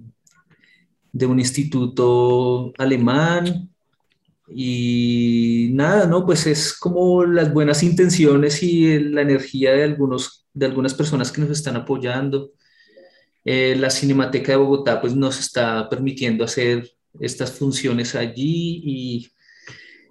de 1.14 1.26
un 1.26 1.38
instituto 1.38 2.72
alemán 2.76 3.70
y 4.48 5.70
nada, 5.72 6.06
¿no? 6.06 6.26
Pues 6.26 6.46
es 6.46 6.74
como 6.76 7.24
las 7.24 7.52
buenas 7.52 7.84
intenciones 7.84 8.62
y 8.64 8.98
la 8.98 9.22
energía 9.22 9.72
de, 9.72 9.84
algunos, 9.84 10.44
de 10.52 10.66
algunas 10.66 10.92
personas 10.92 11.30
que 11.30 11.40
nos 11.40 11.50
están 11.50 11.76
apoyando. 11.76 12.50
Eh, 13.44 13.76
la 13.78 13.90
Cinemateca 13.90 14.52
de 14.52 14.58
Bogotá 14.58 15.00
pues 15.00 15.14
nos 15.14 15.38
está 15.38 15.88
permitiendo 15.88 16.44
hacer 16.44 16.90
estas 17.20 17.52
funciones 17.52 18.16
allí 18.16 18.82
y, 18.84 19.30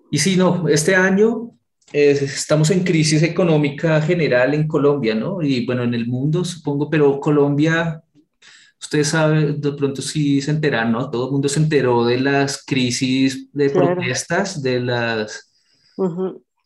y 0.10 0.20
sí, 0.20 0.38
no, 0.38 0.70
este 0.70 0.96
año 0.96 1.52
eh, 1.92 2.18
estamos 2.22 2.70
en 2.70 2.86
crisis 2.86 3.24
económica 3.24 4.02
general 4.02 4.54
en 4.54 4.70
Colombia, 4.70 5.16
¿no? 5.16 5.42
Y 5.42 5.66
bueno, 5.66 5.84
en 5.84 5.94
el 5.96 6.08
mundo 6.08 6.46
supongo, 6.46 6.90
pero 6.90 7.20
Colombia 7.20 8.03
ustedes 8.84 9.08
saben, 9.08 9.60
de 9.60 9.72
pronto 9.72 10.02
sí 10.02 10.42
se 10.42 10.52
enteran, 10.52 10.92
¿no? 10.92 11.10
Todo 11.10 11.26
el 11.28 11.32
mundo 11.32 11.50
se 11.50 11.60
enteró 11.60 12.06
de 12.06 12.20
las 12.20 12.64
crisis 12.64 13.50
de 13.54 13.70
protestas, 13.70 14.62
de 14.62 14.80
las... 14.82 15.52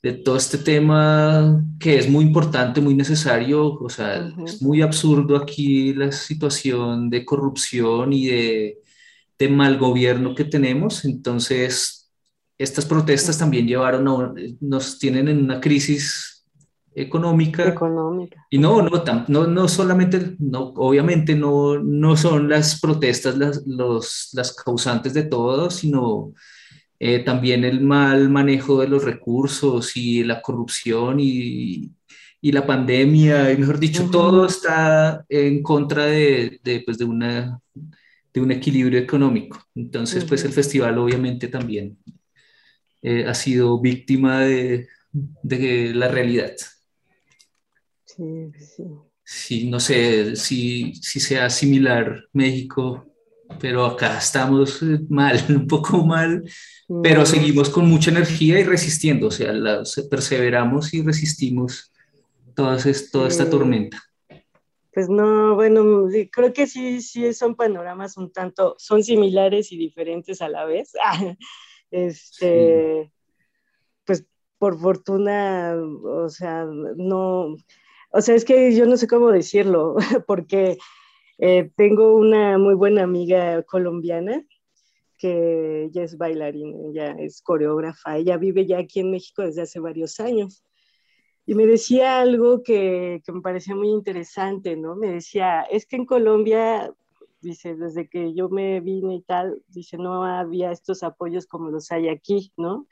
de 0.04 0.14
todo 0.14 0.38
este 0.38 0.58
tema 0.58 1.64
que 1.80 1.98
es 1.98 2.10
muy 2.10 2.24
importante, 2.26 2.82
muy 2.82 2.94
necesario, 2.96 3.74
o 3.74 3.90
sea, 3.90 4.32
es 4.46 4.62
muy 4.62 4.82
absurdo 4.82 5.36
aquí 5.36 5.94
la 5.94 6.12
situación 6.12 7.10
de 7.10 7.26
corrupción 7.26 8.14
y 8.14 8.28
de, 8.28 8.78
de 9.40 9.50
mal 9.50 9.78
gobierno 9.78 10.34
que 10.36 10.46
tenemos. 10.46 11.04
Entonces, 11.06 12.10
estas 12.58 12.86
protestas 12.86 13.38
también 13.38 13.68
llevaron 13.68 14.08
a, 14.08 14.34
nos 14.60 14.98
tienen 15.00 15.28
en 15.28 15.44
una 15.44 15.60
crisis 15.60 16.37
económica. 16.98 17.68
Económica. 17.68 18.46
Y 18.50 18.58
no, 18.58 18.82
no, 18.82 19.04
no, 19.28 19.48
no 19.48 19.68
solamente, 19.68 20.36
no, 20.40 20.74
obviamente 20.76 21.36
no, 21.36 21.78
no 21.78 22.18
son 22.18 22.50
las 22.50 22.80
protestas 22.80 23.38
las, 23.38 23.66
los, 23.68 24.30
las 24.34 24.54
causantes 24.54 25.14
de 25.14 25.24
todo, 25.24 25.70
sino 25.70 26.34
eh, 27.00 27.20
también 27.20 27.64
el 27.64 27.82
mal 27.82 28.30
manejo 28.30 28.82
de 28.82 28.88
los 28.88 29.04
recursos 29.04 29.96
y 29.96 30.24
la 30.24 30.42
corrupción 30.42 31.20
y, 31.20 31.92
y 32.42 32.52
la 32.52 32.66
pandemia, 32.66 33.52
y 33.52 33.58
mejor 33.58 33.80
dicho, 33.80 34.10
todo 34.12 34.48
está 34.48 35.24
en 35.30 35.62
contra 35.62 36.06
de, 36.06 36.60
de, 36.64 36.82
pues 36.82 36.98
de, 36.98 37.06
una, 37.06 37.60
de 38.34 38.42
un 38.42 38.52
equilibrio 38.52 39.00
económico. 39.00 39.60
Entonces, 39.76 40.26
pues 40.26 40.44
el 40.46 40.52
festival 40.52 40.98
obviamente 40.98 41.48
también 41.48 41.98
eh, 43.04 43.26
ha 43.28 43.36
sido 43.36 43.80
víctima 43.80 44.42
de, 44.42 44.88
de 45.44 45.94
la 45.94 46.08
realidad. 46.08 46.54
Sí, 48.18 48.52
sí. 48.60 48.84
Sí, 49.24 49.70
no 49.70 49.80
sé 49.80 50.36
si, 50.38 50.96
si 50.96 51.20
sea 51.20 51.50
similar 51.50 52.24
México, 52.32 53.06
pero 53.60 53.86
acá 53.86 54.18
estamos 54.18 54.82
eh, 54.82 55.00
mal, 55.10 55.38
un 55.50 55.68
poco 55.68 56.06
mal, 56.06 56.44
pero 57.04 57.26
seguimos 57.26 57.70
con 57.70 57.90
mucha 57.90 58.10
energía 58.10 58.60
y 58.60 58.64
resistiendo, 58.64 59.28
o 59.28 59.32
sea, 59.32 59.52
la, 59.52 59.84
perseveramos 60.10 60.94
y 60.94 61.02
resistimos 61.02 61.92
toda, 62.56 62.78
toda 63.12 63.28
esta 63.28 63.50
tormenta. 63.50 64.02
Pues 64.94 65.10
no, 65.10 65.56
bueno, 65.56 66.08
creo 66.32 66.54
que 66.54 66.66
sí, 66.66 67.02
sí 67.02 67.34
son 67.34 67.56
panoramas 67.56 68.18
un 68.18 68.32
tanto, 68.32 68.76
son 68.80 69.04
similares 69.04 69.72
y 69.72 69.78
diferentes 69.78 70.42
a 70.42 70.50
la 70.50 70.66
vez. 70.66 70.94
Este, 71.90 73.14
pues 74.04 74.26
por 74.58 74.78
fortuna, 74.78 75.74
o 76.04 76.28
sea, 76.28 76.66
no, 76.66 77.56
o 78.18 78.22
sea, 78.22 78.34
es 78.34 78.46
que 78.46 78.76
yo 78.76 78.88
no 78.88 78.98
sé 78.98 79.08
cómo 79.08 79.32
decirlo, 79.32 79.96
porque 80.28 80.80
eh, 81.38 81.70
tengo 81.76 82.16
una 82.16 82.58
muy 82.58 82.74
buena 82.74 83.04
amiga 83.04 83.62
colombiana 83.62 84.44
que 85.20 85.84
ella 85.86 86.04
es 86.04 86.18
bailarina, 86.18 86.76
ella 86.90 87.12
es 87.20 87.44
coreógrafa, 87.44 88.18
ella 88.18 88.38
vive 88.38 88.66
ya 88.66 88.80
aquí 88.80 89.02
en 89.02 89.12
México 89.12 89.44
desde 89.44 89.62
hace 89.62 89.80
varios 89.80 90.20
años. 90.20 90.64
Y 91.46 91.54
me 91.54 91.68
decía 91.68 92.20
algo 92.20 92.64
que, 92.64 93.22
que 93.24 93.32
me 93.32 93.42
parecía 93.42 93.76
muy 93.76 93.90
interesante, 93.90 94.76
¿no? 94.76 94.96
Me 94.96 95.12
decía, 95.12 95.62
es 95.62 95.86
que 95.86 95.98
en 95.98 96.06
Colombia, 96.08 96.92
dice, 97.40 97.76
desde 97.76 98.10
que 98.10 98.34
yo 98.34 98.50
me 98.50 98.82
vine 98.82 99.16
y 99.16 99.22
tal, 99.22 99.62
dice, 99.68 99.98
no 99.98 100.26
había 100.26 100.72
estos 100.72 101.04
apoyos 101.04 101.46
como 101.46 101.70
los 101.70 101.92
hay 101.92 102.10
aquí, 102.10 102.52
¿no? 102.58 102.88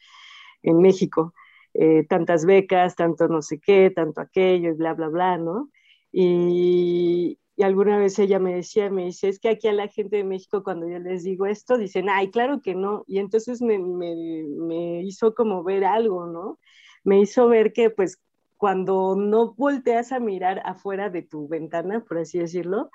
En 0.61 0.77
México. 0.81 1.33
Eh, 1.77 2.05
tantas 2.07 2.45
becas, 2.45 2.95
tanto 2.95 3.27
no 3.27 3.41
sé 3.41 3.59
qué, 3.59 3.91
tanto 3.93 4.21
aquello 4.21 4.69
y 4.69 4.73
bla, 4.73 4.93
bla, 4.93 5.09
bla, 5.09 5.37
¿no? 5.37 5.69
Y, 6.09 7.37
y, 7.57 7.63
alguna 7.63 7.97
vez 7.97 8.17
ella 8.17 8.39
me 8.39 8.55
decía, 8.55 8.89
me 8.89 9.05
dice, 9.05 9.27
es 9.27 9.39
que 9.39 9.49
aquí 9.49 9.67
a 9.67 9.73
la 9.73 9.89
gente 9.89 10.15
de 10.17 10.23
México 10.23 10.63
cuando 10.63 10.87
yo 10.87 10.99
les 10.99 11.23
digo 11.23 11.45
esto, 11.45 11.77
dicen, 11.77 12.07
ay, 12.09 12.31
claro 12.31 12.61
que 12.61 12.75
no. 12.75 13.03
Y 13.07 13.19
entonces 13.19 13.61
me, 13.61 13.77
me, 13.77 14.15
me 14.45 15.03
hizo 15.03 15.35
como 15.35 15.63
ver 15.63 15.83
algo, 15.83 16.27
¿no? 16.27 16.59
Me 17.03 17.19
hizo 17.19 17.49
ver 17.49 17.73
que 17.73 17.89
pues 17.89 18.21
cuando 18.57 19.15
no 19.17 19.53
volteas 19.55 20.13
a 20.13 20.19
mirar 20.21 20.61
afuera 20.65 21.09
de 21.09 21.23
tu 21.23 21.47
ventana, 21.49 22.05
por 22.05 22.19
así 22.19 22.39
decirlo, 22.39 22.89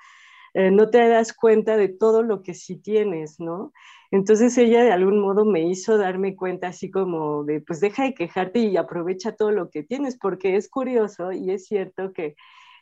eh, 0.53 0.71
no 0.71 0.89
te 0.89 1.07
das 1.07 1.33
cuenta 1.33 1.77
de 1.77 1.89
todo 1.89 2.23
lo 2.23 2.41
que 2.41 2.53
sí 2.55 2.77
tienes, 2.77 3.39
¿no? 3.39 3.73
Entonces 4.11 4.57
ella 4.57 4.83
de 4.83 4.91
algún 4.91 5.19
modo 5.19 5.45
me 5.45 5.61
hizo 5.67 5.97
darme 5.97 6.35
cuenta 6.35 6.67
así 6.67 6.91
como 6.91 7.45
de, 7.45 7.61
pues 7.61 7.79
deja 7.79 8.03
de 8.03 8.13
quejarte 8.13 8.59
y 8.59 8.75
aprovecha 8.77 9.35
todo 9.35 9.51
lo 9.51 9.69
que 9.69 9.83
tienes, 9.83 10.17
porque 10.17 10.57
es 10.57 10.69
curioso 10.69 11.31
y 11.31 11.51
es 11.51 11.65
cierto 11.65 12.11
que 12.11 12.35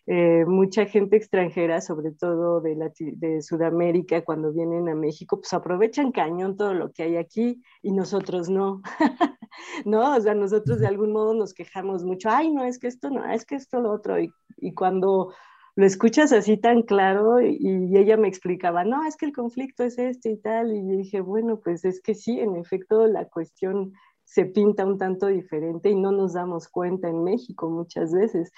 eh, 0.08 0.44
mucha 0.48 0.88
gente 0.88 1.18
extranjera, 1.18 1.82
sobre 1.82 2.12
todo 2.12 2.62
de, 2.62 2.76
de 2.98 3.44
Sudamérica, 3.44 4.24
cuando 4.24 4.52
vienen 4.52 4.90
a 4.90 4.96
México, 4.96 5.40
pues 5.40 5.54
aprovechan 5.54 6.12
cañón 6.12 6.58
todo 6.58 6.74
lo 6.74 6.92
que 6.92 7.04
hay 7.04 7.16
aquí 7.18 7.62
y 7.84 7.92
nosotros 7.92 8.50
no. 8.50 8.82
¿No? 9.86 10.16
O 10.16 10.22
sea, 10.22 10.34
nosotros 10.34 10.80
de 10.80 10.88
algún 10.88 11.12
modo 11.12 11.36
nos 11.36 11.54
quejamos 11.54 12.04
mucho, 12.04 12.30
ay, 12.32 12.52
no, 12.52 12.64
es 12.64 12.80
que 12.80 12.88
esto 12.88 13.12
no, 13.12 13.24
es 13.32 13.46
que 13.46 13.54
esto 13.54 13.82
lo 13.82 13.92
otro. 13.92 14.20
Y, 14.20 14.32
y 14.58 14.74
cuando 14.74 15.32
lo 15.76 15.86
escuchas 15.86 16.32
así 16.32 16.58
tan 16.58 16.82
claro 16.84 17.42
y, 17.42 17.98
ella 17.98 18.18
me 18.18 18.28
explicaba, 18.28 18.84
no, 18.84 19.06
es 19.06 19.16
que 19.16 19.26
el 19.26 19.34
conflicto 19.34 19.84
es 19.84 19.98
este 19.98 20.32
y 20.32 20.38
tal, 20.38 20.74
y 20.74 20.82
dije, 20.82 21.22
bueno, 21.22 21.60
pues 21.64 21.86
es 21.86 22.02
que 22.02 22.16
sí, 22.16 22.40
en 22.40 22.56
efecto, 22.56 23.08
la 23.08 23.26
cuestión 23.26 23.94
se 24.24 24.46
pinta 24.46 24.86
un 24.86 24.98
tanto 24.98 25.28
diferente 25.28 25.90
y 25.90 25.96
no 25.96 26.12
nos 26.12 26.34
damos 26.34 26.68
cuenta 26.68 27.10
en 27.10 27.24
México 27.24 27.70
muchas 27.70 28.14
veces. 28.14 28.52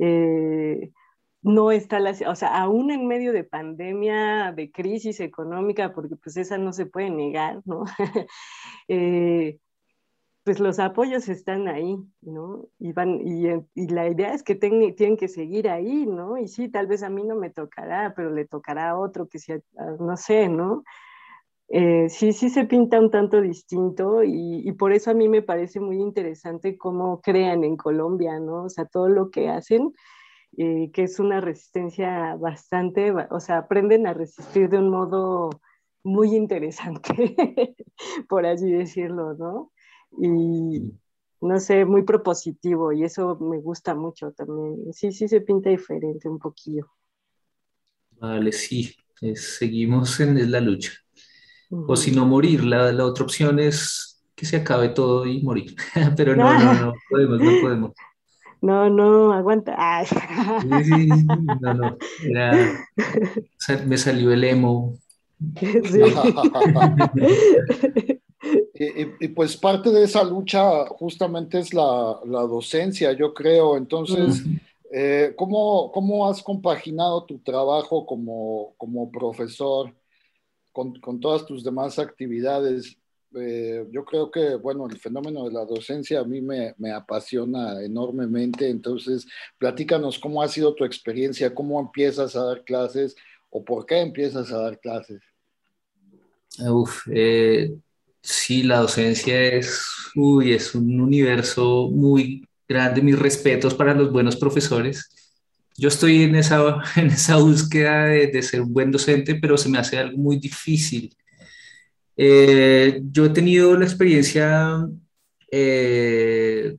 Eh, 0.00 0.90
no 1.42 1.72
está 1.72 1.98
la, 1.98 2.12
o 2.28 2.34
sea, 2.36 2.60
aún 2.60 2.90
en 2.90 3.06
medio 3.06 3.32
de 3.32 3.44
pandemia, 3.44 4.52
de 4.52 4.70
crisis 4.70 5.20
económica, 5.20 5.92
porque 5.92 6.16
pues 6.16 6.36
esa 6.36 6.56
no 6.56 6.72
se 6.72 6.86
puede 6.86 7.10
negar, 7.10 7.60
¿no? 7.64 7.84
eh, 8.88 9.58
pues 10.44 10.58
los 10.58 10.78
apoyos 10.78 11.28
están 11.28 11.68
ahí, 11.68 11.96
¿no? 12.20 12.66
Y, 12.78 12.92
van, 12.92 13.20
y, 13.26 13.46
y 13.74 13.88
la 13.88 14.08
idea 14.08 14.34
es 14.34 14.42
que 14.42 14.54
tienen 14.56 15.16
que 15.16 15.28
seguir 15.28 15.68
ahí, 15.68 16.06
¿no? 16.06 16.36
Y 16.36 16.48
sí, 16.48 16.68
tal 16.68 16.86
vez 16.88 17.02
a 17.02 17.10
mí 17.10 17.22
no 17.24 17.36
me 17.36 17.50
tocará, 17.50 18.12
pero 18.16 18.30
le 18.30 18.46
tocará 18.46 18.90
a 18.90 18.98
otro 18.98 19.28
que 19.28 19.38
sea, 19.38 19.60
ah, 19.78 19.96
no 20.00 20.16
sé, 20.16 20.48
¿no? 20.48 20.82
Eh, 21.68 22.08
sí, 22.10 22.32
sí 22.32 22.50
se 22.50 22.64
pinta 22.64 23.00
un 23.00 23.10
tanto 23.10 23.40
distinto 23.40 24.22
y, 24.24 24.62
y, 24.68 24.72
por 24.72 24.92
eso 24.92 25.10
a 25.10 25.14
mí 25.14 25.28
me 25.28 25.42
parece 25.42 25.80
muy 25.80 25.98
interesante 26.00 26.76
cómo 26.76 27.20
crean 27.22 27.64
en 27.64 27.76
Colombia, 27.76 28.38
¿no? 28.40 28.64
O 28.64 28.68
sea, 28.68 28.84
todo 28.84 29.08
lo 29.08 29.30
que 29.30 29.48
hacen, 29.48 29.92
eh, 30.58 30.90
que 30.92 31.04
es 31.04 31.18
una 31.18 31.40
resistencia 31.40 32.36
bastante, 32.36 33.12
o 33.30 33.40
sea, 33.40 33.58
aprenden 33.58 34.06
a 34.06 34.12
resistir 34.12 34.68
de 34.68 34.78
un 34.78 34.90
modo 34.90 35.50
muy 36.04 36.34
interesante, 36.36 37.08
por 38.28 38.44
así 38.44 38.70
decirlo, 38.70 39.34
¿no? 39.34 39.72
Y 40.18 40.92
no 41.42 41.58
sé, 41.58 41.84
muy 41.84 42.02
propositivo 42.02 42.92
y 42.92 43.04
eso 43.04 43.36
me 43.40 43.58
gusta 43.58 43.94
mucho 43.94 44.32
también. 44.32 44.92
Sí, 44.92 45.12
sí 45.12 45.28
se 45.28 45.40
pinta 45.40 45.70
diferente 45.70 46.28
un 46.28 46.38
poquillo. 46.38 46.86
Vale, 48.20 48.52
sí, 48.52 48.94
seguimos 49.34 50.20
en 50.20 50.50
la 50.50 50.60
lucha. 50.60 50.92
O 51.70 51.96
si 51.96 52.10
no 52.12 52.26
morir, 52.26 52.64
la, 52.64 52.92
la, 52.92 53.06
otra 53.06 53.24
opción 53.24 53.58
es 53.58 54.22
que 54.36 54.44
se 54.44 54.56
acabe 54.56 54.90
todo 54.90 55.26
y 55.26 55.42
morir. 55.42 55.74
Pero 56.16 56.36
no, 56.36 56.52
no, 56.58 56.74
no 56.74 56.92
podemos, 57.10 57.40
no 57.40 57.60
podemos. 57.60 57.92
No, 58.60 58.88
no, 58.88 59.32
aguanta. 59.32 60.04
Sí, 60.04 60.84
sí, 60.84 61.08
no, 61.60 61.74
no. 61.74 61.96
Era, 62.22 62.86
me 63.86 63.98
salió 63.98 64.32
el 64.32 64.44
emo. 64.44 64.96
Sí. 65.60 66.00
Y, 69.20 69.28
pues 69.28 69.56
parte 69.56 69.90
de 69.90 70.04
esa 70.04 70.24
lucha 70.24 70.86
justamente 70.86 71.58
es 71.58 71.72
la, 71.72 72.18
la 72.24 72.42
docencia, 72.42 73.12
yo 73.12 73.32
creo. 73.34 73.76
Entonces, 73.76 74.42
eh, 74.90 75.34
¿cómo, 75.36 75.90
¿cómo, 75.92 76.28
has 76.28 76.42
compaginado 76.42 77.24
tu 77.24 77.38
trabajo 77.38 78.06
como, 78.06 78.74
como 78.76 79.10
profesor 79.10 79.94
con, 80.72 80.98
con, 81.00 81.20
todas 81.20 81.46
tus 81.46 81.62
demás 81.62 81.98
actividades? 81.98 82.96
Eh, 83.34 83.86
yo 83.90 84.04
creo 84.04 84.30
que, 84.30 84.56
bueno, 84.56 84.86
el 84.86 84.98
fenómeno 84.98 85.44
de 85.44 85.52
la 85.52 85.64
docencia 85.64 86.20
a 86.20 86.24
mí 86.24 86.40
me, 86.40 86.74
me, 86.78 86.92
apasiona 86.92 87.82
enormemente. 87.82 88.68
Entonces, 88.68 89.26
platícanos 89.58 90.18
cómo 90.18 90.42
ha 90.42 90.48
sido 90.48 90.74
tu 90.74 90.84
experiencia, 90.84 91.54
cómo 91.54 91.80
empiezas 91.80 92.36
a 92.36 92.44
dar 92.44 92.64
clases 92.64 93.16
o 93.50 93.64
por 93.64 93.86
qué 93.86 94.00
empiezas 94.00 94.52
a 94.52 94.58
dar 94.58 94.78
clases. 94.80 95.22
Uf, 96.58 97.08
eh, 97.10 97.74
Sí, 98.22 98.62
la 98.62 98.78
docencia 98.78 99.42
es, 99.42 99.84
uy, 100.14 100.52
es 100.52 100.74
un 100.74 101.00
universo 101.00 101.90
muy 101.90 102.46
grande. 102.68 103.02
Mis 103.02 103.18
respetos 103.18 103.74
para 103.74 103.94
los 103.94 104.12
buenos 104.12 104.36
profesores. 104.36 105.10
Yo 105.76 105.88
estoy 105.88 106.22
en 106.22 106.36
esa, 106.36 106.80
en 106.96 107.08
esa 107.08 107.36
búsqueda 107.38 108.06
de, 108.06 108.42
ser 108.42 108.62
un 108.62 108.72
buen 108.72 108.90
docente, 108.92 109.34
pero 109.36 109.58
se 109.58 109.68
me 109.68 109.78
hace 109.78 109.98
algo 109.98 110.18
muy 110.18 110.38
difícil. 110.38 111.14
Eh, 112.16 113.00
yo 113.10 113.26
he 113.26 113.30
tenido 113.30 113.76
la 113.76 113.84
experiencia 113.86 114.86
eh, 115.50 116.76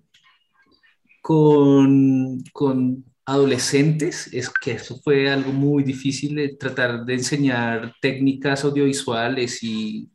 con, 1.22 2.44
con 2.54 3.06
adolescentes, 3.26 4.30
es 4.34 4.50
que 4.50 4.74
eso 4.74 5.00
fue 5.04 5.30
algo 5.30 5.52
muy 5.52 5.84
difícil, 5.84 6.36
de 6.36 6.56
tratar 6.56 7.06
de 7.06 7.14
enseñar 7.16 7.94
técnicas 8.02 8.64
audiovisuales 8.64 9.64
y 9.64 10.10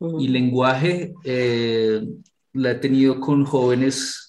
y 0.00 0.28
lenguaje 0.28 1.14
eh, 1.24 2.02
la 2.52 2.72
he 2.72 2.74
tenido 2.76 3.20
con 3.20 3.44
jóvenes 3.44 4.24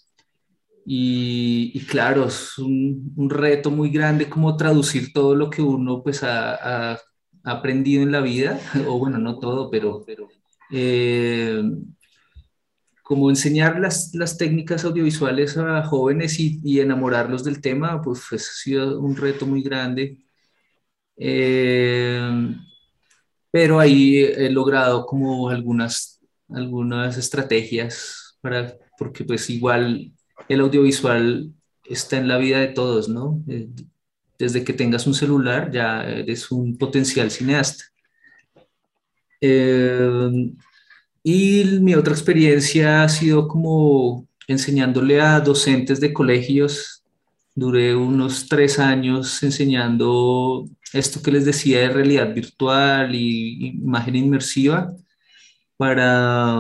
y, 0.88 1.80
claro, 1.88 2.26
es 2.28 2.60
un, 2.60 3.12
un, 3.16 3.30
reto 3.30 3.72
muy 3.72 3.90
grande 3.90 4.30
como 4.30 4.56
traducir 4.56 5.12
todo 5.14 5.34
lo 5.34 5.50
que 5.50 5.64
uno 5.64 6.04
pues 6.04 6.24
ha, 6.24 7.00
aprendido 7.44 8.04
en 8.04 8.12
la 8.12 8.22
vida, 8.22 8.60
o 8.88 9.00
bueno, 9.00 9.18
no 9.18 9.40
todo, 9.40 9.70
pero 9.72 10.04
eh, 10.72 11.62
como 13.04 13.30
enseñar 13.30 13.80
las, 13.80 14.14
las, 14.14 14.38
técnicas 14.38 14.84
audiovisuales 14.86 15.58
a 15.58 15.84
jóvenes 15.86 16.40
y, 16.40 16.60
y, 16.64 16.80
enamorarlos 16.80 17.44
del 17.44 17.62
tema, 17.62 18.02
pues, 18.02 18.32
ha 18.32 18.38
sido 18.38 19.00
un 19.00 19.16
reto 19.16 19.46
muy 19.46 19.62
grande. 19.64 20.20
Eh, 21.18 22.56
pero 23.56 23.80
ahí 23.80 24.18
he 24.18 24.50
logrado 24.50 25.06
como 25.06 25.48
algunas, 25.48 26.20
algunas 26.50 27.18
estrategias 27.18 28.38
para, 28.42 28.76
porque 28.98 29.24
pues 29.24 29.50
igual 29.50 30.12
el 30.50 30.60
audiovisual 30.60 31.54
está 31.86 32.18
en 32.18 32.28
la 32.28 32.38
vida 32.38 32.60
de 32.60 32.68
todos, 32.68 33.08
¿no? 33.08 33.42
Eh, 33.48 33.70
desde 34.38 34.66
que 34.66 34.74
tengas 34.74 35.08
un 35.08 35.14
celular 35.14 35.72
ya 35.72 36.04
eres 36.04 36.52
un 36.52 36.78
potencial 36.78 37.32
cineasta. 37.32 37.86
Eh, 39.40 40.52
y 41.24 41.64
mi 41.80 41.96
otra 41.96 42.14
experiencia 42.14 43.04
ha 43.04 43.08
sido 43.08 43.48
como 43.48 44.28
enseñándole 44.50 45.22
a 45.22 45.40
docentes 45.40 46.02
de 46.02 46.12
colegios. 46.12 47.05
Duré 47.58 47.96
unos 47.96 48.50
tres 48.50 48.80
años 48.80 49.42
enseñando 49.42 50.66
esto 50.92 51.22
que 51.22 51.32
les 51.32 51.46
decía 51.46 51.80
de 51.80 51.90
realidad 51.90 52.34
virtual 52.34 53.16
y 53.16 53.68
imagen 53.82 54.18
inmersiva 54.18 54.94
para, 55.78 56.58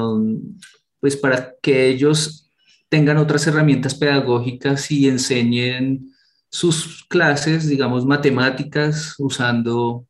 pues 1.02 1.18
para 1.18 1.54
que 1.62 1.89
ellos 1.89 2.50
tengan 2.88 3.18
otras 3.18 3.46
herramientas 3.46 3.93
pedagógicas 3.93 4.89
y 4.89 5.10
enseñen 5.10 6.14
sus 6.50 7.04
clases, 7.10 7.68
digamos, 7.68 8.06
matemáticas 8.06 9.16
usando 9.18 10.08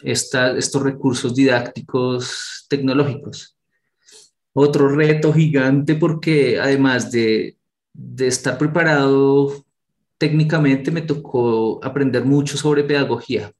estos 0.00 0.80
recursos 0.80 1.34
didácticos 1.34 2.66
tecnológicos. 2.68 3.56
Otro 4.52 4.88
reto 4.88 5.32
gigante 5.32 5.96
porque 5.96 6.60
además 6.60 7.10
de, 7.10 7.56
de 7.92 8.28
estar 8.28 8.56
preparado 8.56 9.63
técnicamente 10.24 10.90
me 10.90 11.02
tocó 11.02 11.84
aprender 11.84 12.24
mucho 12.24 12.56
sobre 12.56 12.82
pedagogía. 12.82 13.52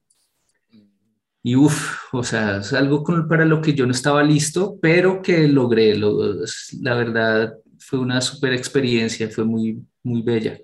Y 1.43 1.55
uff, 1.55 2.11
o 2.11 2.23
sea, 2.23 2.57
es 2.57 2.73
algo 2.73 3.03
para 3.29 3.45
lo 3.45 3.61
que 3.61 3.75
yo 3.75 3.85
no 3.85 3.91
estaba 3.91 4.23
listo, 4.23 4.79
pero 4.81 5.21
que 5.21 5.47
logré. 5.47 5.95
la 5.95 6.95
verdad, 6.95 7.53
fue 7.77 7.99
una 7.99 8.19
super 8.19 8.51
experiencia, 8.51 9.29
fue 9.29 9.43
muy, 9.43 9.79
muy 10.01 10.23
bella. 10.23 10.59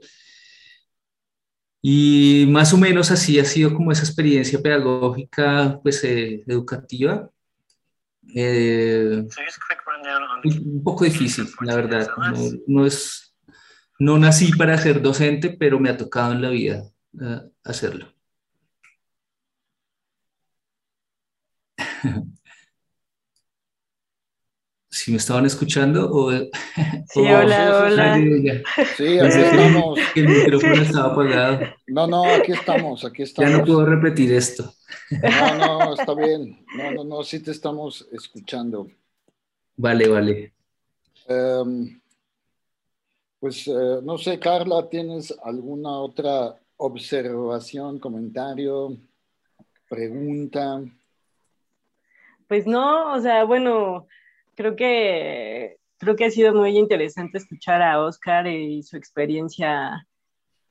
Y 1.84 2.48
más 2.50 2.74
o 2.74 2.78
menos 2.78 3.12
así 3.12 3.38
ha 3.40 3.46
sido 3.46 3.76
como 3.76 3.92
esa 3.92 4.04
experiencia 4.04 4.60
pedagógica, 4.60 5.80
pues 5.84 6.04
eh, 6.04 6.44
educativa. 6.48 7.30
Eh, 8.34 9.24
un 10.46 10.84
poco 10.84 11.06
difícil, 11.06 11.46
la 11.62 11.76
verdad. 11.76 12.08
No, 12.66 12.88
es, 12.88 13.21
no 14.02 14.18
nací 14.18 14.52
para 14.54 14.76
ser 14.80 15.00
docente, 15.00 15.52
pero 15.52 15.80
me 15.80 15.90
ha 15.92 15.96
tocado 15.96 16.34
en 16.34 16.42
la 16.42 16.50
vida 16.50 16.90
uh, 17.14 17.42
hacerlo. 17.64 18.08
si 24.90 25.12
me 25.12 25.18
estaban 25.18 25.46
escuchando 25.46 26.10
o... 26.12 26.32
Sí, 27.14 27.20
hola, 27.20 27.84
hola. 27.86 28.16
Sí, 28.98 29.20
aquí 29.20 29.40
estamos. 29.40 30.00
El 30.16 30.30
micrófono 30.30 30.82
estaba 30.82 31.12
apagado. 31.12 31.60
No, 31.86 32.08
no, 32.08 32.24
aquí 32.26 32.54
estamos, 32.54 33.06
aquí 33.06 33.22
estamos. 33.22 33.52
Ya 33.52 33.58
no 33.58 33.66
puedo 33.66 33.86
repetir 33.86 34.34
esto. 34.34 34.74
No, 35.12 35.58
no, 35.58 35.94
está 35.94 36.16
bien. 36.16 36.66
No, 36.76 36.92
no, 36.92 37.04
no, 37.04 37.24
sí 37.24 37.40
te 37.40 37.52
estamos 37.52 38.08
escuchando. 38.12 38.88
Vale, 39.76 40.08
vale. 40.08 40.54
Em, 41.28 42.01
pues 43.42 43.68
eh, 43.68 44.00
no 44.04 44.20
sé, 44.20 44.40
Carla, 44.40 44.88
¿tienes 44.88 45.36
alguna 45.44 45.90
otra 46.00 46.56
observación, 46.78 47.98
comentario, 47.98 48.96
pregunta? 49.90 50.84
Pues 52.48 52.68
no, 52.68 53.14
o 53.16 53.20
sea, 53.20 53.44
bueno, 53.44 54.06
creo 54.56 54.76
que 54.76 55.78
creo 55.98 56.16
que 56.16 56.26
ha 56.26 56.30
sido 56.30 56.54
muy 56.54 56.78
interesante 56.78 57.40
escuchar 57.40 57.82
a 57.82 58.00
Oscar 58.04 58.46
y 58.46 58.84
su 58.84 58.96
experiencia 58.96 60.08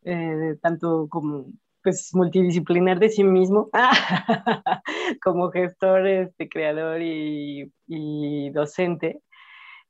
eh, 0.04 0.56
tanto 0.62 1.08
como 1.10 1.46
pues 1.82 2.14
multidisciplinar 2.14 3.00
de 3.00 3.08
sí 3.08 3.24
mismo, 3.24 3.68
como 5.22 5.50
gestor, 5.50 6.06
este, 6.06 6.48
creador 6.48 7.00
y, 7.02 8.50
docente. 8.50 9.22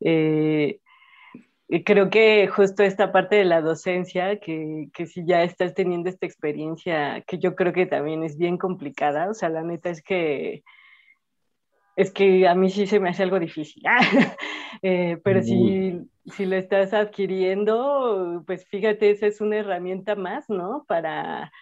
Eh, 0.00 0.80
creo 1.84 2.10
que 2.10 2.48
justo 2.48 2.82
esta 2.82 3.12
parte 3.12 3.36
de 3.36 3.44
la 3.44 3.60
docencia, 3.60 4.38
que, 4.40 4.88
que, 4.92 5.06
si 5.06 5.24
ya 5.24 5.42
estás 5.42 5.74
teniendo 5.74 6.08
esta 6.08 6.26
experiencia, 6.26 7.22
que 7.26 7.38
yo 7.38 7.54
creo 7.54 7.72
que 7.72 7.86
también 7.86 8.24
es 8.24 8.36
bien 8.36 8.58
complicada, 8.58 9.30
o 9.30 9.34
sea, 9.34 9.48
la 9.48 9.62
neta 9.62 9.90
es 9.90 10.02
que 10.02 10.64
es 11.96 12.12
que 12.12 12.48
a 12.48 12.54
mí 12.54 12.70
sí 12.70 12.86
se 12.86 12.98
me 12.98 13.10
hace 13.10 13.22
algo 13.22 13.38
difícil, 13.38 13.82
eh, 14.82 15.18
pero 15.22 15.42
si, 15.42 16.00
si, 16.26 16.46
lo 16.46 16.56
estás 16.56 16.94
adquiriendo, 16.94 18.42
pues 18.46 18.66
fíjate, 18.66 19.10
esa 19.10 19.26
es 19.26 19.40
una 19.40 19.58
herramienta 19.58 20.14
más, 20.14 20.48
¿no? 20.48 20.84
Para, 20.88 21.52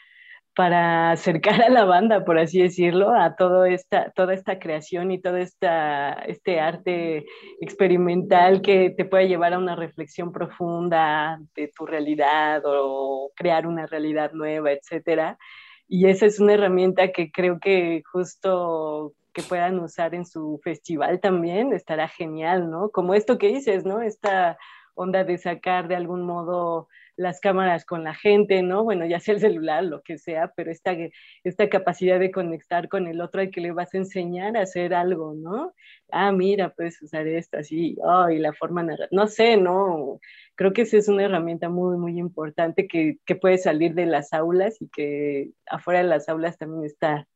para 0.58 1.12
acercar 1.12 1.62
a 1.62 1.68
la 1.68 1.84
banda, 1.84 2.24
por 2.24 2.36
así 2.36 2.60
decirlo, 2.60 3.14
a 3.14 3.36
todo 3.36 3.64
esta, 3.64 4.10
toda 4.10 4.34
esta 4.34 4.58
creación 4.58 5.12
y 5.12 5.20
todo 5.20 5.36
esta, 5.36 6.14
este 6.26 6.58
arte 6.58 7.26
experimental 7.60 8.60
que 8.60 8.90
te 8.90 9.04
puede 9.04 9.28
llevar 9.28 9.52
a 9.52 9.58
una 9.58 9.76
reflexión 9.76 10.32
profunda 10.32 11.38
de 11.54 11.68
tu 11.68 11.86
realidad 11.86 12.62
o 12.66 13.30
crear 13.36 13.68
una 13.68 13.86
realidad 13.86 14.32
nueva, 14.32 14.72
etcétera. 14.72 15.38
Y 15.86 16.08
esa 16.08 16.26
es 16.26 16.40
una 16.40 16.54
herramienta 16.54 17.12
que 17.12 17.30
creo 17.30 17.60
que 17.60 18.02
justo 18.10 19.14
que 19.32 19.42
puedan 19.44 19.78
usar 19.78 20.12
en 20.16 20.26
su 20.26 20.60
festival 20.64 21.20
también 21.20 21.72
estará 21.72 22.08
genial, 22.08 22.68
¿no? 22.68 22.90
Como 22.90 23.14
esto 23.14 23.38
que 23.38 23.46
dices, 23.46 23.84
¿no? 23.84 24.02
Esta 24.02 24.58
onda 24.96 25.22
de 25.22 25.38
sacar 25.38 25.86
de 25.86 25.94
algún 25.94 26.22
modo 26.26 26.88
las 27.18 27.40
cámaras 27.40 27.84
con 27.84 28.04
la 28.04 28.14
gente, 28.14 28.62
¿no? 28.62 28.84
Bueno, 28.84 29.04
ya 29.04 29.18
sea 29.18 29.34
el 29.34 29.40
celular, 29.40 29.82
lo 29.82 30.02
que 30.02 30.18
sea, 30.18 30.52
pero 30.56 30.70
esta, 30.70 30.96
esta 31.42 31.68
capacidad 31.68 32.20
de 32.20 32.30
conectar 32.30 32.88
con 32.88 33.08
el 33.08 33.20
otro 33.20 33.40
al 33.40 33.50
que 33.50 33.60
le 33.60 33.72
vas 33.72 33.92
a 33.92 33.98
enseñar 33.98 34.56
a 34.56 34.62
hacer 34.62 34.94
algo, 34.94 35.34
¿no? 35.34 35.74
Ah, 36.12 36.30
mira, 36.30 36.72
puedes 36.72 37.02
usar 37.02 37.26
esto 37.26 37.58
así, 37.58 37.96
oh, 38.04 38.30
y 38.30 38.38
la 38.38 38.52
forma 38.52 38.86
no 39.10 39.26
sé, 39.26 39.56
¿no? 39.56 40.20
Creo 40.54 40.72
que 40.72 40.82
esa 40.82 40.96
es 40.96 41.08
una 41.08 41.24
herramienta 41.24 41.68
muy, 41.68 41.98
muy 41.98 42.20
importante 42.20 42.86
que, 42.86 43.18
que 43.26 43.34
puede 43.34 43.58
salir 43.58 43.94
de 43.94 44.06
las 44.06 44.32
aulas 44.32 44.80
y 44.80 44.88
que 44.88 45.50
afuera 45.66 45.98
de 46.00 46.06
las 46.06 46.28
aulas 46.28 46.56
también 46.56 46.84
está, 46.84 47.26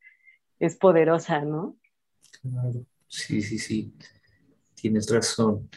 es 0.60 0.76
poderosa, 0.76 1.40
¿no? 1.40 1.76
Claro, 2.40 2.86
sí, 3.08 3.42
sí, 3.42 3.58
sí, 3.58 3.92
tienes 4.74 5.10
razón 5.12 5.68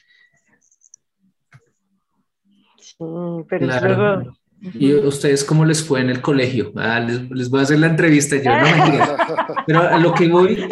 pero 3.49 3.65
luego... 3.65 4.35
¿Y 4.73 4.93
ustedes 4.95 5.43
cómo 5.43 5.65
les 5.65 5.83
fue 5.83 6.01
en 6.01 6.09
el 6.09 6.21
colegio? 6.21 6.71
Ah, 6.75 6.99
les, 6.99 7.49
voy 7.49 7.59
a 7.59 7.63
hacer 7.63 7.79
la 7.79 7.87
entrevista 7.87 8.37
yo, 8.37 8.49
no 8.51 9.55
Pero 9.67 9.81
a 9.81 9.97
lo 9.99 10.13
que 10.13 10.27
voy, 10.27 10.67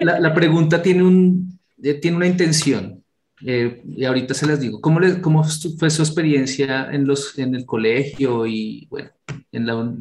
la, 0.00 0.34
pregunta 0.34 0.82
tiene, 0.82 1.02
un, 1.02 1.58
eh, 1.82 1.94
tiene 1.94 2.16
una 2.16 2.26
intención. 2.26 3.02
Eh, 3.44 3.82
y 3.86 4.04
ahorita 4.04 4.34
se 4.34 4.46
las 4.46 4.60
digo. 4.60 4.80
¿Cómo, 4.80 5.00
les, 5.00 5.18
¿Cómo 5.18 5.44
fue 5.78 5.88
su 5.88 6.02
experiencia 6.02 6.90
en, 6.90 7.06
los, 7.06 7.38
en 7.38 7.54
el 7.54 7.64
colegio 7.64 8.46
y, 8.46 8.86
bueno, 8.90 9.10
en, 9.52 9.66
la, 9.66 9.94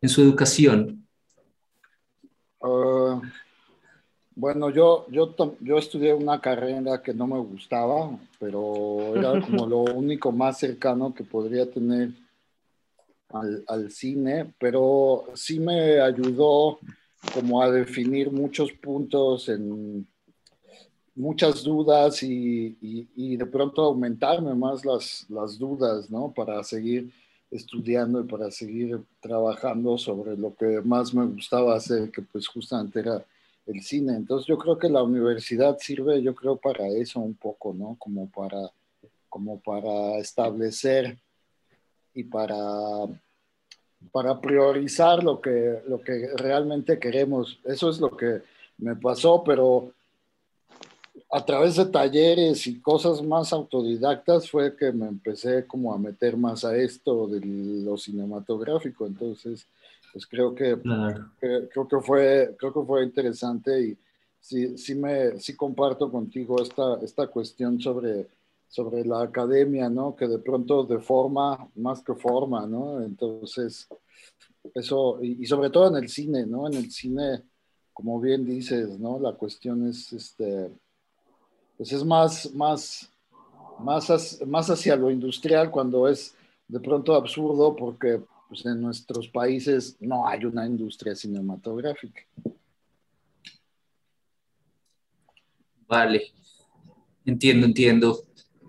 en 0.00 0.08
su 0.08 0.20
educación? 0.20 1.06
Uh, 2.60 3.20
bueno, 4.40 4.70
yo, 4.70 5.06
yo, 5.10 5.34
yo 5.60 5.76
estudié 5.76 6.14
una 6.14 6.40
carrera 6.40 7.02
que 7.02 7.12
no 7.12 7.26
me 7.26 7.38
gustaba, 7.38 8.18
pero 8.38 9.14
era 9.14 9.38
como 9.42 9.66
lo 9.66 9.80
único 9.80 10.32
más 10.32 10.58
cercano 10.58 11.14
que 11.14 11.24
podría 11.24 11.70
tener 11.70 12.10
al, 13.28 13.62
al, 13.68 13.90
cine, 13.90 14.52
pero 14.58 15.26
sí 15.34 15.60
me 15.60 16.00
ayudó 16.00 16.78
como 17.34 17.60
a 17.60 17.70
definir 17.70 18.32
muchos 18.32 18.72
puntos 18.72 19.50
en 19.50 20.06
muchas 21.14 21.62
dudas 21.62 22.22
y, 22.22 22.78
y, 22.80 23.08
y 23.14 23.36
de 23.36 23.44
pronto 23.44 23.82
aumentarme 23.82 24.54
más 24.54 24.86
las, 24.86 25.26
las 25.28 25.58
dudas, 25.58 26.10
¿no? 26.10 26.32
Para 26.32 26.64
seguir 26.64 27.12
estudiando 27.50 28.20
y 28.20 28.24
para 28.24 28.50
seguir 28.50 29.02
trabajando 29.20 29.98
sobre 29.98 30.34
lo 30.34 30.54
que 30.54 30.80
más 30.82 31.12
me 31.12 31.26
gustaba 31.26 31.76
hacer, 31.76 32.10
que 32.10 32.22
pues 32.22 32.48
justamente 32.48 33.00
era 33.00 33.22
el 33.66 33.82
cine. 33.82 34.16
Entonces 34.16 34.46
yo 34.46 34.58
creo 34.58 34.78
que 34.78 34.88
la 34.88 35.02
universidad 35.02 35.78
sirve, 35.78 36.22
yo 36.22 36.34
creo, 36.34 36.56
para 36.56 36.86
eso 36.88 37.20
un 37.20 37.34
poco, 37.34 37.74
¿no? 37.74 37.96
Como 37.98 38.28
para, 38.30 38.70
como 39.28 39.60
para 39.60 40.18
establecer 40.18 41.18
y 42.14 42.24
para 42.24 43.06
para 44.12 44.40
priorizar 44.40 45.22
lo 45.22 45.40
que, 45.40 45.82
lo 45.86 46.00
que 46.00 46.28
realmente 46.36 46.98
queremos. 46.98 47.58
Eso 47.64 47.90
es 47.90 48.00
lo 48.00 48.16
que 48.16 48.42
me 48.78 48.96
pasó, 48.96 49.44
pero 49.44 49.92
a 51.30 51.44
través 51.44 51.76
de 51.76 51.86
talleres 51.86 52.66
y 52.66 52.80
cosas 52.80 53.22
más 53.22 53.52
autodidactas 53.52 54.50
fue 54.50 54.74
que 54.74 54.90
me 54.90 55.06
empecé 55.06 55.66
como 55.66 55.92
a 55.92 55.98
meter 55.98 56.36
más 56.36 56.64
a 56.64 56.76
esto 56.76 57.28
de 57.28 57.40
lo 57.44 57.96
cinematográfico. 57.96 59.06
Entonces, 59.06 59.66
pues 60.12 60.26
creo 60.26 60.54
que, 60.54 60.76
creo 61.38 61.88
que 61.88 62.00
fue 62.00 62.54
creo 62.58 62.72
que 62.72 62.82
fue 62.86 63.04
interesante 63.04 63.80
y 63.80 63.98
sí, 64.40 64.76
sí 64.76 64.94
me 64.94 65.38
sí 65.38 65.54
comparto 65.54 66.10
contigo 66.10 66.60
esta, 66.62 66.98
esta 67.02 67.26
cuestión 67.28 67.80
sobre 67.80 68.28
sobre 68.70 69.04
la 69.04 69.22
academia, 69.22 69.90
¿no? 69.90 70.14
Que 70.14 70.28
de 70.28 70.38
pronto 70.38 70.84
de 70.84 71.00
forma 71.00 71.68
más 71.74 72.02
que 72.02 72.14
forma, 72.14 72.66
¿no? 72.66 73.02
Entonces, 73.02 73.88
eso, 74.74 75.18
y, 75.20 75.44
sobre 75.44 75.70
todo 75.70 75.88
en 75.88 76.04
el 76.04 76.08
cine, 76.08 76.46
¿no? 76.46 76.68
En 76.68 76.74
el 76.74 76.90
cine, 76.90 77.42
como 77.92 78.20
bien 78.20 78.44
dices, 78.46 78.96
¿no? 79.00 79.18
La 79.18 79.32
cuestión 79.32 79.88
es, 79.88 80.12
este, 80.12 80.70
pues 81.76 81.92
es 81.92 82.04
más, 82.04 82.54
más, 82.54 83.10
más, 83.80 84.40
más 84.46 84.70
hacia 84.70 84.94
lo 84.94 85.10
industrial 85.10 85.72
cuando 85.72 86.06
es 86.06 86.36
de 86.68 86.78
pronto 86.78 87.16
absurdo 87.16 87.74
porque 87.74 88.22
pues, 88.50 88.66
en 88.66 88.82
nuestros 88.82 89.28
países 89.28 89.96
no 90.00 90.26
hay 90.26 90.44
una 90.44 90.66
industria 90.66 91.14
cinematográfica. 91.14 92.22
Vale, 95.86 96.32
entiendo, 97.24 97.66
entiendo. 97.66 98.24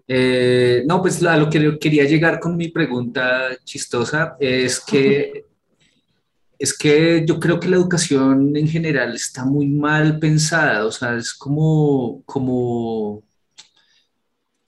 Eh, 0.08 0.84
no, 0.86 1.02
pues 1.02 1.24
a 1.24 1.36
lo 1.36 1.50
que 1.50 1.80
quería 1.80 2.04
llegar 2.04 2.40
con 2.40 2.56
mi 2.56 2.68
pregunta 2.68 3.58
chistosa 3.64 4.38
es 4.40 4.80
que, 4.80 5.46
es 6.60 6.78
que 6.78 7.26
yo 7.28 7.40
creo 7.40 7.60
que 7.60 7.68
la 7.68 7.78
educación 7.78 8.56
en 8.56 8.68
general 8.68 9.16
está 9.16 9.46
muy 9.46 9.68
mal 9.68 10.20
pensada, 10.20 10.86
o 10.86 10.92
sea, 10.92 11.16
es 11.16 11.34
como, 11.34 12.22
como, 12.28 13.24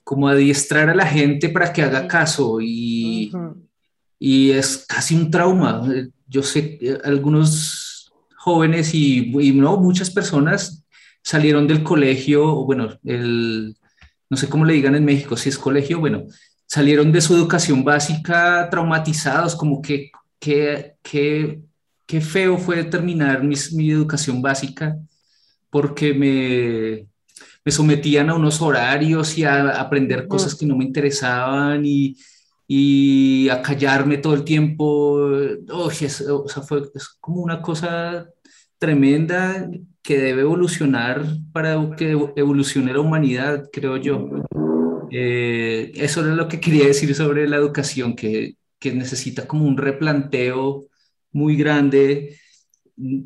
como 0.03 0.27
adiestrar 0.27 0.89
a 0.89 0.95
la 0.95 1.05
gente 1.05 1.49
para 1.49 1.71
que 1.71 1.83
haga 1.83 2.07
caso 2.07 2.59
y, 2.59 3.31
y 4.19 4.51
es 4.51 4.85
casi 4.87 5.15
un 5.15 5.31
trauma. 5.31 5.81
Yo 6.27 6.43
sé 6.43 6.77
que 6.77 6.97
algunos 7.03 8.11
jóvenes 8.37 8.93
y, 8.93 9.31
y 9.39 9.51
no, 9.53 9.77
muchas 9.77 10.09
personas 10.09 10.83
salieron 11.21 11.67
del 11.67 11.83
colegio, 11.83 12.65
bueno, 12.65 12.89
el 13.03 13.75
no 14.33 14.37
sé 14.37 14.49
cómo 14.49 14.65
le 14.65 14.73
digan 14.73 14.95
en 14.95 15.05
México, 15.05 15.37
si 15.37 15.49
es 15.49 15.59
colegio, 15.59 15.99
bueno, 15.99 16.25
salieron 16.65 17.11
de 17.11 17.21
su 17.21 17.35
educación 17.35 17.83
básica 17.83 18.67
traumatizados, 18.71 19.55
como 19.55 19.79
que, 19.79 20.09
que, 20.39 20.95
que, 21.03 22.21
feo 22.21 22.57
fue 22.57 22.83
terminar 22.83 23.43
mi, 23.43 23.55
mi 23.73 23.91
educación 23.91 24.41
básica 24.41 24.97
porque 25.69 26.13
me, 26.15 27.07
me, 27.63 27.71
sometían 27.71 28.29
a 28.31 28.35
unos 28.35 28.59
horarios 28.59 29.37
y 29.37 29.43
a, 29.43 29.79
aprender 29.79 30.27
cosas 30.27 30.55
que 30.55 30.65
no 30.65 30.75
me 30.75 30.85
interesaban 30.85 31.85
y, 31.85 32.15
y 32.75 33.49
a 33.49 33.61
callarme 33.61 34.17
todo 34.17 34.33
el 34.33 34.43
tiempo. 34.43 34.85
o 35.69 35.91
sea, 35.91 36.61
fue 36.63 36.83
es 36.95 37.07
como 37.19 37.41
una 37.41 37.61
cosa 37.61 38.27
tremenda 38.79 39.69
que 40.01 40.17
debe 40.17 40.41
evolucionar 40.41 41.23
para 41.51 41.95
que 41.95 42.11
evolucione 42.35 42.93
la 42.93 42.99
humanidad, 42.99 43.69
creo 43.71 43.97
yo. 43.97 44.27
Eh, 45.11 45.91
eso 45.95 46.21
es 46.21 46.35
lo 46.35 46.47
que 46.47 46.59
quería 46.59 46.87
decir 46.87 47.13
sobre 47.13 47.47
la 47.47 47.57
educación, 47.57 48.15
que, 48.15 48.55
que 48.79 48.91
necesita 48.93 49.47
como 49.47 49.65
un 49.65 49.77
replanteo 49.77 50.87
muy 51.31 51.55
grande. 51.55 52.39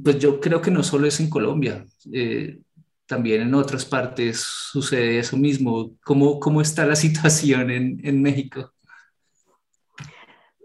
Pues 0.03 0.19
yo 0.19 0.41
creo 0.41 0.61
que 0.61 0.71
no 0.71 0.83
solo 0.83 1.07
es 1.07 1.19
en 1.21 1.29
Colombia, 1.29 1.85
eh, 2.13 2.59
también 3.05 3.41
en 3.43 3.53
otras 3.53 3.85
partes 3.85 4.39
sucede 4.41 5.19
eso 5.19 5.37
mismo. 5.37 5.93
¿Cómo, 6.03 6.39
cómo 6.39 6.61
está 6.61 6.85
la 6.85 6.95
situación 7.05 7.71
en, 7.71 8.01
en 8.03 8.21
México? 8.21 8.73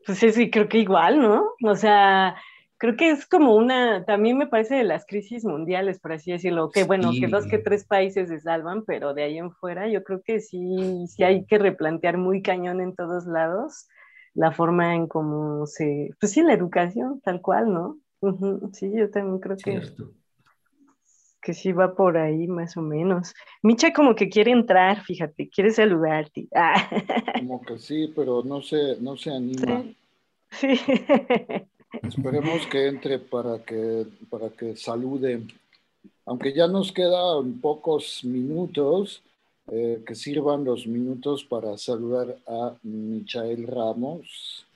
Pues 0.05 0.19
sí, 0.19 0.51
creo 0.51 0.69
que 0.69 0.79
igual, 0.79 1.21
¿no? 1.21 1.45
O 1.65 1.75
sea, 1.75 2.37
creo 2.79 2.97
que 2.97 3.11
es 3.11 3.27
como 3.27 3.55
una, 3.55 4.05
también 4.05 4.37
me 4.37 4.49
parece 4.49 4.75
de 4.75 4.85
las 4.85 5.07
crisis 5.07 5.45
mundiales, 5.45 6.01
por 6.01 6.13
así 6.13 6.33
decirlo, 6.33 6.71
que 6.71 6.85
bueno, 6.85 7.13
que 7.19 7.29
dos 7.29 7.47
que 7.47 7.59
tres 7.59 7.85
países 7.85 8.29
se 8.29 8.41
salvan, 8.41 8.85
pero 8.85 9.15
de 9.15 9.23
ahí 9.23 9.39
en 9.39 9.53
fuera 9.53 9.89
yo 9.89 10.03
creo 10.03 10.23
que 10.23 10.41
sí, 10.41 11.07
sí 11.07 11.23
hay 11.23 11.45
que 11.47 11.59
replantear 11.59 12.19
muy 12.19 12.43
cañón 12.43 12.81
en 12.81 12.95
todos 12.97 13.27
lados 13.27 13.87
la 14.35 14.51
forma 14.51 14.95
en 14.95 15.07
cómo 15.07 15.67
se, 15.67 16.11
pues 16.19 16.33
sí, 16.33 16.43
la 16.43 16.55
educación, 16.55 17.21
tal 17.21 17.41
cual, 17.41 17.73
¿no? 17.73 17.99
Sí, 18.73 18.91
yo 18.95 19.11
también 19.11 19.39
creo 19.41 19.57
que, 19.57 19.81
que 21.43 21.53
sí 21.53 21.73
va 21.73 21.95
por 21.95 22.17
ahí 22.17 22.47
más 22.47 22.77
o 22.77 22.81
menos. 22.81 23.35
Micha 23.63 23.93
como 23.93 24.15
que 24.15 24.29
quiere 24.29 24.53
entrar, 24.53 25.03
fíjate, 25.03 25.51
quiere 25.51 25.73
saludarte. 25.73 26.47
Ah. 26.55 26.89
Como 27.39 27.61
que 27.63 27.79
sí, 27.79 28.13
pero 28.15 28.43
no 28.45 28.63
se, 28.63 28.97
no 29.01 29.17
se 29.17 29.31
anima. 29.31 29.85
sí. 30.51 30.81
Esperemos 32.03 32.67
que 32.69 32.87
entre 32.89 33.19
para 33.19 33.59
que, 33.63 34.07
para 34.31 34.49
que 34.49 34.77
salude. 34.77 35.43
Aunque 36.25 36.55
ya 36.55 36.69
nos 36.69 36.93
quedan 36.93 37.61
pocos 37.61 38.25
minutos, 38.25 39.23
eh, 39.71 40.03
que 40.07 40.15
sirvan 40.15 40.65
los 40.65 40.87
minutos 40.87 41.45
para 41.45 41.77
saludar 41.77 42.37
a 42.47 42.75
Michael 42.83 43.67
Ramos, 43.67 44.67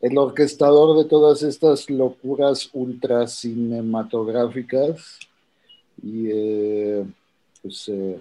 el 0.00 0.18
orquestador 0.18 0.98
de 0.98 1.08
todas 1.08 1.42
estas 1.42 1.88
locuras 1.88 2.68
ultra 2.72 3.26
cinematográficas. 3.26 5.18
Y 6.02 6.28
eh, 6.30 7.04
pues 7.62 7.88
eh, 7.88 8.20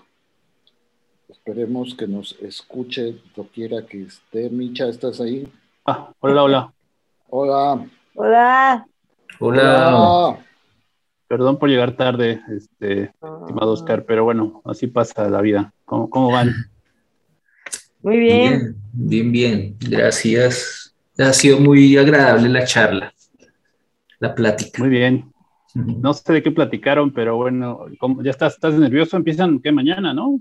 esperemos 1.29 1.95
que 1.95 2.07
nos 2.07 2.37
escuche 2.41 3.21
quiera 3.53 3.85
que 3.85 4.03
esté. 4.03 4.49
Micha, 4.49 4.87
¿estás 4.87 5.19
ahí? 5.19 5.51
Ah, 5.85 6.11
hola, 6.19 6.43
hola. 6.43 6.73
Hola. 7.29 7.87
Hola. 8.15 8.87
Hola. 9.39 10.45
Perdón 11.27 11.57
por 11.57 11.67
llegar 11.67 11.95
tarde, 11.95 12.41
este, 12.55 13.11
estimado 13.41 13.71
Oscar, 13.71 14.05
pero 14.05 14.23
bueno, 14.23 14.61
así 14.65 14.87
pasa 14.87 15.27
la 15.29 15.41
vida. 15.41 15.73
¿Cómo, 15.83 16.09
cómo 16.09 16.31
van? 16.31 16.53
Muy 18.03 18.19
bien. 18.19 18.75
bien. 18.93 19.31
Bien, 19.31 19.77
Gracias. 19.79 20.95
Ha 21.17 21.33
sido 21.33 21.59
muy 21.59 21.97
agradable 21.97 22.49
la 22.49 22.65
charla, 22.65 23.13
la 24.19 24.33
plática. 24.33 24.81
Muy 24.81 24.89
bien. 24.89 25.32
No 25.73 26.13
sé 26.13 26.33
de 26.33 26.43
qué 26.43 26.51
platicaron, 26.51 27.11
pero 27.11 27.35
bueno, 27.35 27.85
ya 28.23 28.31
estás, 28.31 28.53
estás 28.53 28.75
nervioso, 28.75 29.17
empiezan 29.17 29.59
¿qué? 29.59 29.71
mañana, 29.71 30.13
¿no? 30.13 30.39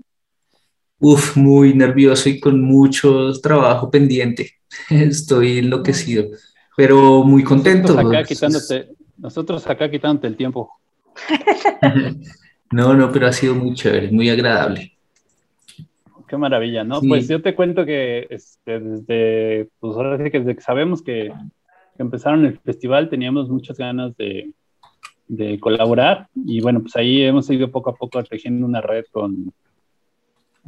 Uf, 0.99 1.35
muy 1.35 1.73
nervioso 1.73 2.29
y 2.29 2.39
con 2.39 2.61
mucho 2.61 3.31
trabajo 3.41 3.89
pendiente. 3.89 4.51
Estoy 4.89 5.59
enloquecido 5.59 6.25
pero 6.75 7.23
muy 7.23 7.43
contento. 7.43 7.93
Nosotros 7.93 8.13
acá 8.13 8.23
quitándote, 8.23 8.89
nosotros 9.17 9.67
acá 9.67 9.91
quitándote 9.91 10.27
el 10.27 10.37
tiempo. 10.37 10.71
no, 12.71 12.93
no, 12.93 13.11
pero 13.11 13.27
ha 13.27 13.31
sido 13.31 13.55
muy 13.55 13.73
chévere, 13.73 14.11
muy 14.11 14.29
agradable. 14.29 14.91
Qué 16.27 16.37
maravilla, 16.37 16.83
¿no? 16.83 16.99
Pues 17.01 17.27
yo 17.27 17.41
te 17.41 17.53
cuento 17.53 17.85
que 17.85 18.27
este, 18.29 18.79
desde, 18.79 19.69
pues 19.79 19.95
ahora 19.95 20.17
sí 20.17 20.31
que 20.31 20.39
desde 20.39 20.55
que 20.55 20.61
sabemos 20.61 21.03
que, 21.03 21.31
empezaron 21.99 22.43
el 22.45 22.57
festival 22.57 23.07
teníamos 23.07 23.49
muchas 23.49 23.77
ganas 23.77 24.17
de, 24.17 24.51
de, 25.27 25.59
colaborar 25.59 26.27
y 26.35 26.61
bueno, 26.61 26.81
pues 26.81 26.95
ahí 26.95 27.21
hemos 27.21 27.49
ido 27.49 27.71
poco 27.71 27.91
a 27.91 27.95
poco 27.95 28.23
tejiendo 28.23 28.65
una 28.65 28.81
red 28.81 29.05
con, 29.11 29.51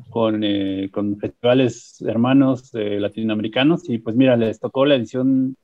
con, 0.09 0.43
eh, 0.43 0.89
con 0.91 1.17
festivales 1.17 2.01
hermanos 2.01 2.71
latinoamericanos 2.73 3.89
y 3.89 3.97
pues 3.97 4.15
mira, 4.15 4.35
les 4.35 4.59
tocó 4.59 4.85
la 4.85 4.95
edición 4.95 5.55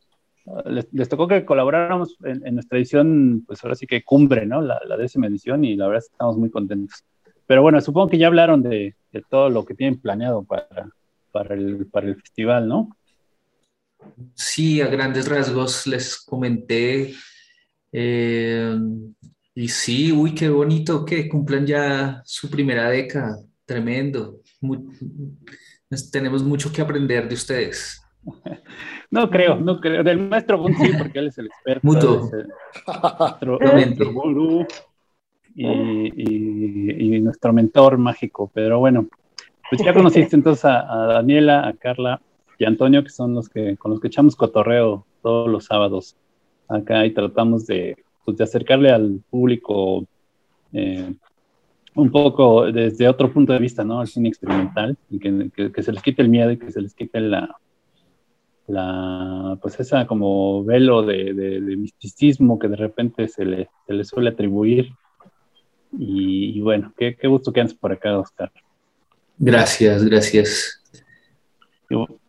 les, 0.65 1.09
tocó 1.09 1.27
que 1.27 1.45
colaboráramos 1.45 2.17
en, 2.23 2.55
nuestra 2.55 2.77
edición, 2.77 3.43
pues 3.45 3.63
ahora 3.63 3.75
sí 3.75 3.85
que 3.85 4.03
cumbre, 4.03 4.45
¿no? 4.45 4.61
La, 4.61 4.79
décima 4.97 5.27
edición 5.27 5.63
y 5.63 5.75
la 5.75 5.87
verdad 5.87 6.03
estamos 6.09 6.37
muy 6.37 6.49
contentos. 6.49 7.03
Pero 7.45 7.61
bueno, 7.61 7.79
supongo 7.81 8.09
que 8.09 8.17
ya 8.17 8.27
hablaron 8.27 8.63
de, 8.63 8.95
todo 9.29 9.49
lo 9.49 9.65
que 9.65 9.75
tienen 9.75 9.99
planeado 9.99 10.43
para, 10.43 10.89
para, 11.31 11.55
el, 11.55 11.85
para 11.87 12.07
el 12.07 12.15
festival, 12.15 12.67
¿no? 12.67 12.95
Sí, 14.33 14.81
a 14.81 14.87
grandes 14.87 15.27
rasgos 15.27 15.85
les 15.85 16.17
comenté. 16.17 17.13
Eh, 17.91 18.77
y 19.53 19.67
sí, 19.67 20.11
uy, 20.11 20.33
qué 20.33 20.49
bonito 20.49 21.05
que 21.05 21.27
cumplan 21.27 21.65
ya 21.65 22.21
su 22.25 22.49
primera 22.49 22.89
década. 22.89 23.37
Tremendo. 23.65 24.39
tenemos 26.11 26.43
mucho 26.43 26.71
que 26.71 26.81
aprender 26.81 27.27
de 27.27 27.35
ustedes. 27.35 28.01
No 29.13 29.29
creo, 29.29 29.57
no 29.57 29.81
creo. 29.81 30.03
Del 30.05 30.29
maestro 30.29 30.57
Bun 30.57 30.73
sí, 30.73 30.89
porque 30.97 31.19
él 31.19 31.27
es 31.27 31.37
el 31.37 31.47
experto. 31.47 31.81
Nuestro, 33.41 34.13
gurú 34.13 34.65
y, 35.53 37.19
nuestro 37.19 37.51
mentor 37.51 37.97
mágico. 37.97 38.49
Pero 38.53 38.79
bueno, 38.79 39.09
pues 39.69 39.83
ya 39.83 39.93
conociste 39.93 40.35
entonces 40.37 40.63
a, 40.63 40.85
Daniela, 41.07 41.67
a 41.67 41.73
Carla 41.73 42.21
y 42.57 42.63
a 42.63 42.69
Antonio, 42.69 43.03
que 43.03 43.09
son 43.09 43.35
los 43.35 43.49
que 43.49 43.75
con 43.75 43.91
los 43.91 43.99
que 43.99 44.07
echamos 44.07 44.37
cotorreo 44.37 45.05
todos 45.21 45.49
los 45.49 45.65
sábados. 45.65 46.15
Acá 46.71 47.05
y 47.05 47.11
tratamos 47.11 47.65
de, 47.67 47.97
pues, 48.25 48.37
de 48.37 48.43
acercarle 48.43 48.89
al 48.91 49.21
público 49.29 50.05
eh, 50.73 51.13
un 51.95 52.11
poco 52.11 52.71
desde 52.71 53.07
otro 53.07 53.31
punto 53.31 53.53
de 53.53 53.59
vista, 53.59 53.83
¿no? 53.83 53.99
Al 53.99 54.07
cine 54.07 54.29
experimental, 54.29 54.97
y 55.09 55.19
que, 55.19 55.71
que, 55.73 55.83
se 55.83 55.91
les 55.91 56.01
quite 56.01 56.21
el 56.21 56.29
miedo 56.29 56.51
y 56.51 56.57
que 56.57 56.71
se 56.71 56.81
les 56.81 56.93
quite 56.93 57.19
la, 57.19 57.57
la 58.67 59.57
pues 59.61 59.79
esa 59.79 60.07
como 60.07 60.63
velo 60.63 61.03
de, 61.03 61.33
de, 61.33 61.59
misticismo 61.75 62.57
que 62.57 62.69
de 62.69 62.77
repente 62.77 63.27
se 63.27 63.43
le, 63.43 63.69
se 63.85 63.93
le 63.93 64.03
suele 64.05 64.29
atribuir. 64.29 64.93
Y, 65.99 66.61
bueno, 66.61 66.93
qué, 66.97 67.17
qué, 67.17 67.27
gusto 67.27 67.51
que 67.51 67.59
andes 67.59 67.75
por 67.75 67.91
acá, 67.91 68.17
Oscar. 68.17 68.49
Gracias, 69.37 70.05
gracias. 70.05 70.81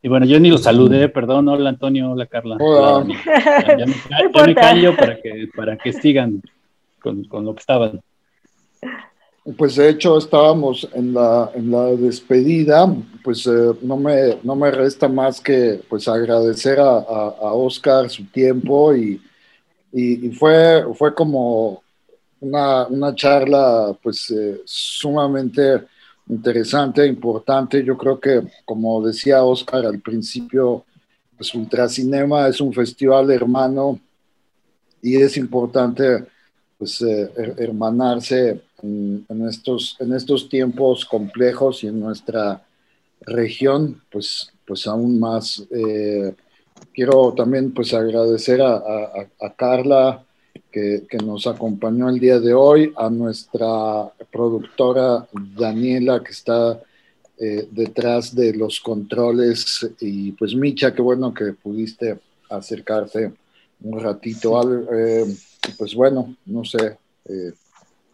Y, 0.02 0.08
bueno, 0.08 0.26
yo 0.26 0.40
ni 0.40 0.50
los 0.50 0.64
saludé, 0.64 1.08
perdón, 1.08 1.48
hola 1.48 1.70
Antonio, 1.70 2.10
hola 2.10 2.26
Carla. 2.26 2.56
Hola. 2.58 3.06
Ya, 3.78 3.86
me, 4.46 4.54
callo 4.54 4.96
para 4.96 5.20
que, 5.20 5.48
para 5.54 5.76
que 5.76 5.92
sigan 5.92 6.42
con, 7.00 7.22
con 7.24 7.44
lo 7.44 7.54
que 7.54 7.60
estaban. 7.60 8.02
Pues 9.56 9.74
de 9.74 9.88
hecho 9.88 10.18
estábamos 10.18 10.88
en 10.92 11.14
la, 11.14 11.50
en 11.54 11.70
la 11.72 11.86
despedida, 11.86 12.94
pues 13.24 13.44
eh, 13.48 13.72
no, 13.82 13.96
me, 13.96 14.38
no 14.44 14.54
me 14.54 14.70
resta 14.70 15.08
más 15.08 15.40
que 15.40 15.80
pues 15.88 16.06
agradecer 16.06 16.78
a, 16.78 16.98
a, 16.98 17.52
Oscar 17.52 18.08
su 18.08 18.24
tiempo 18.26 18.94
y, 18.94 19.20
y, 19.92 20.30
fue, 20.30 20.84
fue 20.94 21.12
como 21.12 21.82
una, 22.38 22.86
una 22.86 23.12
charla 23.16 23.96
pues 24.00 24.30
eh, 24.30 24.60
sumamente 24.64 25.80
interesante, 26.28 27.06
importante. 27.06 27.84
Yo 27.84 27.96
creo 27.96 28.18
que 28.18 28.42
como 28.64 29.04
decía 29.04 29.44
Oscar 29.44 29.86
al 29.86 30.00
principio, 30.00 30.84
pues 31.36 31.54
Ultracinema 31.54 32.48
es 32.48 32.60
un 32.60 32.72
festival 32.72 33.30
hermano 33.30 33.98
y 35.00 35.16
es 35.16 35.36
importante 35.36 36.24
pues 36.78 37.00
eh, 37.02 37.30
hermanarse 37.58 38.60
en, 38.82 39.46
estos, 39.48 39.96
en 40.00 40.12
estos 40.12 40.48
tiempos 40.48 41.04
complejos 41.04 41.84
y 41.84 41.86
en 41.86 42.00
nuestra 42.00 42.64
región, 43.20 44.02
pues, 44.10 44.52
pues 44.66 44.86
aún 44.86 45.20
más. 45.20 45.62
Eh, 45.70 46.34
quiero 46.92 47.32
también 47.34 47.72
pues 47.72 47.94
agradecer 47.94 48.60
a, 48.62 49.28
Carla 49.56 50.24
que, 50.72 51.06
nos 51.24 51.46
acompañó 51.46 52.08
el 52.08 52.18
día 52.18 52.40
de 52.40 52.54
hoy, 52.54 52.92
a 52.96 53.10
nuestra 53.10 54.10
productora 54.30 55.28
Daniela 55.32 56.22
que 56.24 56.32
está 56.32 56.80
eh, 57.38 57.68
detrás 57.70 58.34
de 58.34 58.54
los 58.54 58.80
controles 58.80 59.88
y 60.00 60.32
pues 60.32 60.54
Micha, 60.54 60.94
qué 60.94 61.02
bueno 61.02 61.32
que 61.32 61.52
pudiste 61.52 62.18
acercarte 62.48 63.32
un 63.82 64.00
ratito. 64.00 64.58
Al, 64.58 64.88
eh, 64.92 65.36
pues 65.76 65.94
bueno, 65.94 66.34
no 66.46 66.64
sé, 66.64 66.96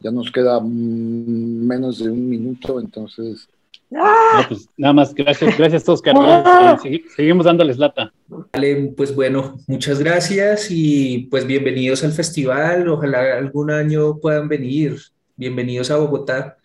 ya 0.01 0.11
nos 0.11 0.31
queda 0.31 0.61
menos 0.61 1.99
de 1.99 2.11
un 2.11 2.29
minuto, 2.29 2.81
entonces... 2.81 3.49
¡Ah! 3.97 4.45
pues, 4.49 4.69
nada 4.77 4.93
más, 4.93 5.15
gracias, 5.15 5.57
gracias 5.57 5.89
Oscar. 5.89 6.15
¡Ah! 6.19 6.79
seguimos 7.17 7.47
dándoles 7.47 7.79
lata. 7.79 8.13
Vale, 8.27 8.93
pues 8.97 9.15
bueno, 9.15 9.59
muchas 9.67 9.99
gracias 9.99 10.69
y 10.71 11.29
pues 11.31 11.47
bienvenidos 11.47 12.05
al 12.05 12.13
festival. 12.13 12.89
Ojalá 12.89 13.39
algún 13.39 13.71
año 13.71 14.19
puedan 14.19 14.49
venir. 14.49 14.97
Bienvenidos 15.37 15.91
a 15.91 15.97
Bogotá. 15.97 16.59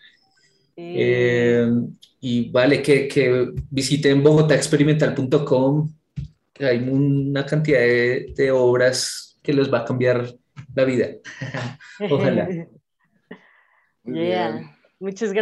Eh, 0.75 1.69
y 2.19 2.49
vale, 2.49 2.81
que, 2.81 3.07
que 3.07 3.51
visiten 3.69 4.23
bogotaexperimental.com. 4.23 5.93
Hay 6.59 6.77
una 6.89 7.45
cantidad 7.45 7.79
de, 7.79 8.33
de 8.35 8.51
obras 8.51 9.39
que 9.41 9.53
les 9.53 9.71
va 9.71 9.79
a 9.79 9.85
cambiar 9.85 10.27
la 10.75 10.83
vida. 10.83 11.07
Ojalá. 12.09 12.47
Muchas 14.99 15.33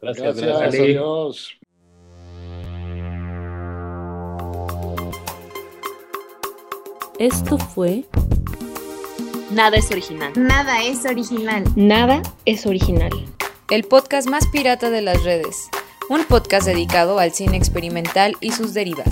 gracias. 0.00 0.36
Gracias, 0.36 0.60
gracias, 0.60 0.74
adiós. 0.74 1.58
Esto 7.18 7.58
fue 7.58 8.04
Nada 9.50 9.78
es 9.78 9.90
original. 9.90 10.32
Nada 10.36 10.82
es 10.84 11.04
original. 11.06 11.64
Nada 11.74 12.22
es 12.44 12.66
original. 12.66 13.10
El 13.70 13.84
podcast 13.84 14.28
más 14.28 14.46
pirata 14.46 14.90
de 14.90 15.00
las 15.00 15.24
redes. 15.24 15.70
Un 16.10 16.24
podcast 16.24 16.66
dedicado 16.66 17.18
al 17.18 17.32
cine 17.32 17.56
experimental 17.56 18.36
y 18.40 18.52
sus 18.52 18.74
derivas. 18.74 19.08